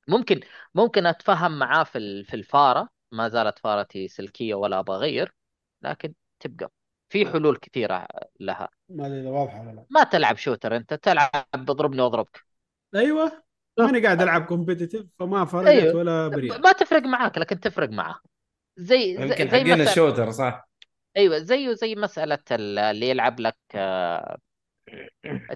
[0.08, 0.40] ممكن
[0.74, 5.34] ممكن أتفهم معاه في في الفارة ما زالت فارتي سلكية ولا أبغى أغير
[5.82, 6.72] لكن تبقى.
[7.08, 8.06] في حلول كثيرة
[8.40, 8.68] لها.
[8.88, 9.86] ما أدري إذا واضحة ولا لا.
[9.90, 12.44] ما تلعب shooter أنت تلعب اضربني واضربك.
[12.94, 13.42] أيوه.
[13.78, 15.96] ماني قاعد ألعب competitive فما فرقت أيوه.
[15.96, 18.20] ولا بريال ما تفرق معاك لكن تفرق معاه
[18.76, 20.68] زي يمكن زي, زي حقين مسألة ال shooter صح؟
[21.16, 23.56] أيوه زيه زي مسألة ال- اللي يلعب لك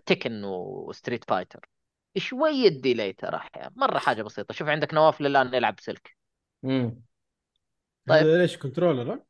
[0.06, 1.68] تكن وستريت فايتر
[2.16, 3.72] شوية delay ترى أحيانا.
[3.76, 4.54] مرة حاجة بسيطة.
[4.54, 6.16] شوف عندك نواف الآن يلعب بسلك
[6.62, 7.02] مم.
[8.08, 8.26] طيب.
[8.26, 9.24] ليش controller ها؟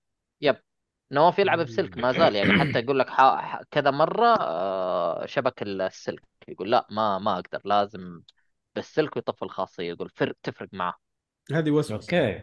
[1.12, 2.60] نواف يلعب بسلك ما زال يعني.
[2.60, 3.06] حتى يقول لك
[3.70, 6.22] كذا مرة آه، شبك السلك.
[6.48, 8.20] يقول لا ما ما أقدر لازم
[8.74, 9.88] بالسلك ويطفي الخاصية.
[9.88, 10.94] يقول فرق تفرق معاه.
[11.52, 12.16] هذه وسوسة.
[12.16, 12.42] okay.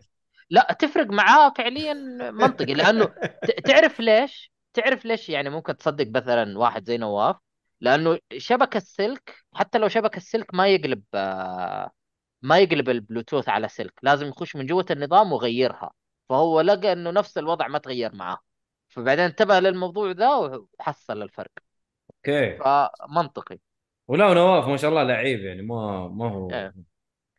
[0.50, 1.94] لا تفرق معاه فعليا
[2.32, 2.74] منطقي.
[2.74, 3.06] لأنه
[3.44, 7.36] ت- تعرف ليش؟ تعرف ليش يعني ممكن تصدق مثلا واحد زي نواف؟
[7.82, 11.92] لأنه شبكه السلك حتى لو شبكه السلك ما يقلب آه،
[12.42, 13.94] ما يقلب البلوتوث على سلك.
[14.04, 15.92] لازم يخش من جوة النظام ويغيرها
[16.30, 18.38] فهو لقى إنه نفس الوضع ما تغير معاه.
[18.98, 20.36] فبعدين انتبه للموضوع ذا
[20.80, 21.52] وحصل الفرق.
[22.10, 22.58] okay.
[22.58, 23.60] فمنطقي.
[24.08, 26.52] ولا نواف ما شاء الله لعيب يعني ما ما هو.
[26.52, 26.74] إيه.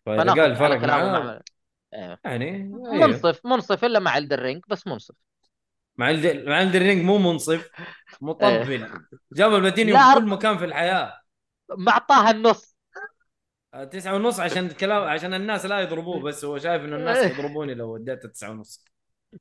[0.06, 1.40] فإذا قال على فرق كلامه معاه مع
[1.94, 2.20] إيه.
[2.24, 2.50] يعني
[2.92, 3.06] أيوه.
[3.06, 5.14] منصف منصف إلا مع Elden Ring بس منصف.
[5.96, 6.48] مع الد...
[6.48, 7.70] مع Elden Ring مو منصف
[8.20, 8.88] مطبل.
[9.32, 11.20] جاب المدينة لا، في كل مكان في الحياة.
[11.70, 12.78] معطاها النص.
[13.90, 17.32] تسعة ونص عشان الكلام عشان الناس لا يضربوه بس هو شايف انه الناس إيه.
[17.32, 18.84] يضربوني لو وديته تسعة ونص.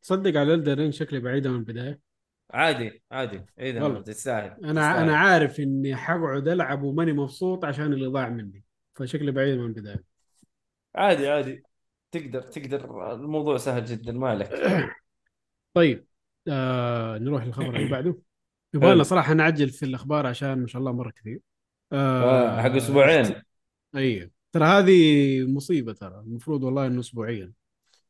[0.01, 2.06] تصدق على الدرين شكلي بعيده من البداية.
[2.51, 3.45] عادي عادي.
[3.59, 4.01] اذا والله.
[4.01, 5.03] تستاهل أنا تستاهل.
[5.03, 8.63] أنا عارف إني حقعد ألعب وماني مبسوط عشان اللي ضاع مني
[8.95, 10.03] فشكلي بعيد من البداية.
[10.95, 11.63] عادي عادي.
[12.11, 13.13] تقدر تقدر.
[13.13, 14.49] الموضوع سهل جدا ما عليك.
[15.73, 16.05] طيب
[16.47, 18.17] آه نروح للخبر اللي بعده.
[18.73, 21.39] يبغى لنا صراحة نعجل في الأخبار عشان ما شاء الله مرة كثير.
[21.91, 23.41] آه، حق أسبوعين.
[23.95, 26.19] أي ترى هذه مصيبة ترى.
[26.19, 27.51] المفروض والله إنه اسبوعيا.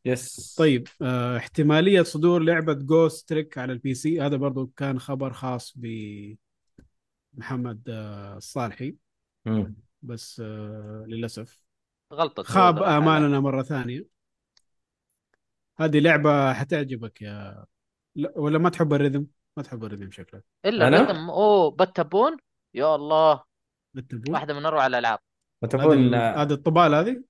[0.07, 5.33] yes طيب آه احتمالية صدور لعبة Ghost Trick على ال PC هذا برضو كان خبر
[5.33, 5.73] خاص
[7.35, 8.95] بمحمد آه الصالحي
[9.45, 9.75] مم.
[10.01, 11.63] بس آه للأسف.
[12.13, 14.05] غلطة خاب امالنا مرة ثانية.
[15.77, 17.65] هذه لعبة حتعجبك يا
[18.15, 19.27] لا ولا ما تحب ال rhythm؟
[19.57, 20.43] ما تحب ال rhythm شكلك.
[20.65, 22.37] إلا أنا؟ ال rhythm أوه Patapon
[22.73, 23.43] يا الله.
[23.93, 25.19] Patapon واحدة من أروع الألعاب.
[25.61, 27.23] وتكون هذه هذه الطبال هذه؟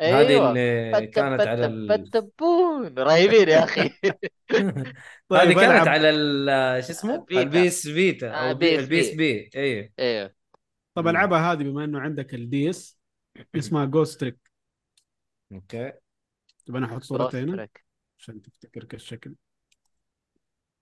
[0.00, 0.50] هذه أيوه.
[0.50, 1.98] اللي كانت على ال...
[1.98, 3.88] Patapon رهيبين يا أخي.
[5.28, 7.42] طيب هذه كانت على ال- شو اسمه؟ Vita.
[7.42, 9.50] ال PS Vita آه، أو ال PSP.
[9.56, 10.34] اي أيوه
[10.94, 11.08] طب.
[11.08, 12.98] ألعبها هذه بما إنه عندك ال DS
[13.56, 14.50] اسمها Ghost Trick
[15.52, 15.92] okay.
[16.66, 17.84] طب أنا أحط صورتها هنا Trick.
[18.18, 19.34] عشان تفتكر كالشكل.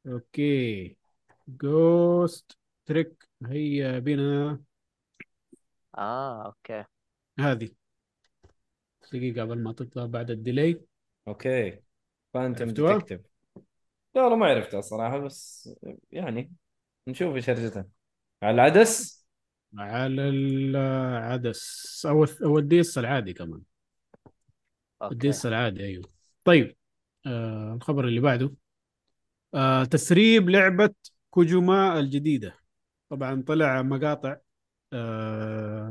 [0.07, 0.97] okay.
[1.49, 4.61] Ghost Trick هي بنا
[5.99, 6.85] آه okay.
[7.41, 7.78] هذه.
[9.13, 10.81] دقيقة قبل ما تطلع بعد ال delay.
[11.29, 11.81] okay.
[12.35, 13.21] Phantom عرفتوها؟ Detective
[14.15, 15.71] لا والله ما عرفتها الصراحه بس
[16.11, 16.53] يعني
[17.09, 17.87] نشوف إيش هرجتها.
[18.43, 19.27] على ال DS؟
[19.79, 22.07] على ال DS.
[22.07, 23.63] أو أو ال DS العادي كمان.
[25.03, 25.13] okay.
[25.13, 26.05] ال DS العادي أيوه.
[26.45, 26.77] طيب
[27.27, 28.53] آه الخبر اللي بعده.
[29.55, 30.95] آه تسريب لعبة
[31.31, 32.59] كوجيما الجديدة.
[33.09, 34.41] طبعا طلع مقاطع آه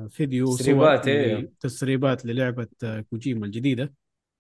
[0.10, 1.08] فيديو وصور تسريبات،.
[1.08, 3.94] ل- تسريبات للعبة آه كوجيما الجديدة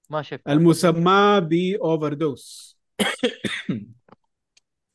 [0.10, 2.78] ما شفت المسمى ب Overdose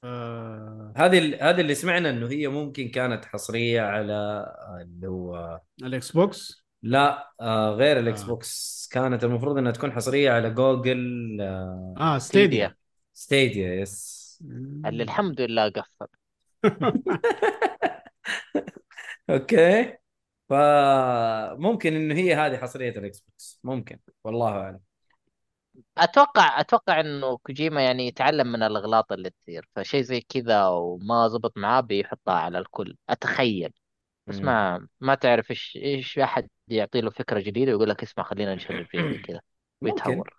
[0.05, 4.47] آه هذه ال- هذه اللي سمعنا إنه هي ممكن كانت حصرية على
[4.81, 8.27] اللي هو ال Xbox لا آه غير ال X آه.
[8.27, 12.75] box كانت المفروض إنها تكون حصرية على جوجل آه آه Stadia.
[13.15, 13.75] Stadia.
[13.75, 14.23] yes.
[14.87, 16.07] اللي الحمد لله قفل
[19.33, 19.97] okay.
[20.49, 23.61] فممكن إنه هي هذه حصرية ال Xbox.
[23.65, 23.99] ممكن.
[24.25, 24.81] والله أعلم.
[25.99, 29.69] أتوقع أتوقع إنه كوجيما يعني يتعلم من الأغلاط اللي تصير.
[29.77, 32.97] فشيء زي كذا وما زبط معاه بيحطها على الكل.
[33.09, 33.73] أتخيل.
[34.27, 34.37] بس.
[34.37, 38.87] ما ما تعرف إيش إيش أحد يعطي له فكرة جديدة ويقول لك اسمع خلينا نشغل
[38.87, 39.41] فيه كذا.
[39.81, 40.37] ويتهور.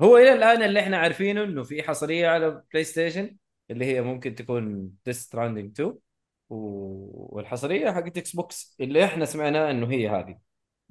[0.00, 3.36] هو إلى الآن اللي إحنا عارفينه إنه في حصرية على PlayStation
[3.70, 6.00] اللي هي ممكن تكون Death Stranding 2 و-
[6.52, 10.38] والحصرية حقت Xbox اللي إحنا سمعناه انه هي هذه.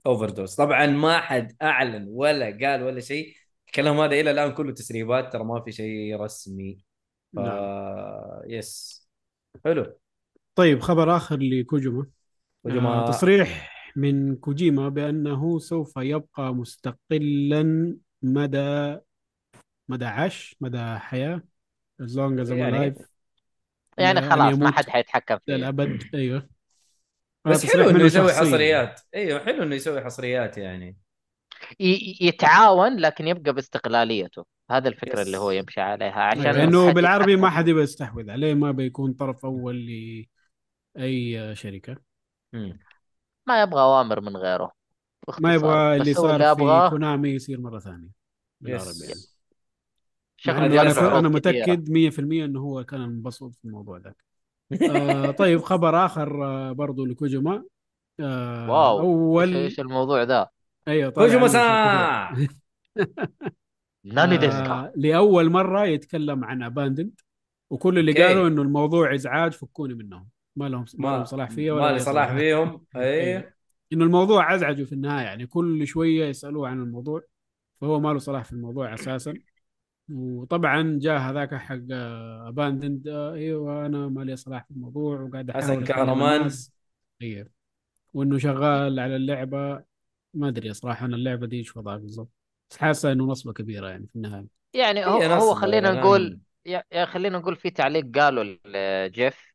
[0.06, 3.34] Overdose طبعا ما حد أعلن ولا قال ولا شيء.
[3.68, 6.86] الكلام هذا إلى الآن كله تسريبات ترى ما في شيء رسمي.
[7.36, 7.40] ف...
[7.40, 8.42] نعم.
[8.48, 9.02] yes
[9.66, 9.98] حلو.
[10.56, 12.06] طيب خبر آخر لكوجيما
[12.64, 18.98] كوجيما- آه تصريح من كوجيما بأنه سوف يبقى مستقلا مدى
[19.90, 21.42] مدى عش مدى حياة
[22.02, 23.06] as long as I'm يعني- alive.
[24.02, 26.50] يعني أن خلاص ما حد حيتحكم فيه للأبد أيوه
[27.46, 28.34] بس حلو إنه يسوي.
[28.34, 30.98] حصريات أيوه حلو إنه يسوي حصريات يعني
[32.22, 35.28] يتعاون لكن يبقى باستقلاليته هذا الفكرة يس.
[35.28, 36.54] اللي هو يمشي عليها عشان أيوة.
[36.54, 37.50] ما لأنه بالعربي ما.
[37.50, 39.86] حد يبغى يستحوذ عليه ما بيكون طرف أول
[40.96, 41.98] لأي شركة
[42.54, 42.80] مم.
[43.48, 44.72] ما يبغى أوامر من غيره
[45.40, 45.54] ما.
[45.54, 48.10] يبغى اللي صار في كونامي يصير مرة ثانية
[48.62, 49.02] بالعربي يس.
[49.02, 49.31] يعني.
[50.44, 51.30] شغل مع إنه هذه أنا كثيرة.
[51.30, 54.16] متأكد 100% إنه هو كان منبسط في الموضوع ذاك.
[54.92, 57.64] آه طيب خبر آخر آه برضو لكوجوما.
[58.20, 60.50] آه واو اول إيش الموضوع ذا؟
[60.88, 62.48] أيوه طالع كوجوما عنه شيء سان!
[64.06, 67.20] ناني آه ديسكا لأول مرة يتكلم عن اباندنت
[67.70, 68.24] وكل اللي أوكي.
[68.24, 70.30] قالوا إنه الموضوع إزعاج فكوني منهم.
[70.56, 72.34] ما لهم ما لهم صلاح فيه ولا ما لي صلاح.
[72.34, 72.86] فيهم.
[72.96, 73.38] إيه.
[73.38, 73.54] أي.
[73.94, 77.22] إنه الموضوع أزعجوا في النهاية يعني كل شوية يسألوه عن الموضوع
[77.82, 79.34] فهو ما له صلاح في الموضوع أساسا.
[80.14, 81.78] وطبعا جاء هذاك حق
[82.48, 86.52] Abandoned إيوه أنا ما لي صلاح في الموضوع وقاعد احاول كهرمان.
[87.22, 87.50] أيوه
[88.14, 89.84] وإنه شغال على اللعبة
[90.34, 92.30] ما أدري صراحة أنا اللعبة دي إيش وضعها بالضبط
[92.72, 96.04] بس حاسة إنه نصبة كبيرة يعني في النهاية يعني هو هو خلينا الإعلان.
[96.04, 99.54] نقول يا يا خلينا نقول في تعليق قالوا لجيف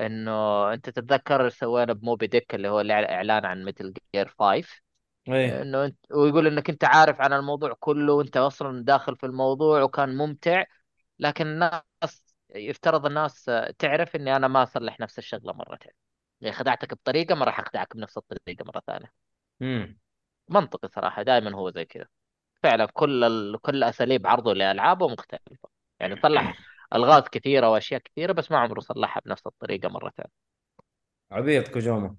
[0.00, 0.32] إنه
[0.74, 4.83] أنت تتذكر سوينا ب Moby Dick اللي هو الإعلان عن Metal Gear 5
[5.28, 5.62] إيه.
[5.62, 10.16] إنه أنت ويقول إنك أنت عارف عن الموضوع كله وأنت أصلا داخل في الموضوع وكان
[10.16, 10.64] ممتع
[11.18, 15.92] لكن الناس يفترض الناس تعرف إني أنا ما أصلح نفس الشغلة مرتين.
[16.40, 19.12] يعني خدعتك بطريقة ما راح أخدعك بنفس الطريقة مرة ثانية.
[19.62, 19.98] امم
[20.48, 22.06] منطقي صراحة دائما هو زي كذا.
[22.62, 23.60] فعلا كل ال...
[23.60, 25.68] كل أساليب عرضه لألعابه مختلفة.
[26.00, 26.54] يعني صلح
[26.94, 30.24] ألغاز كثيرة وأشياء كثيرة بس ما عمره صلحها بنفس الطريقة مرتين
[31.30, 32.16] عبيط كوجيما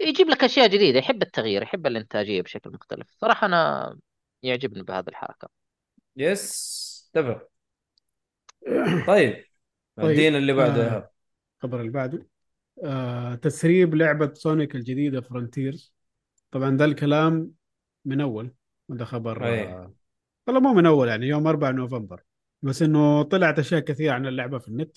[0.00, 3.06] يجيب لك أشياء جديدة يحب التغيير يحب الإنتاجية بشكل مختلف.
[3.20, 3.98] صراحة أنا
[4.42, 5.48] يعجبني بهذه الحركة.
[6.16, 7.48] yes اتفق.
[9.06, 9.44] طيب
[9.98, 11.10] الدين اللي بعده آه.
[11.56, 12.26] الخبر اللي بعده.
[12.84, 15.94] آه تسريب لعبة Sonic الجديدة Frontiers
[16.50, 17.52] طبعا ده الكلام
[18.04, 18.54] من أول
[18.88, 19.46] وده خبر.
[19.46, 19.94] آه
[20.46, 22.22] والله مو من أول يعني يوم 4 نوفمبر.
[22.62, 24.96] بس إنه طلعت أشياء كثيرة عن اللعبة في النت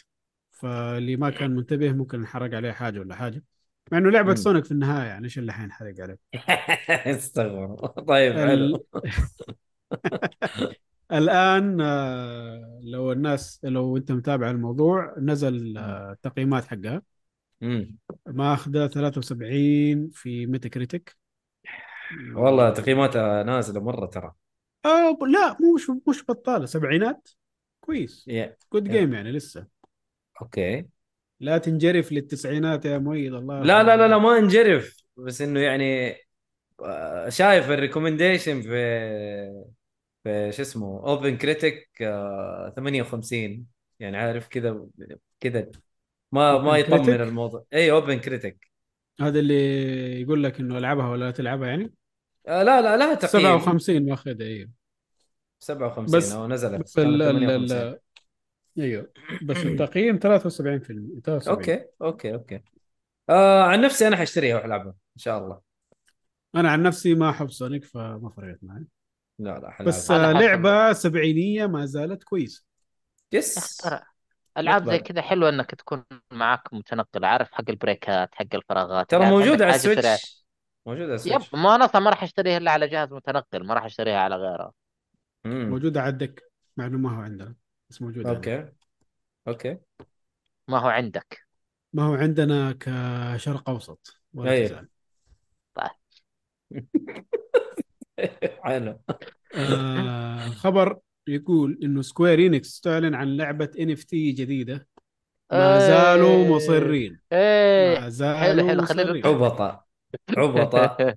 [0.51, 3.43] فاللي ما كان منتبه ممكن انحرق عليه حاجة ولا حاجة.
[3.91, 4.35] مع إنه لعبة.
[4.35, 6.17] Sonic في النهاية يعني إيش اللي حينحرق عليه
[6.89, 8.85] استغفر طيب حلو.
[11.11, 17.01] الآن آه، لو الناس لو أنت متابع الموضوع نزل آه، التقييمات حقها.
[18.25, 21.17] ماخذة 73 في Metacritic
[22.35, 24.33] والله تقييماتها نازلة مرة ترى.
[24.85, 27.29] آه ب- لا مش مش بطاله سبعينات؟
[27.81, 28.29] كويس.
[28.73, 28.91] good يا.
[28.91, 29.67] game يعني لسه.
[30.41, 30.87] okay
[31.41, 36.15] لا تنجرف للتسعينات يا مؤيد الله لا لا لا لا ما انجرف بس إنه يعني
[36.85, 38.69] آه، شايف ال recommendation في
[40.23, 41.89] في شو اسمه OpenCritic
[42.75, 43.65] 58
[43.99, 44.85] يعني عارف كذا
[45.39, 45.71] كذا
[46.31, 47.65] ما ما يطمن؟ الموضوع.
[47.73, 48.71] اي OpenCritic
[49.21, 51.93] هذا اللي يقول لك إنه ألعبها ولا لا تلعبها يعني؟
[52.47, 53.59] آه لا لا لها تقييم.
[53.59, 54.69] 57 ماخذها أيوه
[55.59, 57.99] 57 بس- أو نزلت بس ال كانت ال 58 ال
[58.79, 59.11] أيوه.
[59.41, 62.61] بس التقييم 73% 73 أوكي أوكي أوكي.
[63.29, 65.61] آه عن نفسي أنا حاشتريها والعبها إن شاء الله.
[66.55, 68.85] أنا عن نفسي ما أحب Sonic فما فرقت معي.
[69.39, 70.31] لا لا حلعبها بس آه،.
[70.31, 72.63] لعبة سبعينية ما زالت كويسة.
[73.31, 73.81] yes.
[74.57, 74.99] ألعاب زي.
[74.99, 79.09] كذا حلوة إنك تكون معك متنقل عارف حق ال break ات حق الفراغات.
[79.09, 79.75] ترى يعني موجوده على.
[79.75, 80.45] ال Switch.
[80.85, 81.53] موجوده على yep ال Switch.
[81.53, 84.73] ما أنا ما راح أشتريها إلا على جهاز متنقل ما راح أشتريها على غيره.
[85.45, 87.55] موجودة على ال Deck مع انه ما هو عندنا.
[87.91, 88.29] بس عندنا.
[88.29, 88.71] okay.
[89.47, 89.77] okay.
[90.67, 91.39] ما هو عندك.
[91.93, 94.67] ما هو عندنا كشرق أوسط ولا أيوة.
[94.67, 94.87] تزعل.
[98.63, 98.99] حلو
[99.55, 104.87] آه خبر يقول إنه Square Enix تعلن عن لعبة NFT جديدة.
[105.51, 105.87] ما إيه.
[105.87, 107.19] زالوا مصرين.
[107.31, 107.99] إيه.
[107.99, 109.25] ما زالوا حلو حلو خلينا مصرين.
[109.25, 109.85] عبطة.
[110.37, 111.15] عبطة.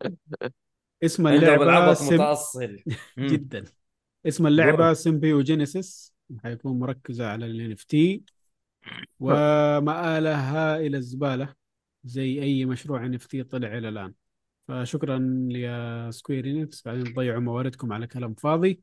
[1.05, 2.15] اسم اللعبة سم...
[2.15, 2.79] متأصل.
[3.19, 3.65] جدا.
[4.27, 8.23] اسم اللعبة Symbiogenesis حيكون مركزة على NFT
[9.21, 11.55] ومآلها إلى الزبالة
[12.05, 14.15] زي أي مشروع NFT طلع إلى الآن.
[14.69, 18.81] فشكرا يا Square Enix بعدين تضيعوا مواردكم على كلام فاضي.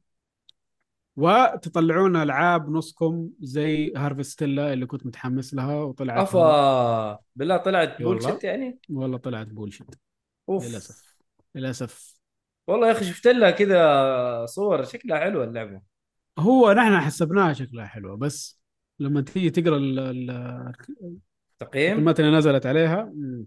[1.16, 8.02] وتطلعون ألعاب نصكم زي Harvestella اللي كنت متحمس لها وطلعت أفا بالله طلعت.
[8.02, 9.96] بولشت يعني؟ والله طلعت بولشيت
[10.50, 10.70] أوف.
[10.70, 11.16] للأسف.
[11.56, 12.16] للأسف.
[12.68, 15.82] والله يا أخي شفت لها كذا صور شكلها حلوة اللعبة.
[16.40, 18.62] هو نحن حسبناها شكلها حلوة بس
[19.00, 20.32] لما تيجي تقرأ ال- ال-
[21.60, 23.46] تقييم الكلمات اللي نزلت عليها مم،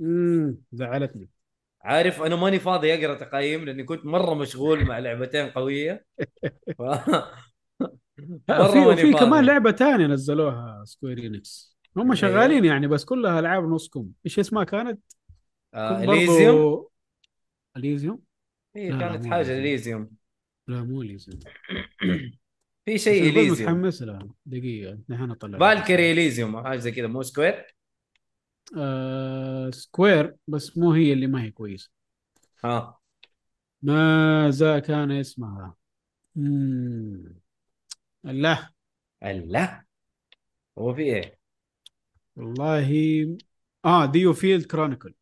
[0.00, 1.28] مم، زعلتني
[1.82, 6.06] عارف أنا ماني فاضي أقرأ تقييم لأني كنت مرة مشغول مع لعبتين قوية
[6.78, 6.82] ف...
[8.48, 13.64] مرة في كمان لعبة تانية نزلوها Square Enix هم هي؟ شغالين يعني بس كلها ألعاب
[13.64, 15.00] نصكم إيش اسمها كانت؟
[15.74, 16.88] آه كنت برضو- Elysium
[17.76, 18.22] Elysium؟
[18.76, 19.58] هي كانت حاجة.
[19.58, 20.16] Elysium
[20.68, 21.40] لا مو Elysium.
[22.84, 23.70] في شيء Elysium.
[23.70, 25.58] متحمس لها دقيقة نحن نطلع.
[25.58, 27.76] Valkyrie Elysium حاجة زي كذا مو Square؟
[28.76, 31.90] آه Square بس مو هي اللي ما هي كويسة.
[32.64, 32.98] ها.
[33.82, 35.74] ماذا كان اسمها؟
[36.36, 37.34] مم.
[38.24, 38.72] لا
[39.22, 39.84] لا
[40.78, 41.38] هو في إيه؟
[42.36, 43.36] والله.
[43.84, 45.14] آه DioField Chronicle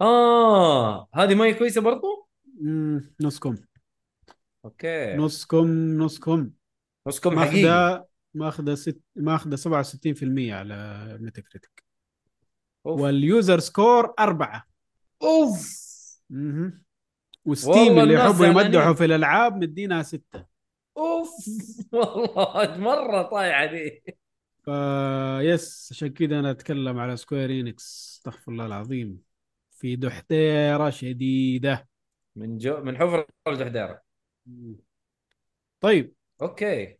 [0.00, 2.28] آه هذه ما هي كويسة برضو؟
[2.60, 3.14] مم.
[3.20, 3.56] نصكم.
[4.64, 5.16] okay.
[5.16, 6.50] نصكم نصكم.
[7.06, 7.62] نصكم حقيقي.
[7.62, 11.84] ماخذه ماخذه ست ماخذه 67% على Metacritic.
[12.84, 14.66] و ال user score أربعة.
[15.22, 15.88] أوف.
[16.30, 16.82] مهم.
[17.44, 18.92] و Steam اللي يحبوا يمدحوا.
[18.92, 20.46] في الألعاب مدينها ستة.
[20.96, 21.30] أوف.
[21.92, 24.04] والله مرة طايحه دي.
[24.66, 28.14] فا yes عشان كذا أنا أتكلم على Square Enix.
[28.14, 29.22] استغفر الله العظيم.
[29.70, 31.88] في دحديرة شديدة.
[32.36, 34.07] من جو من حفر الدحديرة
[35.80, 36.98] طيب okay.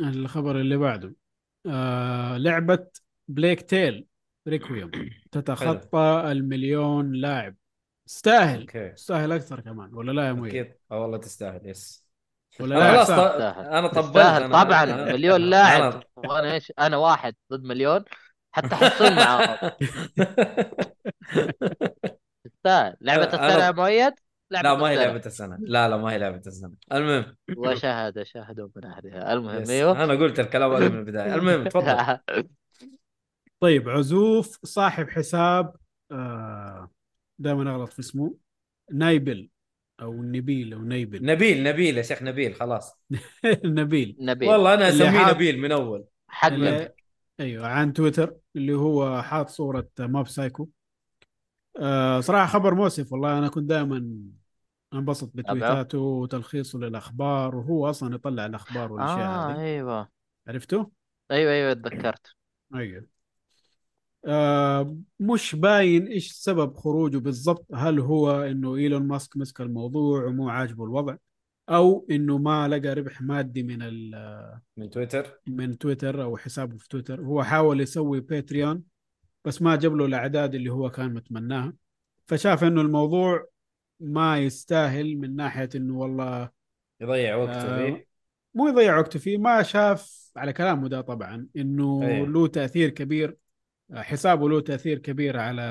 [0.00, 1.14] الخبر اللي بعده.
[1.66, 2.86] آه لعبة
[3.28, 4.06] Plague Tale
[4.48, 4.90] Requiem
[5.32, 7.56] تتخطى المليون لاعب.
[8.06, 8.60] تستاهل.
[8.60, 8.88] okay.
[8.88, 10.74] تستاهل أكثر كمان ولا لا يا مؤيد أكيد.
[10.92, 12.08] آه والله تستاهل yes.
[12.60, 13.10] ولا أنا لا؟ خلاص.
[13.56, 14.42] أنا طبلت تستاهل.
[14.42, 16.02] أنا طبعا أنا- مليون لاعب.
[16.16, 18.04] وأنا إيش؟ أنا واحد ضد مليون.
[18.52, 19.70] حتى حصل معاهم.
[22.44, 22.96] تستاهل.
[23.00, 24.12] لعبة أنا- السنة يا مؤيد؟
[24.50, 25.06] لا ما هي السنة.
[25.06, 25.58] لعبة السنة.
[25.60, 26.72] لا لا ما هي لعبة السنة.
[26.92, 27.36] المهم.
[27.56, 29.32] وشهد شهدوا من أهلها.
[29.32, 29.70] المهم.
[29.70, 30.04] أيوه.
[30.04, 31.34] أنا قلت الكلام هذا من البداية.
[31.34, 32.18] المهم تفضل.
[33.60, 35.74] طيب عزوف صاحب حساب
[36.12, 36.90] آه
[37.38, 38.34] دائما أغلط في اسمه.
[38.92, 39.48] نايبل
[40.00, 42.98] أو نبيل أو نيبل نبيل نبيل يا شيخ نبيل خلاص.
[43.64, 44.16] نبيل.
[44.20, 44.48] نبيل.
[44.48, 46.04] والله أنا أسميه نبيل من أول.
[46.28, 46.94] حق اللي
[47.40, 50.68] أيوه عن تويتر اللي هو حاط صورة Mob Psycho.
[51.78, 53.38] آه صراحة خبر مؤسف والله.
[53.38, 54.14] أنا كنت دائما
[54.94, 59.60] أنبسط بتويتاته وتلخيصه للأخبار وهو أصلا يطلع الأخبار والأشياء آه هذه.
[59.60, 60.08] أيوه.
[60.48, 60.90] عرفته؟
[61.30, 62.34] أيوه أيوه تذكرت.
[62.74, 63.06] أيوه
[64.26, 67.66] آه مش باين إيش سبب خروجه بالضبط.
[67.74, 71.16] هل هو إنه إيلون ماسك مسك الموضوع ومو عاجبه الوضع
[71.68, 76.88] أو إنه ما لقى ربح مادي من ال- من تويتر؟ من تويتر أو حسابه في
[76.88, 78.82] تويتر؟ هو حاول يسوي باتريون
[79.48, 81.72] بس ما جاب له الأعداد اللي هو كان متمناها.
[82.26, 83.48] فشاف إنه الموضوع
[84.00, 86.50] ما يستاهل من ناحية إنه والله
[87.00, 88.06] يضيع وقته آه، فيه.
[88.54, 92.24] مو يضيع وقته فيه ما شاف على كلامه ده طبعا إنه أيه.
[92.24, 93.36] له تأثير كبير
[93.94, 95.62] حسابه له تأثير كبير على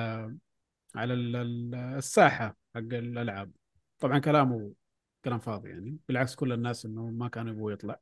[0.96, 3.52] على ال- ال- الساحة حق الألعاب.
[4.00, 4.72] طبعا كلامه
[5.26, 8.00] كلام فاضي يعني بالعكس كل الناس إنه ما كانوا يبغوا يطلع.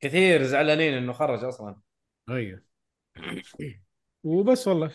[0.00, 1.76] كثير زعلانين إنه خرج أصلا.
[2.30, 2.62] أيوه.
[4.24, 4.90] وبس والله.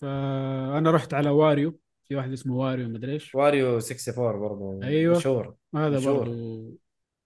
[0.00, 5.16] فأنا رحت على واريو في واحد اسمه واريو مدري إيش واريو 64 برضه أيوة.
[5.16, 6.18] مشهور هذا مشهور.
[6.18, 6.78] برضو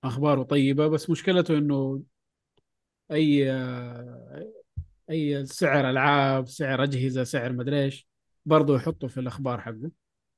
[0.05, 2.03] أخباره طيبة بس مشكلته إنه
[3.11, 3.53] أي
[5.11, 8.09] أي سعر ألعاب سعر أجهزة سعر مدري إيش
[8.47, 9.91] برضه يحطه في الأخبار حقه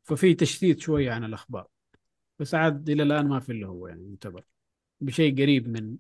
[0.04, 1.66] ففي تشتيت شوية عن الأخبار
[2.38, 4.44] بس عاد إلى الآن ما في اللي هو يعني يعتبر
[5.00, 5.96] بشيء قريب من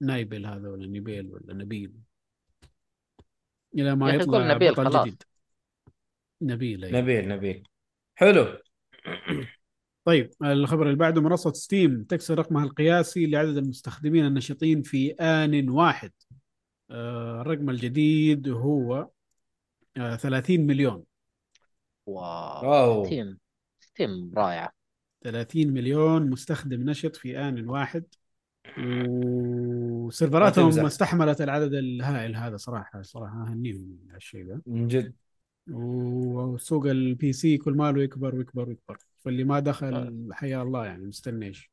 [0.00, 1.92] نايبل هذا ولا نبيل ولا نبيل
[3.74, 5.06] إلى ما أخي يطلع نبيل بطل خلاص.
[5.06, 5.22] جديد
[6.42, 7.00] نبيل أيوة.
[7.00, 7.68] نبيل نبيل.
[8.14, 8.58] حلو.
[10.04, 16.12] طيب الخبر اللي بعده منصة Steam تكسر رقمها القياسي لعدد المستخدمين النشطين في آن واحد.
[16.90, 19.08] آه، الرقم الجديد هو
[19.96, 21.04] آه، 30 مليون.
[22.06, 23.04] wow.
[23.04, 23.38] Steam.
[23.80, 24.72] Steam رائعه
[25.20, 28.04] 30 مليون مستخدم نشط في آن واحد.
[28.78, 30.86] و server اتهم.
[30.86, 34.62] استحملت العدد الهائل هذا صراحة صراحة أهنيهم على الشيء ده.
[34.66, 35.14] من جد.
[35.70, 38.98] وسوق ال PC كل ماله يكبر ويكبر ويكبر.
[39.24, 39.60] فاللي ما آه.
[39.60, 41.70] دخل حيا الله يعني مستنيش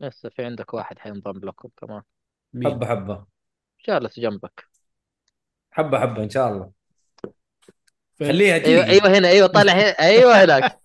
[0.00, 2.02] لسه في عندك واحد حينضم لكم كمان
[2.52, 3.26] مين؟ حبة حبة.
[3.88, 4.64] جالس جنبك.
[5.70, 6.70] حبة حبة إن شاء الله.
[8.14, 9.88] ف- خليها تيجي أيوه أيوه هنا أيوه طالع هنا.
[10.00, 10.80] أيوه هناك.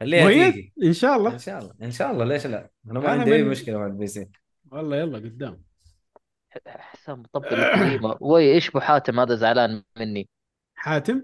[0.00, 1.32] خليها تيجي إن شاء الله.
[1.32, 1.74] إن شاء الله.
[1.82, 2.24] إن شاء الله.
[2.24, 4.28] ليش لا؟ أنا ما أنا عندي أي من- مشكلة مع ال PC
[4.70, 5.62] والله يلا قدام.
[6.66, 10.28] حسام مطبل لكوجيما وي إيش أبو حاتم؟ هذا زعلان مني.
[10.74, 11.22] حاتم؟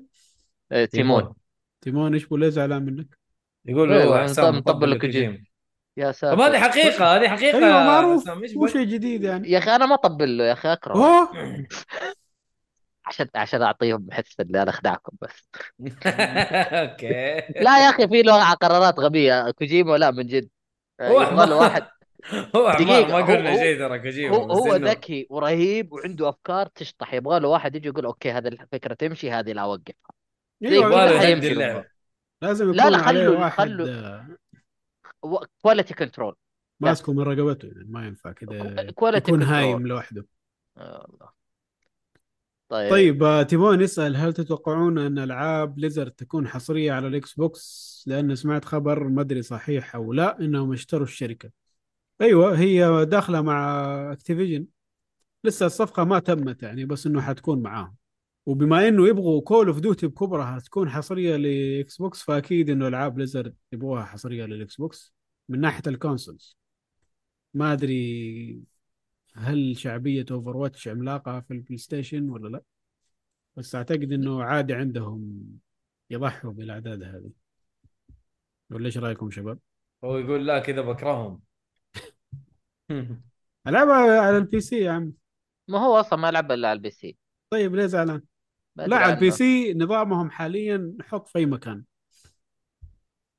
[0.73, 1.35] إيه، تيمون.
[1.81, 2.15] تيمون.
[2.15, 3.19] إيش ليه زعلان منك؟
[3.67, 5.45] يقول له حسام مطبل مطبل لك لكوجيما.
[5.97, 6.43] يا طب ساتر.
[6.43, 8.23] هذه حقيقة هذه حقيقة أيوه يا معروف.
[8.23, 9.51] حسام، مو؟ شيء جديد يعني.
[9.51, 10.45] يا أخي أنا ما اطبل له.
[10.45, 11.29] يا أخي اكره أوه.
[13.07, 15.49] عشان عشان أعطيهم حس إني أنا اخدعكم بس.
[16.73, 17.09] okay.
[17.61, 19.51] لا يا أخي في له قرارات غبية.
[19.51, 20.49] كوجيما لا من جد.
[21.01, 22.00] هو يبغى له واحد.
[22.57, 26.29] هو دقيقة، ما هو- قلنا هو- شيء ترى كوجيما هو هو إنه- ذكي ورهيب وعنده
[26.29, 27.15] أفكار تشطح.
[27.15, 29.95] يبغى له واحد يجي يقول okay هذه الفكرة تمشي هذه لا اوقفها
[30.73, 30.91] أيوه
[31.75, 31.85] يبغى.
[32.43, 36.35] لازم لا، يكون لا، عليه خلوا- واحد خلوا- آه، quality control
[36.81, 38.55] ماسكه من رقبته يعني ما ينفع كذا
[39.17, 39.43] يكون.
[39.43, 40.27] هايم لوحده.
[42.69, 42.91] طيب.
[42.91, 48.37] طيب آه، تيمون يسأل هل تتوقعون أن ألعاب Blizzard تكون حصرية على ال Xbox؟ لأن
[48.37, 51.51] سمعت خبر ما أدري صحيح أو لا إنهم اشتروا الشركة.
[52.21, 54.67] أيوه هي داخلة مع Activision
[55.45, 57.97] لسه الصفقة ما تمت يعني بس إنه حتكون معاهم.
[58.47, 63.55] وبما إنه يبغوا Call of Duty بكبرها تكون حصرية ل Xbox فأكيد إنه ألعاب Blizzard
[63.73, 65.15] يبغوها حصرية لل Xbox
[65.49, 66.59] من ناحية ال consoles.
[67.55, 68.63] ما أدري
[69.35, 72.63] هل شعبية Overwatch عملاقة في ال PlayStation ولا لا؟
[73.57, 75.45] بس أعتقد إنه عادي عندهم
[76.11, 77.31] يضحوا بالأعداد هذه
[78.71, 79.59] ولا إيش رأيكم شباب؟
[80.05, 81.41] هو يقول لا كذا بكرههم
[83.67, 85.13] ألعبها على ال PC يا عم
[85.69, 87.17] ما هو أصلا ما لعب إلا على ال PC
[87.51, 88.23] طيب ليه زعلان؟
[88.77, 91.85] لا على ال PC نظامهم حاليا حط في أي مكان.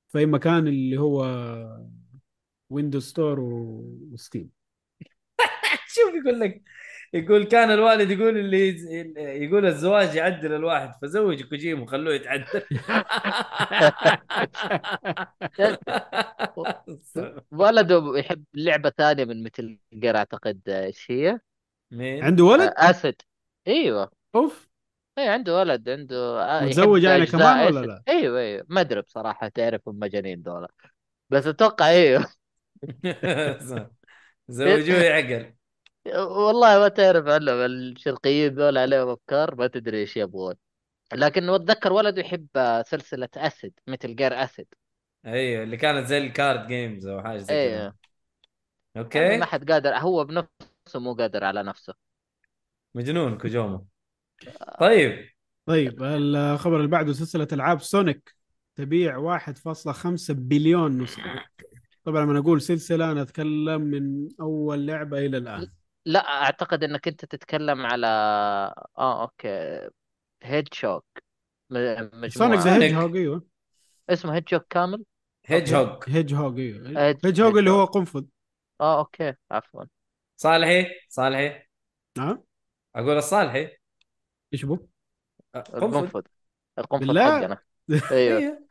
[0.10, 1.26] في أي مكان اللي هو
[2.70, 4.50] ويندوز ستور وستيم
[5.88, 6.64] شوف يقول لك
[7.14, 8.70] يقول كان الوالد يقول اللي
[9.44, 12.62] يقول الزواج يعدل الواحد فزوج كوجيمو خلوه يتعدل
[17.52, 21.40] ولده يحب لعبة ثانية من مثل جير أعتقد إيش هي؟
[21.92, 23.16] مين؟ عنده ولد؟ أسد
[23.68, 24.70] أيوه أوف
[25.18, 27.86] اي عنده ولد عنده آه، متزوج يعني كمان ولا.
[27.86, 30.68] لا؟ أيوه أيوه ما أدري بصراحة تعرف مجانين دول
[31.30, 32.26] بس أتوقع أيوه
[34.50, 35.54] زوجوه يعقل
[36.08, 40.56] والله ما تعرف عنهم الشرقيين ذول عليهم أفكار ما تدري إيش يبغون.
[41.14, 44.66] لكن اتذكر ولده يحب آه، سلسلة Acid Metal Gear Acid.
[45.26, 47.56] أيوه اللي كانت زي ال card games أو حاجة زي كذا.
[47.56, 47.74] أيوه.
[47.82, 47.96] يعني
[48.98, 51.94] okay ما حد قادر هو بنفسه مو قادر على نفسه.
[52.96, 53.88] مجنون كوجومو.
[54.80, 55.30] طيب.
[55.66, 58.36] طيب الخبر اللي بعده سلسلة ألعاب Sonic
[58.76, 61.46] تبيع 1.5 بليون نسخة.
[62.04, 65.72] طبعا لما نقول سلسلة أنا أتكلم من أول لعبة إلى الآن.
[66.06, 68.08] لا أعتقد إنك أنت تتكلم على
[68.98, 69.90] آه okay
[70.44, 71.06] Hedgehog
[72.28, 72.84] Sonic the.
[72.84, 73.46] Hedge هوج أيوه.
[74.10, 75.04] اسمه Hedgehog كامل؟
[75.46, 77.18] هيج هوج هيج هوج أيوه.
[77.26, 77.86] هيج هوج اللي هو.
[77.86, 78.24] قنفذ.
[78.82, 79.84] آه okay عفوا.
[80.38, 81.64] صالحي؟ صالحي؟
[82.18, 82.44] ها
[82.96, 83.78] أقول الصالحي.
[84.54, 84.88] إيش بو؟
[85.56, 85.76] قنفذ.
[85.76, 86.22] القنفذ.
[86.80, 87.62] القنفذ بالله؟ حقنا.
[88.12, 88.38] أيوه.
[88.40, 88.68] أيوه.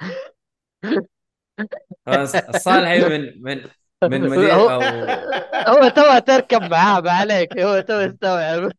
[2.06, 3.70] خلاص، الصالحي من من
[4.02, 4.80] من مدينة هو- أو
[5.74, 8.72] هو تو تركب معاه ما عليك هو تو يستوعب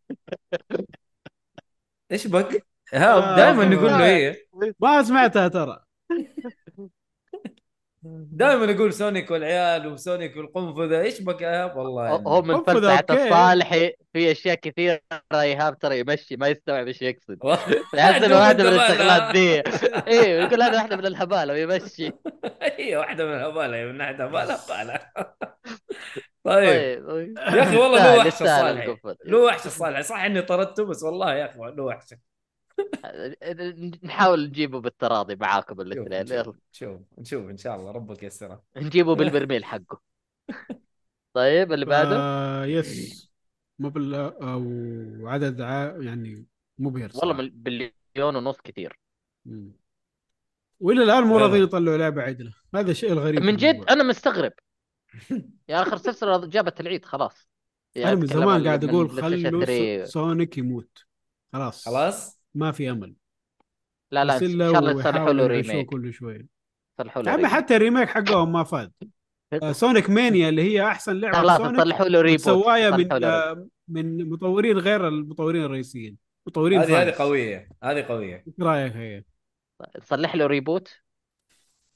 [2.11, 3.73] إيش بك؟ آه، ها دائما خلاص.
[3.73, 4.47] نقول له إيه
[4.79, 5.83] ما سمعتها ترى
[8.31, 11.01] دائما نقول Sonic والعيال و Sonic والقنفذة.
[11.01, 12.23] إيش بك يا ايهاب والله يعني.
[12.27, 12.71] هو من okay.
[13.11, 14.99] الصالحي في أشياء كثيرة
[15.33, 17.37] ايهاب ترى يمشي ما يستوعب إيش يقصد.
[17.93, 18.79] يحس عنده إنه واحدة من.
[18.79, 19.59] الشغلات دي.
[20.13, 22.11] أيوه يقول هذا واحدة من الهباله ويمشي.
[22.61, 24.99] هي واحدة من الهباله من ناحية هباله هباله
[26.43, 27.07] طيب.
[27.09, 28.97] طيب يا أخي والله له وحش الصالحي.
[29.25, 30.03] له وحش الصالحي.
[30.03, 32.13] صح إني طردته بس والله يا أخي له وحش
[34.03, 36.21] نحاول نجيبه بالتراضي معاكم الاثنين.
[36.21, 36.53] نشوف يلا.
[36.73, 40.01] نشوف نشوف إن شاء الله ربك يسرها نجيبه بالبرميل حقه.
[41.33, 43.31] طيب اللي بعده؟ آه yes
[43.79, 44.63] مبلغ أو
[45.27, 45.97] عدد ع...
[46.01, 46.45] يعني
[46.79, 47.37] مبهر والله صراحة.
[47.41, 48.99] مل- بليون ونص كثير.
[49.45, 49.71] مم.
[50.79, 51.37] وإلى الآن مو.
[51.37, 52.53] راضيين يطلعوا لعبة عدلة.
[52.75, 53.85] هذا الشيء الغريب من جد.
[53.89, 54.51] أنا مستغرب.
[55.69, 57.47] يا آخر سلسلة جابت العيد خلاص.
[57.97, 60.05] أنا من أتكلم زمان قاعد أقول خلوا 3.
[60.05, 60.97] سو- Sonic يموت.
[61.53, 61.85] خلاص.
[61.85, 63.15] خلاص؟ ما في أمل.
[64.11, 66.47] لا لا إن شاء الله يصلحوا له remake كل شوي.
[66.99, 68.91] يصلحوا له حتى ال remake حقهم ما فاد.
[69.53, 73.67] آه، Sonic Mania اللي هي أحسن لعبة خلاص Sonic يصلحوا له reboot سوايا من آه،
[73.87, 76.17] من مطورين غير المطورين الرئيسيين.
[76.47, 77.11] مطورين هذه هذه.
[77.11, 77.69] قوية.
[77.83, 78.43] هذه قوية.
[78.47, 79.23] إيش رأيك هي؟
[79.97, 81.01] يصلح له reboot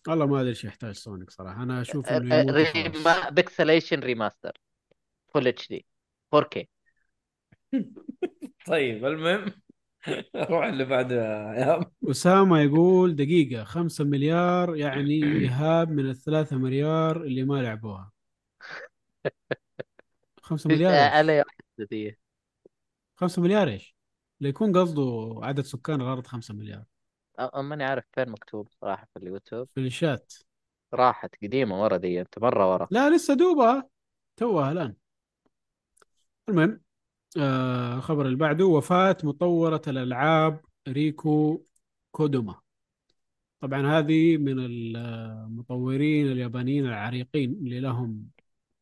[0.07, 1.63] والله ما أدري إيش يحتاج Sonic صراحة.
[1.63, 2.17] أنا أشوف آه،.
[2.17, 4.51] rema- pixelation remaster
[5.33, 5.85] full HD
[6.35, 6.63] 4K
[8.67, 9.64] طيب المهم.
[10.49, 10.83] روح اللي
[11.15, 11.91] يا إيهاب.
[12.09, 18.11] أسامة يقول دقيقة خمسة مليار يعني إيهاب من الثلاثة مليار اللي ما لعبوها.
[20.41, 20.93] خمسة مليار
[23.15, 23.95] خمسة مليار إيش؟
[24.41, 26.83] ليكون قصده عدد سكان الأرض خمسة مليار.
[27.55, 29.67] ماني عارف فين مكتوب صراحة في اليوتيوب.
[29.75, 30.33] في الشات.
[30.93, 32.87] راحت قديمة ورا دي أنت مرة ورا.
[32.91, 33.89] لا لسه دوبها.
[34.37, 34.95] توها الآن.
[36.49, 36.79] المهم
[37.37, 41.63] آه الخبر اللي بعده وفاة مطورة الألعاب ريكو
[42.11, 42.61] كوداما.
[43.61, 48.29] طبعا هذه من المطورين اليابانيين العريقين اللي لهم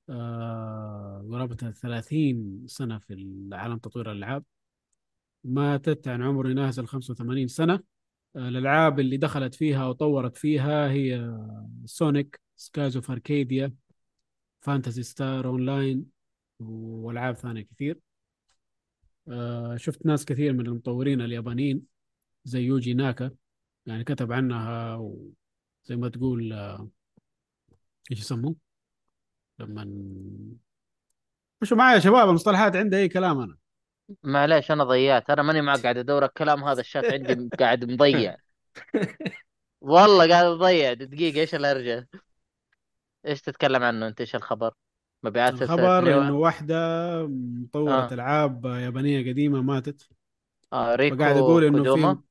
[0.09, 3.13] آه قرابة 30 سنة في
[3.53, 4.43] عالم تطوير الألعاب.
[5.43, 7.73] ماتت عن عمر يناهز ال 85 سنة.
[8.35, 11.37] آه الألعاب اللي دخلت فيها وطورت فيها هي
[11.85, 13.73] Sonic Skies of Arcadia
[14.61, 16.05] Phantasy Star Online
[16.59, 17.95] وألعاب ثانية كثير.
[17.95, 18.12] آه
[19.75, 21.85] شفت ناس كثير من المطورين اليابانيين
[22.45, 23.31] زي يوجي ناكا
[23.85, 26.89] يعني كتب عنها وزي ما تقول آه
[28.11, 28.55] إيش يسموه؟
[29.59, 29.83] لما
[31.61, 33.57] مشوا معايا يا شباب المصطلحات عندي أي كلام أنا؟
[34.23, 35.29] معليش أنا ضيعت.
[35.29, 38.37] أنا ماني معك قاعد أدور الكلام هذا الشات عندي قاعد مضيع.
[39.81, 42.07] والله قاعد اضيع دقيقة إيش الهرجة
[43.25, 44.73] إيش تتكلم عنه؟ أنت إيش الخبر؟
[45.23, 46.75] مبيعات نيو إنه واحدة
[47.27, 48.13] مطورة آه.
[48.13, 50.09] ألعاب يابانية قديمة ماتت.
[50.73, 52.15] آه ريكو فقاعد أقول إنه كودوما.
[52.15, 52.21] في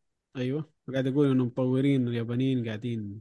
[0.41, 0.71] أيوه.
[0.93, 3.21] قاعد أقول إنه مطورين اليابانيين قاعدين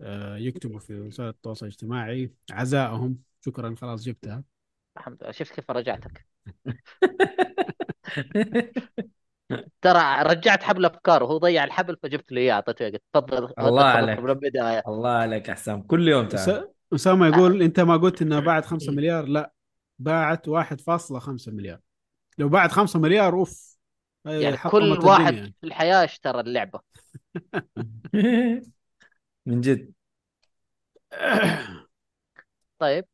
[0.00, 2.32] آه، يكتبوا في وسائل التواصل الاجتماعي.
[2.52, 3.18] عزائهم.
[3.40, 4.44] شكرا خلاص جبتها.
[4.96, 5.32] الحمد لله.
[5.32, 6.26] شفت كيف رجعتك؟
[9.82, 12.52] ترى رجعت حبل أفكار وهو ضيع الحبل فجبت له إياه.
[12.52, 14.18] أعطيته قلت تفضل الله تفضل عليك.
[14.18, 14.82] من البداية.
[14.88, 15.82] الله عليك يا حسام.
[15.82, 16.73] كل يوم تعال.
[16.94, 19.52] أسامة يقول أنت ما قلت انها باعت 5 مليار؟ لا
[19.98, 21.80] باعت 1.5 مليار.
[22.38, 23.74] لو باعت 5 مليار أوف.
[24.24, 25.54] يعني كل واحد يعني.
[25.60, 26.80] في الحياة اشترى اللعبة.
[29.46, 29.92] من جد.
[32.78, 33.04] طيب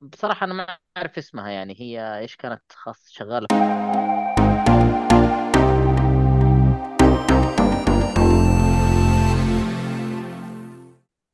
[0.00, 3.46] بصراحة أنا ما أعرف اسمها يعني هي إيش كانت خاص شغالة؟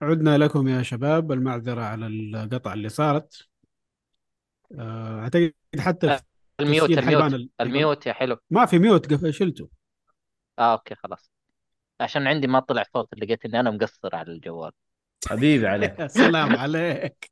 [0.03, 3.49] عدنا لكم يا شباب المعذرة على القطع اللي صارت.
[4.79, 6.19] آه، أعتقد حتى
[6.61, 8.37] ال mute ال mute ال mute يا حلو.
[8.51, 9.69] ما في mute قف- شلته
[10.59, 11.31] آه okay خلاص.
[12.01, 14.73] عشان عندي ما طلع صوت لقيت إني أنا مقصر على الجوال.
[15.29, 15.99] حبيبي عليك.
[16.01, 17.31] يا سلام عليك.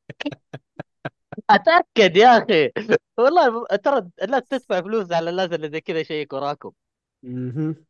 [1.50, 2.70] أتأكد يا أخي.
[3.18, 6.72] والله ترى لا تدفع فلوس على الناس اللي زي كذا شيك وراكم.
[7.22, 7.84] مهم.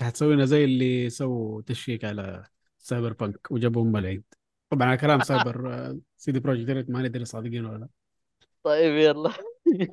[0.00, 2.44] حتسوي لنا زي اللي سووا check على
[2.88, 4.24] Cyberpunk وجابوا ام العيد
[4.70, 7.88] طبعا على كلام سايبر آه، CD Projekt Red ما ندري صادقين ولا لا.
[8.64, 9.32] طيب يلا.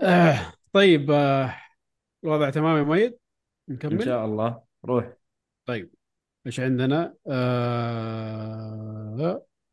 [0.02, 1.56] آه طيب آه
[2.24, 3.14] الوضع تمام يا إن
[3.70, 4.62] نكمل؟ شاء الله.
[4.86, 5.14] روح.
[5.66, 5.92] طيب
[6.48, 8.66] إيش عندنا؟ آه...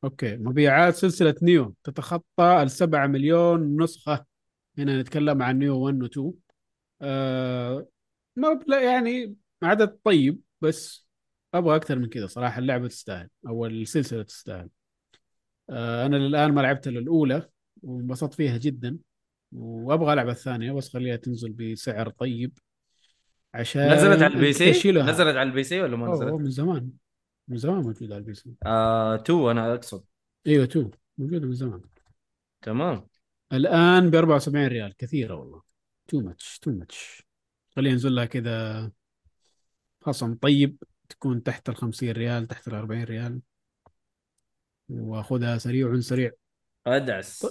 [0.04, 0.36] okay.
[0.36, 1.74] مبيعات سلسلة Nioh.
[1.84, 4.24] تتخطى السبعة مليون نسخة.
[4.78, 6.32] هنا نتكلم عن Nioh 1 و 2
[7.02, 7.86] آه...
[8.36, 11.06] مبلغ يعني عدد طيب بس
[11.54, 14.68] أبغى أكثر من كذا صراحة اللعبة تستاهل أو السلسلة تستاهل.
[15.70, 16.06] آه...
[16.06, 17.48] أنا للآن ما لعبت إلا الأولى
[17.82, 18.98] وانبسطت فيها جدا.
[19.52, 22.58] وأبغى ألعب الثانية بس خليها تنزل بسعر طيب
[23.54, 24.70] عشان نزلت على ال PC.
[24.92, 26.90] نزلت على ال PC ولا ما نزلت؟ من زمان.
[27.48, 28.54] من زمان موجودة على ال PC.
[28.66, 30.04] آه two أنا أقصد.
[30.46, 30.90] إيوه two.
[31.18, 31.80] موجودة من زمان.
[32.62, 33.06] تمام.
[33.52, 34.96] الآن ب 74 ريال.
[34.96, 35.62] كثيرة والله.
[36.08, 37.22] too much too much
[37.76, 38.90] خلينا ننزل لها كذا
[40.00, 40.82] خصم طيب.
[41.12, 43.40] تكون تحت ال 50 ريال تحت ال 40 ريال.
[44.88, 46.30] وأخذها سريع سريع.
[46.86, 47.46] أدعس.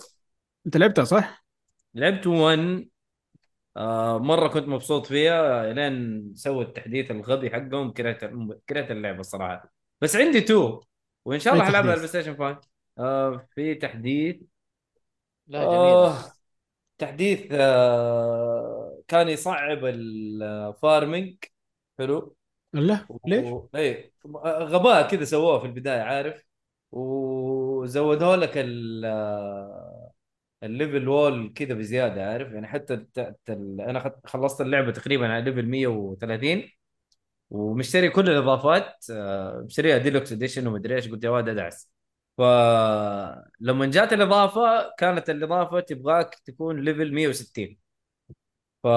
[0.65, 1.45] أنت لعبتها صح؟
[1.95, 2.89] لعبت 1
[3.77, 5.73] آه مرة كنت مبسوط فيها.
[5.73, 8.25] لين سووا التحديث الغبي حقهم كرهت
[8.69, 10.79] كرهت اللعبة الصراحه بس عندي 2
[11.25, 12.69] وإن شاء الله حلعبها على؟ ال PlayStation 5
[12.99, 14.35] آه في تحديث.
[15.47, 16.17] لا جميل آه
[16.97, 21.35] تحديث آه كان يصعب ال farming
[21.99, 22.35] حلو.
[22.73, 23.67] لا ليش؟ و...
[23.75, 24.13] إيه
[24.45, 26.43] غباء كذا سووه في البداية عارف
[26.91, 29.05] وزودوا لك ال
[30.63, 33.19] ال level wall كذا بزيادة عارف يعني حتى الت...
[33.19, 33.49] الت...
[33.49, 36.69] ال- أنا خلصت اللعبة تقريبا على level 130
[37.49, 41.91] ومشتري كل الإضافات آه، مشتريها deluxe edition ومدري إيش قلت يا واد أدعس
[42.37, 47.77] فلما جات الإضافة كانت الإضافة تبغاك تكون level 160
[48.83, 48.87] ف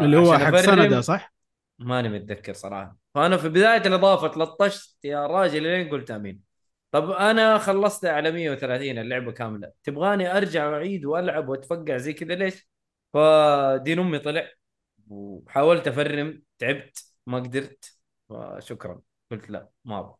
[0.00, 1.33] اللي هو حق سندا صح؟
[1.78, 2.96] ماني متذكر صراحة.
[3.14, 6.40] فأنا في بداية الإضافة تلطشت يا راجل لين قلت آمين.
[6.90, 9.72] طب أنا خلصت على 130 اللعبة كاملة.
[9.84, 12.68] تبغاني أرجع واعيد وألعب وأتفقع زي كذا ليش؟
[13.12, 14.48] فدين أمي طلع
[15.08, 17.98] وحاولت أفرم تعبت ما قدرت.
[18.28, 19.00] فشكرا.
[19.30, 20.14] قلت لا ما أبغى.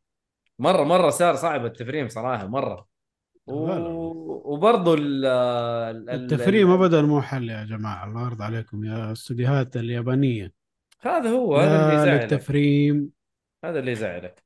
[0.59, 2.86] مرة مرة صار صعب التفريم صراحة مرة.
[3.47, 3.55] و...
[4.52, 5.26] وبرضه ال...
[5.26, 10.63] ال- ال- التفريم ال- ابدا مو حل يا جماعة الله يرضى عليكم يا استديوهات اليابانية.
[11.06, 13.10] هذا هو هذا اللي يزعلك للتفريم.
[13.64, 14.44] هذا اللي يزعلك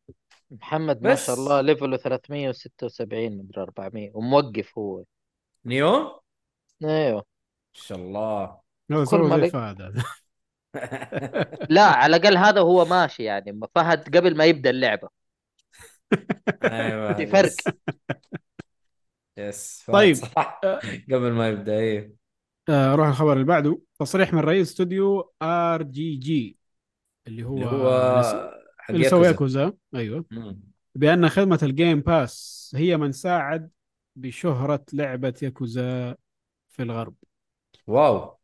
[0.51, 5.05] محمد ما شاء الله ليفله 376 مدري 400 وموقف هو.
[5.65, 6.21] Nioh؟
[6.85, 7.25] أيوه ما
[7.73, 8.59] شاء الله.
[8.89, 10.03] كل ما فهد.
[11.71, 13.61] لا على الأقل هذا هو ماشي يعني.
[13.75, 15.09] فهد قبل ما يبدأ اللعبة.
[16.65, 17.53] أيوه في فرق.
[19.37, 19.85] yes.
[19.87, 20.17] طيب.
[21.13, 22.18] قبل ما يبدأ إيه.
[22.69, 23.81] آه، روح الخبر اللي بعده.
[23.99, 26.59] تصريح من رئيس استوديو RGG
[27.27, 28.23] اللي هو اللي هو
[28.79, 29.73] حق اللي سوى ياكوزا.
[29.95, 30.25] أيوه.
[30.31, 30.61] مم.
[30.95, 33.71] بأن خدمة ال Game Pass هي من ساعد
[34.17, 36.17] بشهرة لعبة ياكوزا
[36.69, 37.15] في الغرب.
[37.87, 38.39] wow.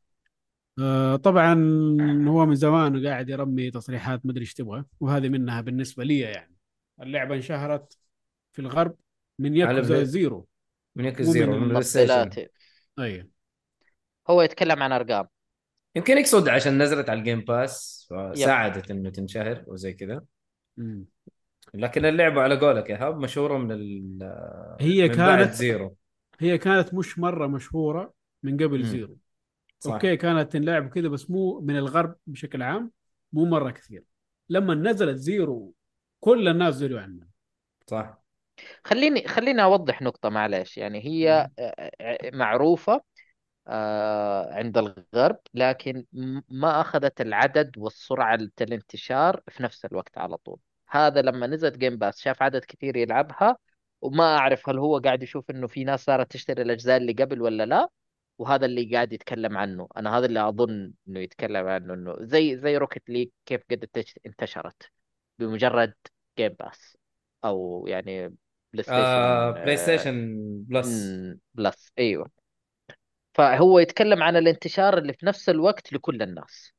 [0.79, 1.55] آه، طبعا
[2.29, 6.57] هو من زمان قاعد يرمي تصريحات مدري إيش تبغى وهذه منها بالنسبة لي يعني.
[7.03, 7.99] اللعبة انشهرت
[8.53, 8.97] في الغرب
[9.39, 10.49] من على Yakuza Zero.
[10.97, 11.81] من Yakuza Zero من من.
[11.81, 12.49] تفضيلاتي
[12.99, 13.34] أيوه.
[14.31, 15.27] هو يتكلم عن أرقام.
[15.97, 20.25] يمكن يقصد عشان نزلت على ال Game Pass فساعدت إنه تنشهر وزي كذا.
[21.75, 24.19] لكن اللعبة على قولك يا هاب مشهورة من ال
[24.81, 25.97] هي من بعد كانت Zero
[26.41, 28.85] هي كانت مش مرة مشهورة من قبل مم.
[28.85, 29.17] Zero
[29.81, 29.93] صح.
[29.93, 32.91] okay كانت تنلعب كذا بس مو من الغرب بشكل عام
[33.33, 34.05] مو مرة كثير.
[34.49, 35.75] لما نزلت Zero
[36.21, 37.29] كل الناس دروا عنها.
[37.87, 38.25] صح.
[38.85, 40.79] خليني خليني أوضح نقطة معلش.
[40.79, 41.51] يعني هي
[42.33, 43.03] معروفة آه،
[44.53, 46.05] عند الغرب لكن
[46.49, 50.59] ما أخذت العدد والسرعة الانتشار في نفس الوقت على طول.
[50.89, 53.57] هذا لما نزلت Game Pass شاف عدد كثير يلعبها
[54.01, 57.67] وما أعرف هل هو قاعد يشوف إنه في ناس صارت تشتري الأجزاء اللي قبل ولا
[57.67, 57.89] لا
[58.39, 59.89] وهذا اللي قاعد يتكلم عنه.
[59.97, 64.19] أنا هذا اللي أظن إنه يتكلم عنه إنه زي زي Rocket League كيف قد انتش-
[64.27, 64.91] انتشرت
[65.39, 65.95] بمجرد
[66.39, 66.97] Game Pass
[67.45, 68.29] أو يعني
[68.73, 70.39] PlayStation آه آه، PlayStation
[70.69, 71.13] Plus
[71.55, 72.44] Plus أيوه.
[73.35, 76.73] فهو يتكلم عن الانتشار اللي في نفس الوقت لكل الناس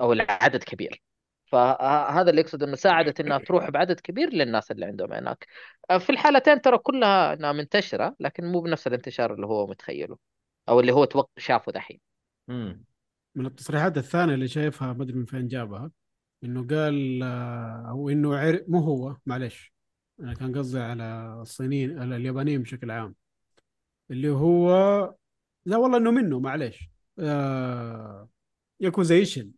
[0.00, 1.02] أو العدد كبير.
[1.46, 5.46] فهذا اللي يقصد إنه ساعدت إنها تروح بعدد كبير للناس اللي عندهم هناك
[5.98, 10.18] في الحالتين ترى كلها إنها منتشرة لكن مو بنفس الانتشار اللي هو متخيله
[10.68, 11.30] أو اللي هو توق...
[11.36, 12.00] شافه دحين.
[13.34, 15.90] من التصريحات الثانية اللي شايفها ما أدري من فين جابها
[16.44, 19.72] إنه قال آه، أو إنه عرف مو هو معلش
[20.20, 23.14] أنا كان قصدي على الصينيين اليابانيين بشكل عام.
[24.10, 24.68] اللي هو
[25.66, 28.28] لا والله إنه منه معلش آه
[28.80, 29.50] ياكوزايشن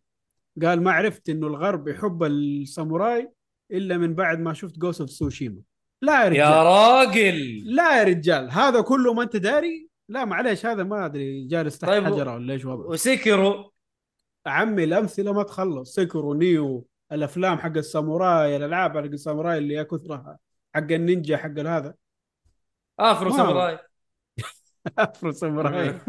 [0.63, 3.31] قال ما عرفت إنه الغرب يحب الساموراي
[3.71, 5.61] إلا من بعد ما شفت جوست اوف سوشيما
[6.01, 6.39] لا يا رجال.
[6.39, 7.63] يا راجل.
[7.75, 8.51] لا يا رجال.
[8.51, 12.53] هذا كله ما أنت داري؟ لا معليش هذا ما أدري جالس تحت طيب حجره ولا
[12.53, 12.87] إيش وضعه.
[12.87, 13.69] وسكروا
[14.45, 15.95] عمي الأمثلة ما تخلص.
[15.95, 20.37] سكرو نيو الأفلام حق الساموراي الألعاب حق الساموراي اللي يا كثرها
[20.75, 21.93] حق النينجا حق هذا.
[22.99, 23.79] Afro ما- Samurai.
[24.97, 25.99] Afro Samurai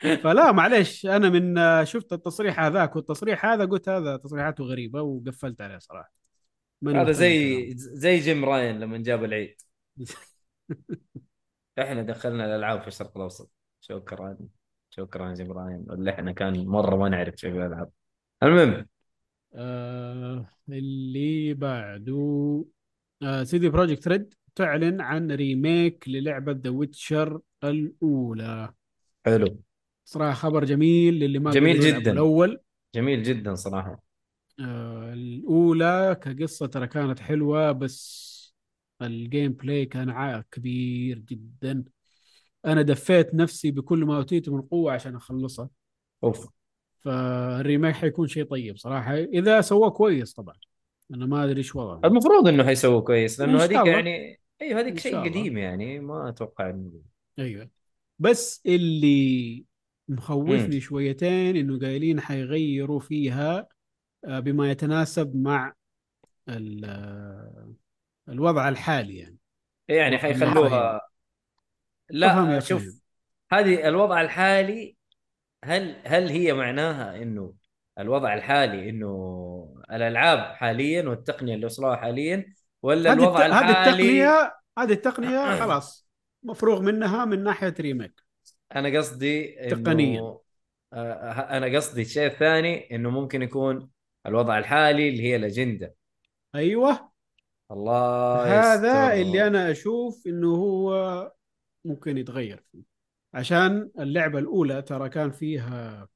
[0.00, 5.78] فلا معليش أنا من شفت التصريح هذاك والتصريح هذا قلت هذا تصريحاته غريبة وقفلت عليه
[5.78, 6.12] صراحة.
[6.86, 7.70] هذا زي.
[7.76, 9.60] زي جيم راين لما جاب العيد.
[11.78, 13.50] إحنا دخلنا الألعاب في الشرق الأوسط.
[13.80, 14.38] شكرا
[14.90, 15.84] شكرا جيم راين.
[15.88, 17.90] ولا إحنا كان مرة ما نعرف شيء في الألعاب.
[18.42, 18.86] المهم.
[19.54, 22.64] آه اللي بعده.
[23.22, 28.72] آه CD Projekt Red تعلن عن remake للعبة The Witcher الأولى.
[29.26, 29.60] حلو.
[30.04, 32.12] صراحة خبر جميل للي ما جميل جداً.
[32.12, 32.60] الأول
[32.94, 34.02] جميل جدا صراحة.
[34.60, 38.36] آه الأولى كقصة ترى كانت حلوة بس
[39.02, 41.84] ال gameplay كان عائق كبير جدا.
[42.66, 45.68] أنا دفيت نفسي بكل ما أوتيته من قوة عشان أخلصها
[46.24, 46.48] أوف.
[46.98, 49.14] فالريميك حيكون شيء طيب صراحة.
[49.14, 50.54] إذا سواه كويس طبعا.
[51.14, 52.00] أنا ما أدري إيش وضعه.
[52.04, 53.86] المفروض إنه حيسووا كويس شاء هذيك.
[53.86, 55.24] يعني أيوه هذيك شيء.
[55.24, 57.70] قديم يعني ما أتوقع إنه أيوه
[58.18, 59.64] بس اللي
[60.08, 60.80] مخوفني.
[60.80, 63.68] شويتين إنه قايلين حيغيروا فيها
[64.24, 65.72] آه، بما يتناسب مع
[66.48, 67.72] ال- آه،
[68.28, 69.36] الوضع الحالي يعني
[69.88, 71.00] يعني أفهم يا حيخلوها
[72.10, 73.00] لا شوف.
[73.52, 74.96] هذه الوضع الحالي
[75.64, 77.54] هل هل هي معناها إنه
[77.98, 83.90] الوضع الحالي إنه الألعاب حاليا والتقنية اللي وصلوها حاليا ولا هذه الوضع الت- هذه الحالي
[83.90, 86.05] التقنيه هذه التقنية خلاص
[86.46, 88.22] مفروغ منها من ناحية ريميك
[88.76, 90.20] أنا قصدي تقنياً.
[90.92, 93.90] آه، أنا قصدي الشيء الثاني إنه ممكن يكون
[94.26, 95.94] الوضع الحالي اللي هي الأجندة
[96.54, 97.10] أيوه
[97.70, 99.20] الله هذا يستر.
[99.22, 101.32] اللي أنا أشوف إنه هو
[101.84, 102.82] ممكن يتغير فيه
[103.34, 106.08] عشان اللعبة الأولى ترى كان فيها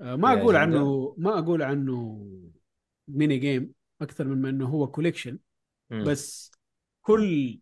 [0.00, 2.26] آه، ما أقول؟ عنه ما أقول عنه
[3.08, 3.72] mini game
[4.02, 5.38] أكثر من إنه هو collection.
[5.90, 6.52] بس
[7.02, 7.58] كل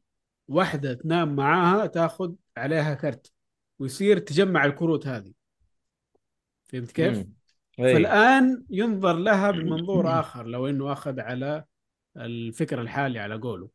[0.51, 3.33] واحدة تنام معاها تاخذ عليها كرت
[3.79, 5.33] ويصير تجمع الكروت هذه
[6.67, 7.33] فهمت كيف؟ مم.
[7.81, 7.95] أي.
[7.95, 11.65] فالآن ينظر لها بمنظور آخر لو إنه أخذ على
[12.17, 13.69] الفكر الحالي على قوله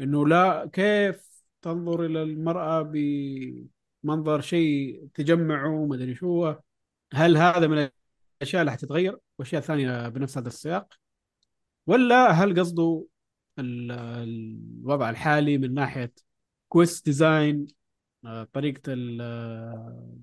[0.00, 6.60] إنه لا كيف تنظر إلى المرأة بمنظر شيء تجمعه ما أدري شو هو.
[7.14, 7.88] هل هذا من
[8.42, 10.94] الأشياء اللي حتتغير وأشياء ثانية بنفس هذا السياق
[11.86, 13.06] ولا هل قصده
[13.58, 16.12] الوضع الحالي من ناحية
[16.68, 17.66] كويست ديزاين
[18.24, 20.18] آه، طريقة آه،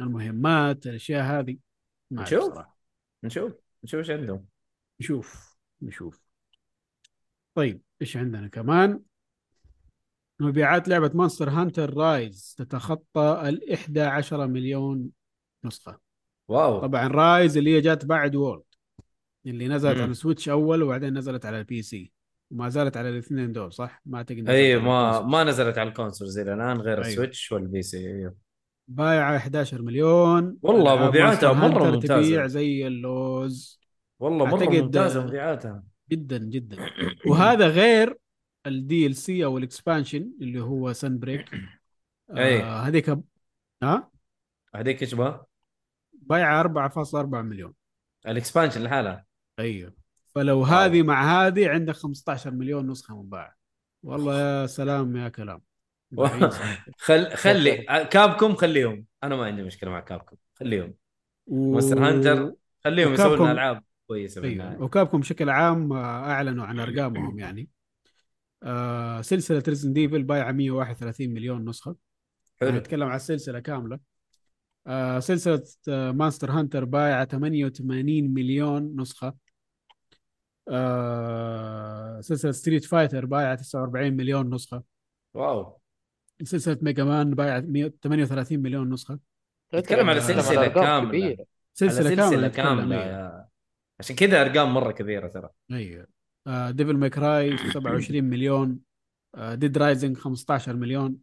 [0.00, 1.58] المهمات الأشياء هذه.
[2.10, 2.54] نشوف.
[2.54, 2.78] صراحة.
[3.24, 3.52] نشوف.
[3.84, 4.46] نشوف إيش عندهم.
[5.00, 5.56] نشوف.
[5.82, 6.20] نشوف.
[7.54, 9.02] طيب إيش عندنا كمان؟
[10.40, 15.10] مبيعات لعبة Monster Hunter Rise تتخطى ال 11 مليون
[15.64, 16.00] نسخة.
[16.48, 16.80] wow.
[16.80, 18.62] طبعا Rise اللي هي جات بعد World
[19.46, 20.02] اللي نزلت مم.
[20.02, 22.12] على ال Switch أول وبعدين نزلت على ال PC
[22.50, 25.20] وما زالت على الاثنين دول صح؟ ما اعتقد نزلت اي ما.
[25.20, 27.06] ما نزلت على ال consoles إلى الآن غير أيوه.
[27.08, 28.34] ال Switch وال PC أيوه
[28.88, 32.22] بايعة 11 مليون والله مبيعاتها Hunter ممتازة.
[32.22, 33.80] تبيع زي اللوز
[34.20, 36.90] والله مرة ممتازة مبيعاتها جدا جدا
[37.26, 38.16] وهذا غير
[38.66, 41.50] ال DLC أو ال expansion اللي هو Sunbreak
[42.36, 42.62] أي.
[42.62, 43.18] آه هذيك
[43.82, 44.10] ها
[44.74, 45.14] هذيك إيش؟
[46.12, 47.74] بايعة 4.4 مليون
[48.26, 49.26] ال expansion لحالها
[49.58, 50.05] أيوه
[50.36, 53.56] فلو هذه مع هذه عندك 15 مليون نسخة منباعة
[54.02, 55.60] والله يا سلام يا كلام.
[56.98, 57.76] خل خلي
[58.10, 59.06] Capcom خليهم.
[59.24, 60.94] أنا ما عندي مشكلة مع Capcom خليهم.
[61.46, 61.72] و...
[61.72, 62.52] Monster Hunter
[62.84, 64.78] خليهم يسوون ألعاب كويسة بالنهاية.
[64.78, 67.68] و Capcom بشكل عام آه، أعلنوا عن أرقامهم يعني.
[68.62, 71.96] آه سلسلة Resident Evil بايعة 131 مليون نسخة.
[72.60, 72.70] حلو.
[72.70, 74.00] نتكلم عن السلسله كاملة.
[74.86, 79.45] آه سلسلة آه Monster Hunter بايعة 88 مليون نسخة.
[80.68, 84.82] آه سلسلة Street Fighter بايعة 49 مليون نسخة.
[85.34, 85.80] wow.
[86.42, 89.18] سلسلة Mega Man بايعة 138 مليون نسخة.
[89.74, 90.20] نتكلم على.
[90.20, 91.36] سلسلة, كاملة.
[91.74, 92.96] سلسلة كاملة.
[92.96, 93.48] يا...
[94.00, 95.48] عشان كذا أرقام مرة كبيرة ترى.
[95.72, 96.06] أيوه.
[96.46, 98.78] آه Devil May Cry 27 مليون.
[99.34, 101.16] آه Dead Rising 15 مليون.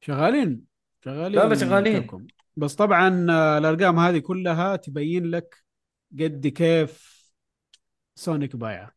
[0.00, 0.62] شغالين.
[1.04, 2.26] شغالين لا، لا، شغالين.
[2.56, 5.64] بس طبعا آه الأرقام هذه كلها تبين لك
[6.20, 7.15] قد كيف
[8.16, 8.96] Sonic بايعه.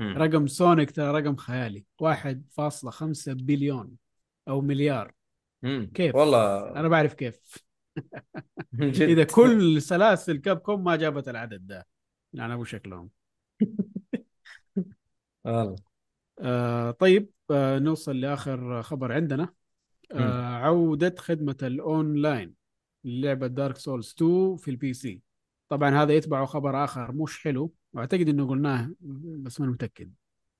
[0.00, 1.84] رقم Sonic ترى رقم خيالي.
[2.02, 3.96] 1.5 بليون
[4.48, 5.12] أو مليار.
[5.62, 5.90] مم.
[5.94, 7.40] كيف؟ والله أنا بعرف كيف.
[8.74, 9.02] جد.
[9.02, 11.86] إذا كل سلاسل Capcom ما جابت العدد ده.
[12.32, 13.10] يعني أبو شكلهم.
[15.44, 15.76] والله.
[16.40, 19.48] آه طيب آه نوصل لآخر خبر عندنا.
[20.12, 22.54] آه عودة خدمة الأونلاين
[23.04, 25.22] للعبة Dark Souls 2 في ال PC
[25.68, 27.74] طبعا هذا يتبعه خبر آخر مش حلو.
[27.92, 28.90] واعتقد إنه قلناه
[29.40, 30.12] بس ما متأكد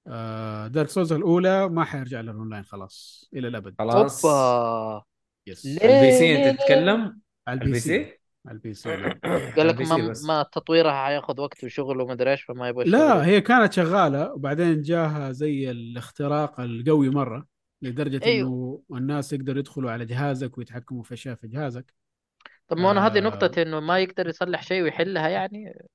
[0.07, 5.05] آه Dark Souls الأولى ما حيرجع للاونلاين خلاص إلى الأبد خلاص أوبا
[5.47, 8.91] yes؟ ال PC؟ أنت تتكلم على ال PC على ال PC.
[9.57, 10.13] قال لك ما.
[10.27, 13.27] ما تطويرها حياخذ وقت وشغل وما أدري إيش فما يبغى لا.
[13.27, 17.47] هي كانت شغالة وبعدين جاها زي الاختراق القوي مرة
[17.83, 18.49] لدرجة أيوه.
[18.49, 21.95] إنه الناس يقدروا يدخلوا على جهازك ويتحكموا في أشياء في جهازك
[22.69, 23.21] طب ما أنا هذه آه.
[23.21, 25.87] نقطة إنه ما يقدر يصلح شيء ويحلها يعني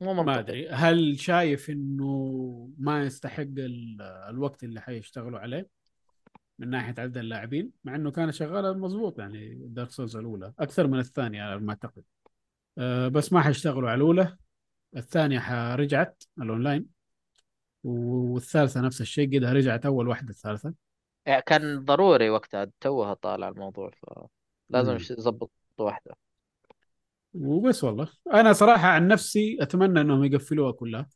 [0.00, 0.24] مو منطقي.
[0.26, 5.68] ما أدري هل شايف إنه ما يستحق ال- الوقت اللي حيشتغلوا عليه
[6.58, 10.98] من ناحية عدد اللاعبين؟ مع إنه كانت شغاله مضبوط يعني Dark Souls الأولى أكثر من
[10.98, 12.02] الثانية على ما أعتقد.
[12.78, 14.36] أه بس ما حيشتغلوا على الأولى.
[14.96, 16.86] الثانية حرجعت الأونلاين
[17.84, 20.74] والثالثة نفس الشيء قدها رجعت أول واحدة الثالثة.
[21.26, 23.90] يعني كان ضروري وقتها توها طالع الموضوع
[24.70, 26.16] فلازم يظبط واحدة.
[27.34, 28.08] وبس والله.
[28.34, 31.08] أنا صراحة عن نفسي أتمنى إنهم يقفلوها كلها.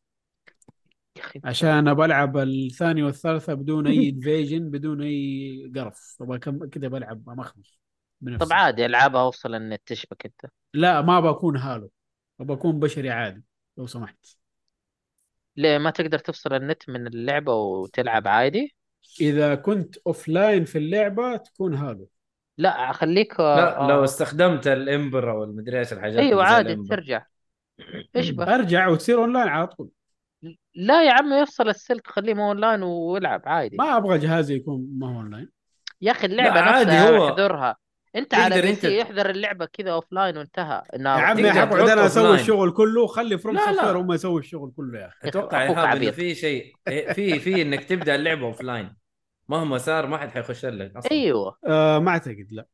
[1.45, 6.17] عشان أبى ألعب الثانية والثالثة بدون أي انفيجن بدون أي قرف.
[6.21, 7.25] أبغى كذا بلعب
[8.21, 8.47] بنفسي.
[8.47, 10.53] طب عادي ألعابها أوصل النت تشبك أنت.
[10.75, 11.91] لا ما بكون هالو.
[12.41, 13.43] أبغى أكون بشري عادي
[13.79, 14.27] لو سمحت.
[15.57, 18.75] ليه ما تقدر تفصل النت من اللعبة وتلعب عادي؟
[19.21, 22.09] إذا كنت offline في اللعبة تكون hollow.
[22.59, 26.77] لا خليك لا آه، لو استخدمت ال ember أو المدري إيش الحاجات أيوه عادي.
[26.91, 27.25] ترجع
[28.17, 29.89] إيش بقى؟ ارجع وتصير أونلاين على طول
[30.75, 35.09] لا يا عم يفصل السلك خليه مو أونلاين والعب عادي ما أبغى جهازي يكون ما
[35.15, 35.49] هو أونلاين
[36.01, 37.77] يا أخي اللعبة لا، عادي نفسها هو احضرها
[38.17, 42.07] أنت على بي انت- احضر اللعبة كذا اوف لاين وانتهى يا عمي حقعد تحطه أنا
[42.07, 42.35] أسوي.
[42.35, 43.83] الشغل كله خلي فروم لا، لا.
[43.83, 46.11] سوفت هم يسوي الشغل كله يا أخي أتوقع يا.
[46.11, 48.95] في شيء في في إنك تبدأ اللعبة اوف لاين
[49.49, 51.11] مهما صار ما حد حيخش لك أصلا.
[51.13, 51.59] أيوه.
[51.67, 52.67] آه ما أعتقد لا.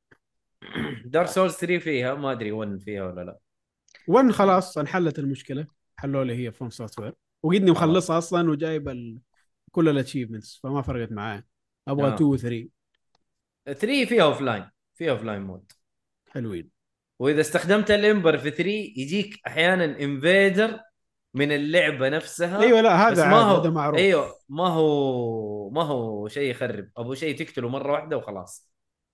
[1.05, 3.39] دارك سولز 3 فيها ما أدري 1 فيها ولا لا.
[4.09, 5.67] 1 خلاص انحلت المشكلة.
[5.97, 7.71] حلوا لي هي فروم سوفت وير وقدني.
[7.71, 9.19] مخلصها أصلا وجايب ال...
[9.71, 11.45] كل الاتشيفمنتس فما فرقت معايا.
[11.89, 12.15] أبغى آه.
[12.15, 12.69] 2 و 3
[13.65, 15.73] 3 فيها offline فيها offline mode
[16.31, 16.71] حلوين.
[17.19, 20.81] وإذا استخدمت ال ember في 3 يجيك أحيانا invader
[21.39, 23.99] من اللعبة نفسها أيوه لا هذا ما هو هذا معروف.
[23.99, 26.89] أيوه ما هو ما هو شيء يخرب.
[26.97, 28.69] أبو شيء تقتله مرة واحدة وخلاص.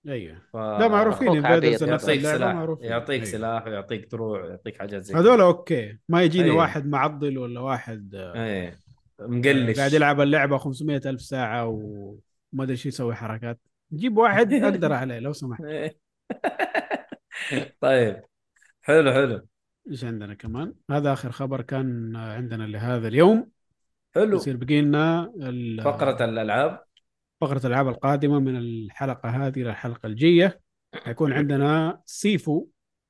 [0.07, 0.37] أيوه.
[0.53, 0.55] ف...
[0.55, 1.83] لا معروفين invaders.
[1.83, 3.25] نفس يعطيك اللعبه يعطيك أيوة.
[3.25, 5.97] سلاح ويعطيك دروع ويعطيك حاجات زي هذول أوكي.
[6.09, 6.57] ما يجيني أيوة.
[6.57, 8.77] واحد معضل ولا واحد آه، إيه
[9.19, 9.77] مقلش.
[9.77, 13.59] قاعد يلعب اللعبة 500 ألف ساعة وما أدري شو يسوي حركات.
[13.93, 15.63] جيب واحد أقدر عليه لو سمحت.
[17.81, 18.21] طيب.
[18.81, 19.47] حلو حلو.
[19.89, 23.49] إيش عندنا كمان؟ هذا آخر خبر كان عندنا لهذا اليوم.
[24.15, 24.35] حلو.
[24.35, 25.31] يصير بقي لنا
[25.83, 26.83] فقرة الألعاب.
[27.41, 30.61] فقرة الألعاب القادمة من الحلقة هذه إلى الحلقة الجاية.
[30.95, 32.67] حيكون عندنا سيفو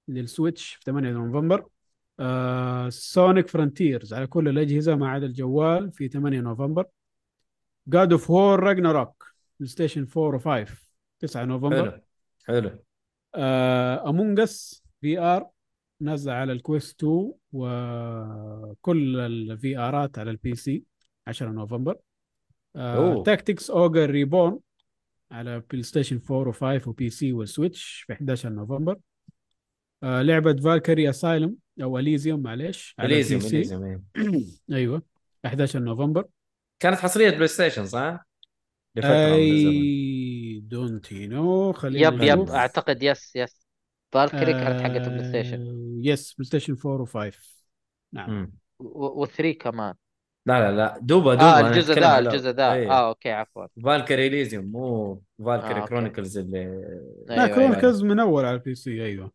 [0.07, 1.67] للسويتش في 8 نوفمبر.
[2.19, 6.85] آه Sonic Frontiers على كل الأجهزة ما عدا الجوال في 8 نوفمبر.
[7.87, 10.71] God of War Ragnarok PlayStation 4 و5
[11.19, 12.01] 9 نوفمبر.
[12.45, 12.69] حلو.
[12.69, 12.79] حلو.
[14.09, 15.49] Among Us VR
[15.99, 20.83] نازله على ال Quest 2 وكل ال VR ات على ال PC
[21.27, 21.97] 10 نوفمبر.
[23.23, 24.59] Tactics Ogre Reborn
[25.31, 28.97] على PlayStation 4 و5 و PC وال Switch في 11 نوفمبر
[30.03, 33.41] آه لعبة Valkyrie Asylum أو Elysium معليش على Elysium.
[33.41, 34.05] Elysium.
[34.71, 35.01] أيوه
[35.45, 36.25] 11 نوفمبر
[36.79, 38.25] كانت حصرية PlayStation صح؟
[39.03, 42.49] I don't know خلينا yep yep.
[42.49, 43.64] أعتقد yes yes
[44.15, 47.35] Valkyrie كانت حقت البلاي ستيشن يس بلاي ستيشن 4 و5
[48.13, 48.31] نعم.
[48.31, 48.51] مم.
[49.25, 49.93] و3 كمان.
[50.45, 50.99] لا لا لا.
[51.01, 52.91] دوبا دوبا آه الجزء ذا الجزء ذا إيه.
[52.91, 53.65] آه okay عفوا.
[53.83, 55.89] فالكري اليزيوم مو فالكري آه، okay.
[55.89, 56.65] Chronicles اللي
[57.27, 59.31] لا أيوة، Chronicles من أول على ال PC أيوه.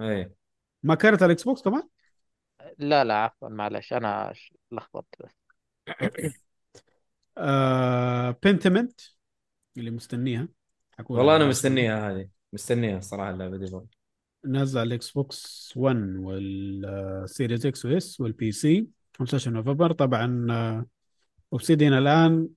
[0.00, 0.34] إيه.
[0.82, 1.82] ما كانت على ال Xbox كمان؟
[2.78, 4.32] لا لا عفوا معلش أنا
[4.72, 5.30] لخبطت بس.
[7.38, 9.00] آه Pentiment
[9.76, 10.48] اللي مستنيها.
[11.10, 12.28] والله أنا مستنيها هذه.
[12.52, 13.70] مستنيها الصراحه اللعبة دي.
[13.70, 14.05] برضه.
[14.46, 18.86] نازل على ال Xbox 1 وال Series X و S وال PC
[19.18, 19.92] 15 نوفمبر.
[19.92, 20.46] طبعا
[21.52, 22.48] Obsidian الآن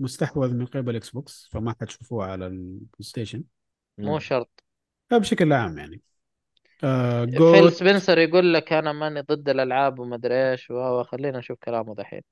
[0.00, 3.44] مستحوذ من قبل Xbox فما حتشوفوها على ال PlayStation
[3.98, 4.18] مو.
[4.18, 4.64] شرط.
[5.12, 6.00] بشكل عام يعني.
[6.84, 11.58] آه فيل سبنسر يقول لك أنا ماني ضد الألعاب وما أدري إيش و- خلينا نشوف
[11.58, 12.22] كلامه دحين.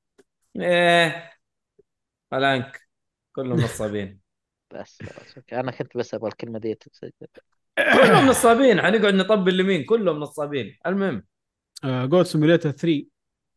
[0.56, 1.32] إيه
[2.32, 2.80] ألانك
[3.32, 4.20] كلهم نصابين.
[4.74, 7.12] بس خلاص أنا كنت بس أبغى الكلمة دي تتسجل
[7.76, 8.80] كلهم نصابين.
[8.80, 10.76] حنقعد نطبل اليمين كلهم نصابين.
[10.86, 11.24] المهم.
[11.84, 13.06] آه Goat Simulator 3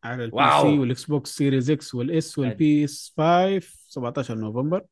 [0.04, 0.62] على ال P واو.
[0.62, 4.84] C وال Xbox Series X وال S وال PS 5 17 نوفمبر.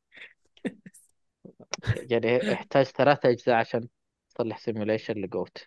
[2.11, 3.89] يعني يحتاج ثلاثة أجزاء عشان
[4.35, 5.59] تصلح simulation ل goat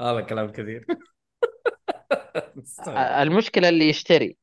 [0.00, 0.86] هذا كلام كثير.
[3.22, 4.36] المشكلة اللي يشتري.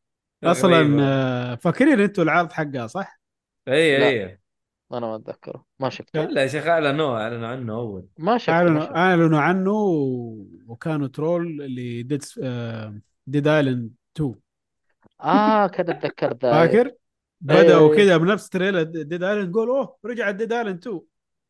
[0.43, 3.19] أصلا آه فاكرين أنتوا العرض حقها صح؟
[3.67, 4.07] اي.
[4.07, 4.39] اي
[4.93, 5.65] أنا ما أتذكره.
[5.79, 6.23] ما شفته.
[6.23, 8.05] الا يا شيخ أعلنوا أعلنوا عنه أول.
[8.17, 8.95] ما شفته ما أعلنوا شفته.
[8.95, 14.35] أعلنوا عنه و- وكانوا troll اللي Dead آه Dead Island 2
[15.21, 16.91] آه كذا اتذكر ذا فاكر؟
[17.41, 17.95] بدأوا أيوة.
[17.95, 21.01] كذا بنفس trailer Dead Island قول أوه رجعت Dead Island 2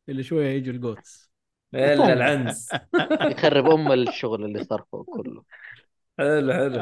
[0.08, 1.28] اللي شوية يجوا ال goats
[1.74, 2.68] إلا العنز.
[3.30, 5.42] يخرب أم الشغل اللي صار فوق كله.
[6.18, 6.76] حلو حلو.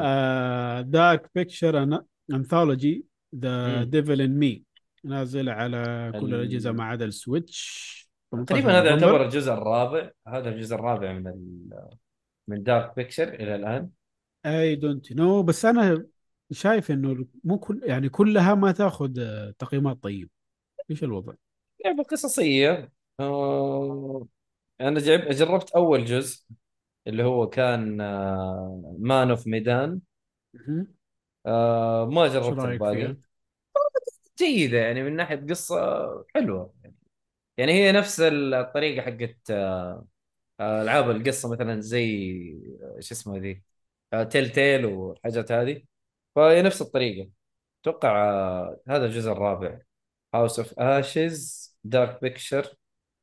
[0.81, 2.01] Dark Pictures
[2.33, 3.05] Anthology
[3.35, 3.83] ذا مم.
[3.83, 4.63] Devil in Me
[5.07, 7.97] نازل على كل ال- الأجهزة ما عدا ال Switch
[8.31, 8.89] 18 تقريبا هذا.
[8.89, 11.69] يعتبر الجزء الرابع هذا الجزء الرابع من ال...
[12.47, 13.89] من Dark Pictures إلى الآن
[14.45, 16.05] I don't know بس أنا
[16.51, 19.11] شايف إنه مو كل يعني كلها ما تأخذ
[19.59, 20.29] تقييمات طيبه
[20.91, 21.33] إيش الوضع؟
[21.85, 24.27] لعبة قصصية آه...
[24.81, 25.29] أنا جرب...
[25.29, 26.45] جربت أول جزء
[27.07, 27.97] اللي هو كان
[28.99, 29.99] Man of Medan.
[31.45, 33.17] ما جربت الباقي؟
[34.37, 35.75] جيدة يعني من ناحية قصة
[36.35, 36.73] حلوة.
[37.57, 40.07] يعني هي نفس الطريقة حقت آه،
[40.59, 42.31] آه، ألعاب القصة مثلا زي
[42.83, 43.63] آه، شو اسمه the
[44.31, 45.83] Telltale والحاجات هذه
[46.35, 47.29] فهي نفس الطريقة.
[47.81, 48.11] أتوقع
[48.89, 49.79] هذا الجزء الرابع.
[50.35, 52.75] House of Ashes Dark Pictures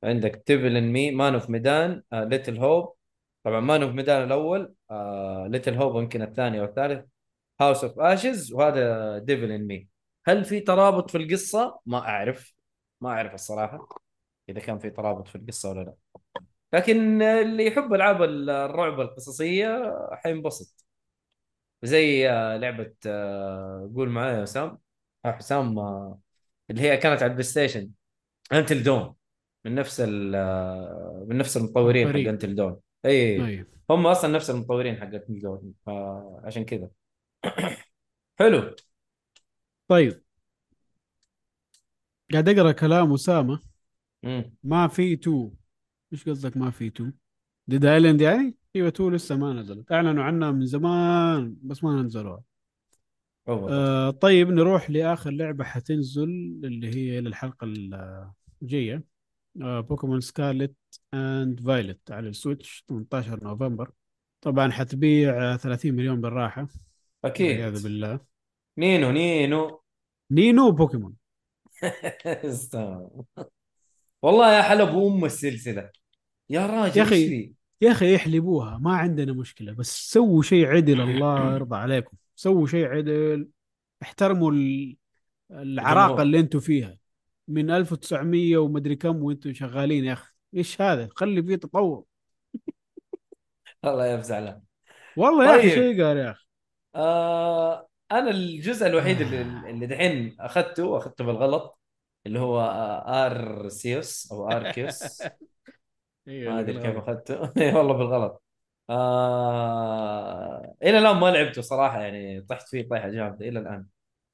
[0.05, 2.97] عندك Devil in Me Man of Medan Little Hope
[3.45, 4.75] طبعا Man of Medan الأول
[5.53, 7.07] Little Hope يمكن الثاني أو الثالث.
[7.61, 9.94] House of Ashes وهذا Devil in Me
[10.27, 12.55] هل في ترابط في القصة؟ ما أعرف.
[13.01, 13.89] ما أعرف الصراحة
[14.49, 15.95] إذا كان في ترابط في القصة ولا لا.
[16.73, 20.85] لكن اللي يحب ألعاب الرعب القصصية حينبسط
[21.83, 24.79] زي آه، لعبة آه، قول معايا يا حسام.
[25.25, 25.79] آه، حسام
[26.71, 27.91] اللي هي كانت على ال PlayStation.
[28.53, 29.15] Until Dawn
[29.65, 30.01] من نفس
[31.29, 32.29] من نفس المطورين حق.
[32.29, 36.89] Until Dawn اي اي هم أصلا نفس المطورين حق Until Dawn فعشان كذا.
[38.39, 38.75] حلو.
[39.89, 40.23] طيب.
[42.33, 43.61] قاعد أقرأ كلام أسامة.
[44.63, 45.51] ما في 2
[46.13, 47.13] إيش قصدك ما في 2
[47.67, 49.93] Dead Island يعني أيوه 2 لسه ما نزلت.
[49.93, 52.43] أعلنوا عنها من زمان بس ما نزلوها.
[53.49, 56.29] آه طيب نروح لآخر لعبة حتنزل
[56.65, 57.73] اللي هي للحلقه
[58.63, 59.05] الجاية.
[59.63, 60.75] آه Pokemon Scarlet
[61.15, 63.93] and Violet على ال Switch 18 نوفمبر.
[64.41, 66.69] طبعا حتبيع آه، 30 مليون بالراحة.
[67.25, 68.34] والعياذ أكيد بالله.
[68.79, 69.81] نينو نينو
[70.31, 71.15] نينو بوكيمون
[72.27, 73.09] استنى.
[74.23, 75.91] والله يا حلب أم السلسلة
[76.51, 77.03] يا راجل يا.
[77.03, 82.17] إيش في؟ يا أخي يحلبوها ما عندنا مشكلة بس سووا شيء عدل الله يرضى عليكم
[82.37, 83.49] سووا شيء عدل
[84.03, 84.97] احترموا ال-
[85.51, 86.23] العراقة.
[86.23, 86.99] اللي أنتم فيها
[87.49, 92.05] من 1900 ومدري كم وأنتم شغالين يا أخي إيش هذا خلي فيه تطور
[93.85, 94.63] الله يفزع له
[95.17, 95.75] والله يا أخي طيب.
[95.75, 96.47] شيء قال يا أخي
[96.95, 101.81] آه أنا الجزء الوحيد اللي اللي دحين أخذته اخذته بالغلط
[102.27, 105.23] اللي هو آه، Arceus أو Arceus.
[106.27, 107.53] ما أدري كيف أخذته.
[107.63, 108.43] اي والله بالغلط.
[108.91, 110.75] آه...
[110.83, 113.87] إلى الآن ما لعبته صراحة يعني طحت فيه طيحة جامدة إلى الآن.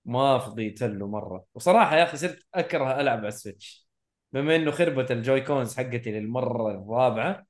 [0.05, 1.45] ما فضيت له مرة.
[1.55, 3.89] وصراحة يا أخي صرت أكره ألعب على ال Switch.
[4.33, 7.47] بما إنه خربت ال Joy-Cons حقتي للمرة الرابعة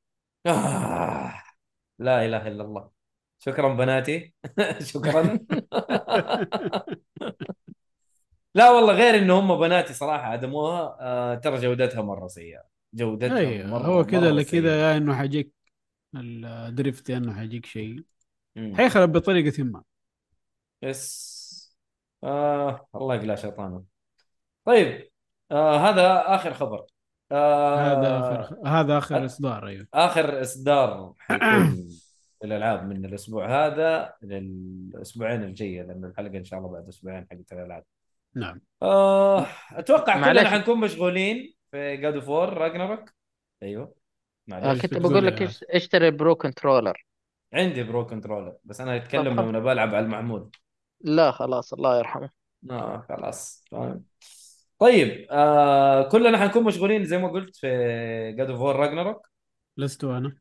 [0.47, 1.43] آه...
[1.99, 3.00] لا إله إلا الله.
[3.45, 4.35] شكرا بناتي.
[4.93, 5.39] شكرا.
[8.55, 10.97] لا والله غير إنه هم بناتي صراحة عدموها.
[11.01, 12.63] آه ترى جودتها مرة سيئة.
[12.95, 14.61] جودتها أيوه مرة هو كذا مرة ولا سيئة.
[14.63, 15.53] كذا يا إنه حيجيك
[16.17, 18.05] ال drift يا إنه حيجيك شيء.
[18.75, 19.83] حيخرب بطريقة ما
[20.83, 21.31] yes.
[22.25, 23.85] آه الله يقلع شيطانه.
[24.65, 25.11] طيب
[25.51, 26.87] آه هذا آخر خبر.
[27.33, 29.87] آه هذا آخر هذا آخر إصدار أيوه.
[29.95, 31.89] آخر إصدار حيكون.
[32.45, 37.85] الألعاب من الأسبوع هذا للأسبوعين الجاية لأن الحلقة إن شاء الله بعد أسبوعين حقت الألعاب.
[38.35, 38.61] نعم.
[38.83, 40.33] آه أتوقع.
[40.33, 43.13] كلنا حنكون مشغولين في God of War Ragnarök
[43.63, 43.85] أيوه.
[43.85, 43.95] آه
[44.47, 47.07] معلش كنت بتقول بقول لك اشتري Pro Controller
[47.53, 50.51] عندي Pro Controller بس أنا أتكلم لما بلعب على المحمول.
[51.01, 52.31] لا خلاص الله يرحمه.
[52.71, 53.65] آه خلاص.
[53.71, 54.05] فاهم
[54.79, 57.69] طيب آه كلنا حنكون مشغولين زي ما قلت في
[58.33, 59.29] God of War Ragnarök
[59.77, 60.37] لست أنا.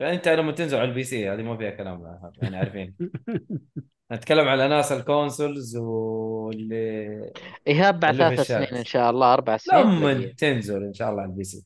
[0.00, 2.94] فانت لما تنزل على ال PC هذه ما فيها كلام يعني عارفين.
[4.12, 7.32] نتكلم على ناس ال consoles واللي
[7.66, 8.40] ايهاب بعد ثلاث.
[8.40, 10.34] سنين إن شاء الله أربع سنين لما.
[10.38, 11.64] تنزل إن شاء الله على ال PC.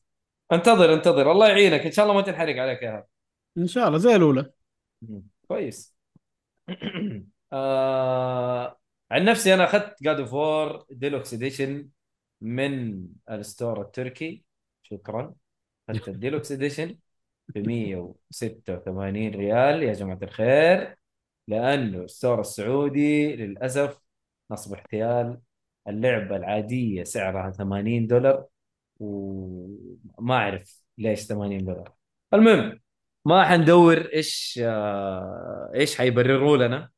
[0.51, 1.31] انتظر انتظر.
[1.31, 1.81] الله يعينك.
[1.81, 3.05] إن شاء الله ما تنحرق عليك يا
[3.57, 4.51] إن شاء الله زي الأولى.
[5.47, 5.95] كويس.
[7.53, 8.77] آه...
[9.11, 11.89] عن نفسي أنا أخذت God of War Deluxe Edition
[12.41, 14.43] من ال store التركي.
[14.83, 15.33] شكرا.
[15.89, 16.95] أخذت ال Deluxe Edition
[17.49, 20.97] ب 186 ريال يا جماعة الخير
[21.47, 23.99] لأنه ال store السعودي للأسف
[24.51, 25.39] نصب احتيال
[25.87, 28.45] اللعبة العادية سعرها 80 دولار
[28.99, 31.93] وما أعرف ليش 80 دولار.
[32.33, 32.79] المهم
[33.25, 36.89] ما حندور إيش آه، إيش حيبرروا لنا.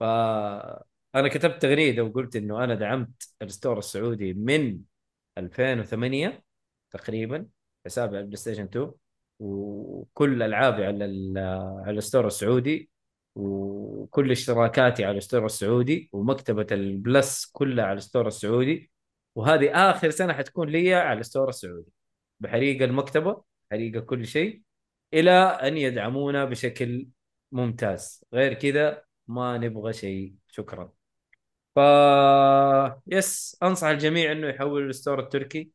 [0.00, 4.80] فأنا كتبت تغريدة وقلت إنه أنا دعمت ال store السعودي من
[5.38, 6.42] 2008
[6.90, 7.46] تقريبا
[7.86, 8.92] حسابي على ال PlayStation 2
[9.42, 11.04] وكل العابي على
[11.86, 12.90] على ال store السعودي
[13.34, 18.92] وكل اشتراكاتي على ال store السعودي ومكتبة ال Plus كلها على ال store السعودي.
[19.34, 21.92] وهذه آخر سنة حتكون لي على ال store السعودي.
[22.40, 24.62] بحريق المكتبة حريق كل شيء
[25.14, 27.08] إلى أن يدعمونا بشكل
[27.52, 28.24] ممتاز.
[28.34, 30.34] غير كذا ما نبغى شيء.
[30.48, 30.92] شكرا.
[31.74, 31.78] ف
[33.06, 35.70] yes أنصح الجميع إنه يحول ال store التركي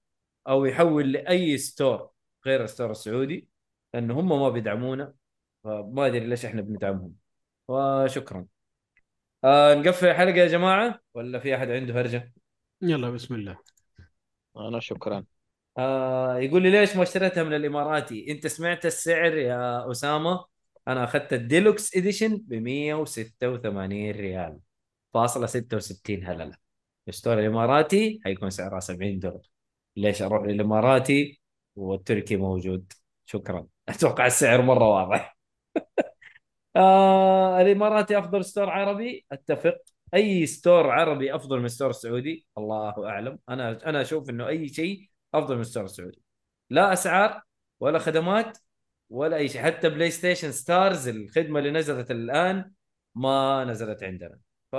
[0.47, 2.09] أو يحول لأي store
[2.45, 3.47] غير ال store السعودي.
[3.97, 5.13] لأنه هم ما بيدعمونا
[5.63, 7.13] فما أدري ليش إحنا بندعمهم
[7.67, 8.45] وشكرا
[9.43, 12.33] آه نقفل الحلقة يا جماعة ولا في أحد عنده هرجة؟
[12.81, 13.57] يلا بسم الله
[14.57, 15.25] أنا شكرا
[15.77, 20.45] آه يقول لي ليش ما اشتريتها من الإماراتي؟ أنت سمعت السعر يا أسامة؟
[20.87, 24.59] أنا أخذت ال Deluxe Edition ب 186 ريال
[25.13, 26.57] فاصلة 66 هللة
[27.07, 29.41] ال store الإماراتي حيكون سعرها 70 دولار
[29.95, 31.41] ليش أروح للإماراتي
[31.75, 32.93] والتركي موجود؟
[33.25, 35.37] شكرا أتوقع السعر مرة واضح.
[36.75, 39.25] آه الإماراتي أفضل store عربي.
[39.31, 39.77] أتفق.
[40.13, 43.39] أي store عربي أفضل من ال store السعودي الله أعلم.
[43.49, 46.21] أنا أنا أشوف إنه أي شيء أفضل من ال store السعودي
[46.69, 47.41] لا أسعار
[47.79, 48.57] ولا خدمات
[49.09, 49.61] ولا أي شيء.
[49.61, 52.71] حتى PlayStation Stars الخدمة اللي نزلت الآن
[53.15, 54.39] ما نزلت عندنا.
[54.71, 54.75] ف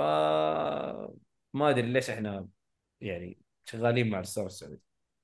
[1.53, 2.47] ما أدري ليش إحنا
[3.01, 4.81] يعني شغالين مع ال store السعودي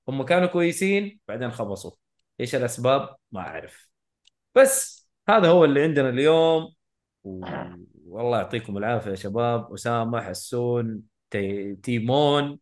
[0.07, 2.04] هم كانوا كويسين بعدين خبصوا.
[2.39, 3.89] إيش الأسباب؟ ما أعرف.
[4.55, 6.73] بس هذا هو اللي عندنا اليوم.
[7.23, 7.45] و...
[8.07, 9.73] والله يعطيكم العافية يا شباب.
[9.73, 11.01] أسامة حسون
[11.31, 11.75] تي...
[11.75, 12.59] تيمون.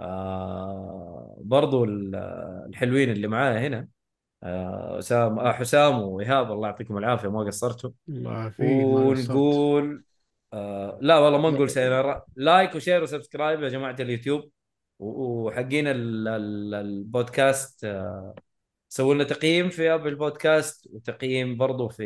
[0.00, 2.14] آه برضو ال-
[2.68, 3.88] الحلوين اللي معايا هنا.
[4.42, 7.90] آه اسام آه حسام وإيهاب الله يعطيكم العافية ما قصرتوا.
[8.08, 8.86] الله يعافيك.
[8.86, 10.04] ونقول
[10.52, 14.50] آه لا والله ما نقول sayonara like و share و subscribe يا جماعة اليوتيوب.
[14.98, 18.34] وحقين ال- ال- البودكاست آه
[18.96, 22.04] سووا لنا تقييم في Apple Podcast وتقييم برضو في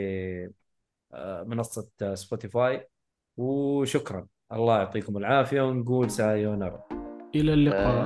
[1.13, 2.89] آه منصة آه، Spotify
[3.37, 4.27] وشكرا.
[4.53, 6.89] الله يعطيكم العافية ونقول sayonara
[7.35, 8.05] إلى اللقاء.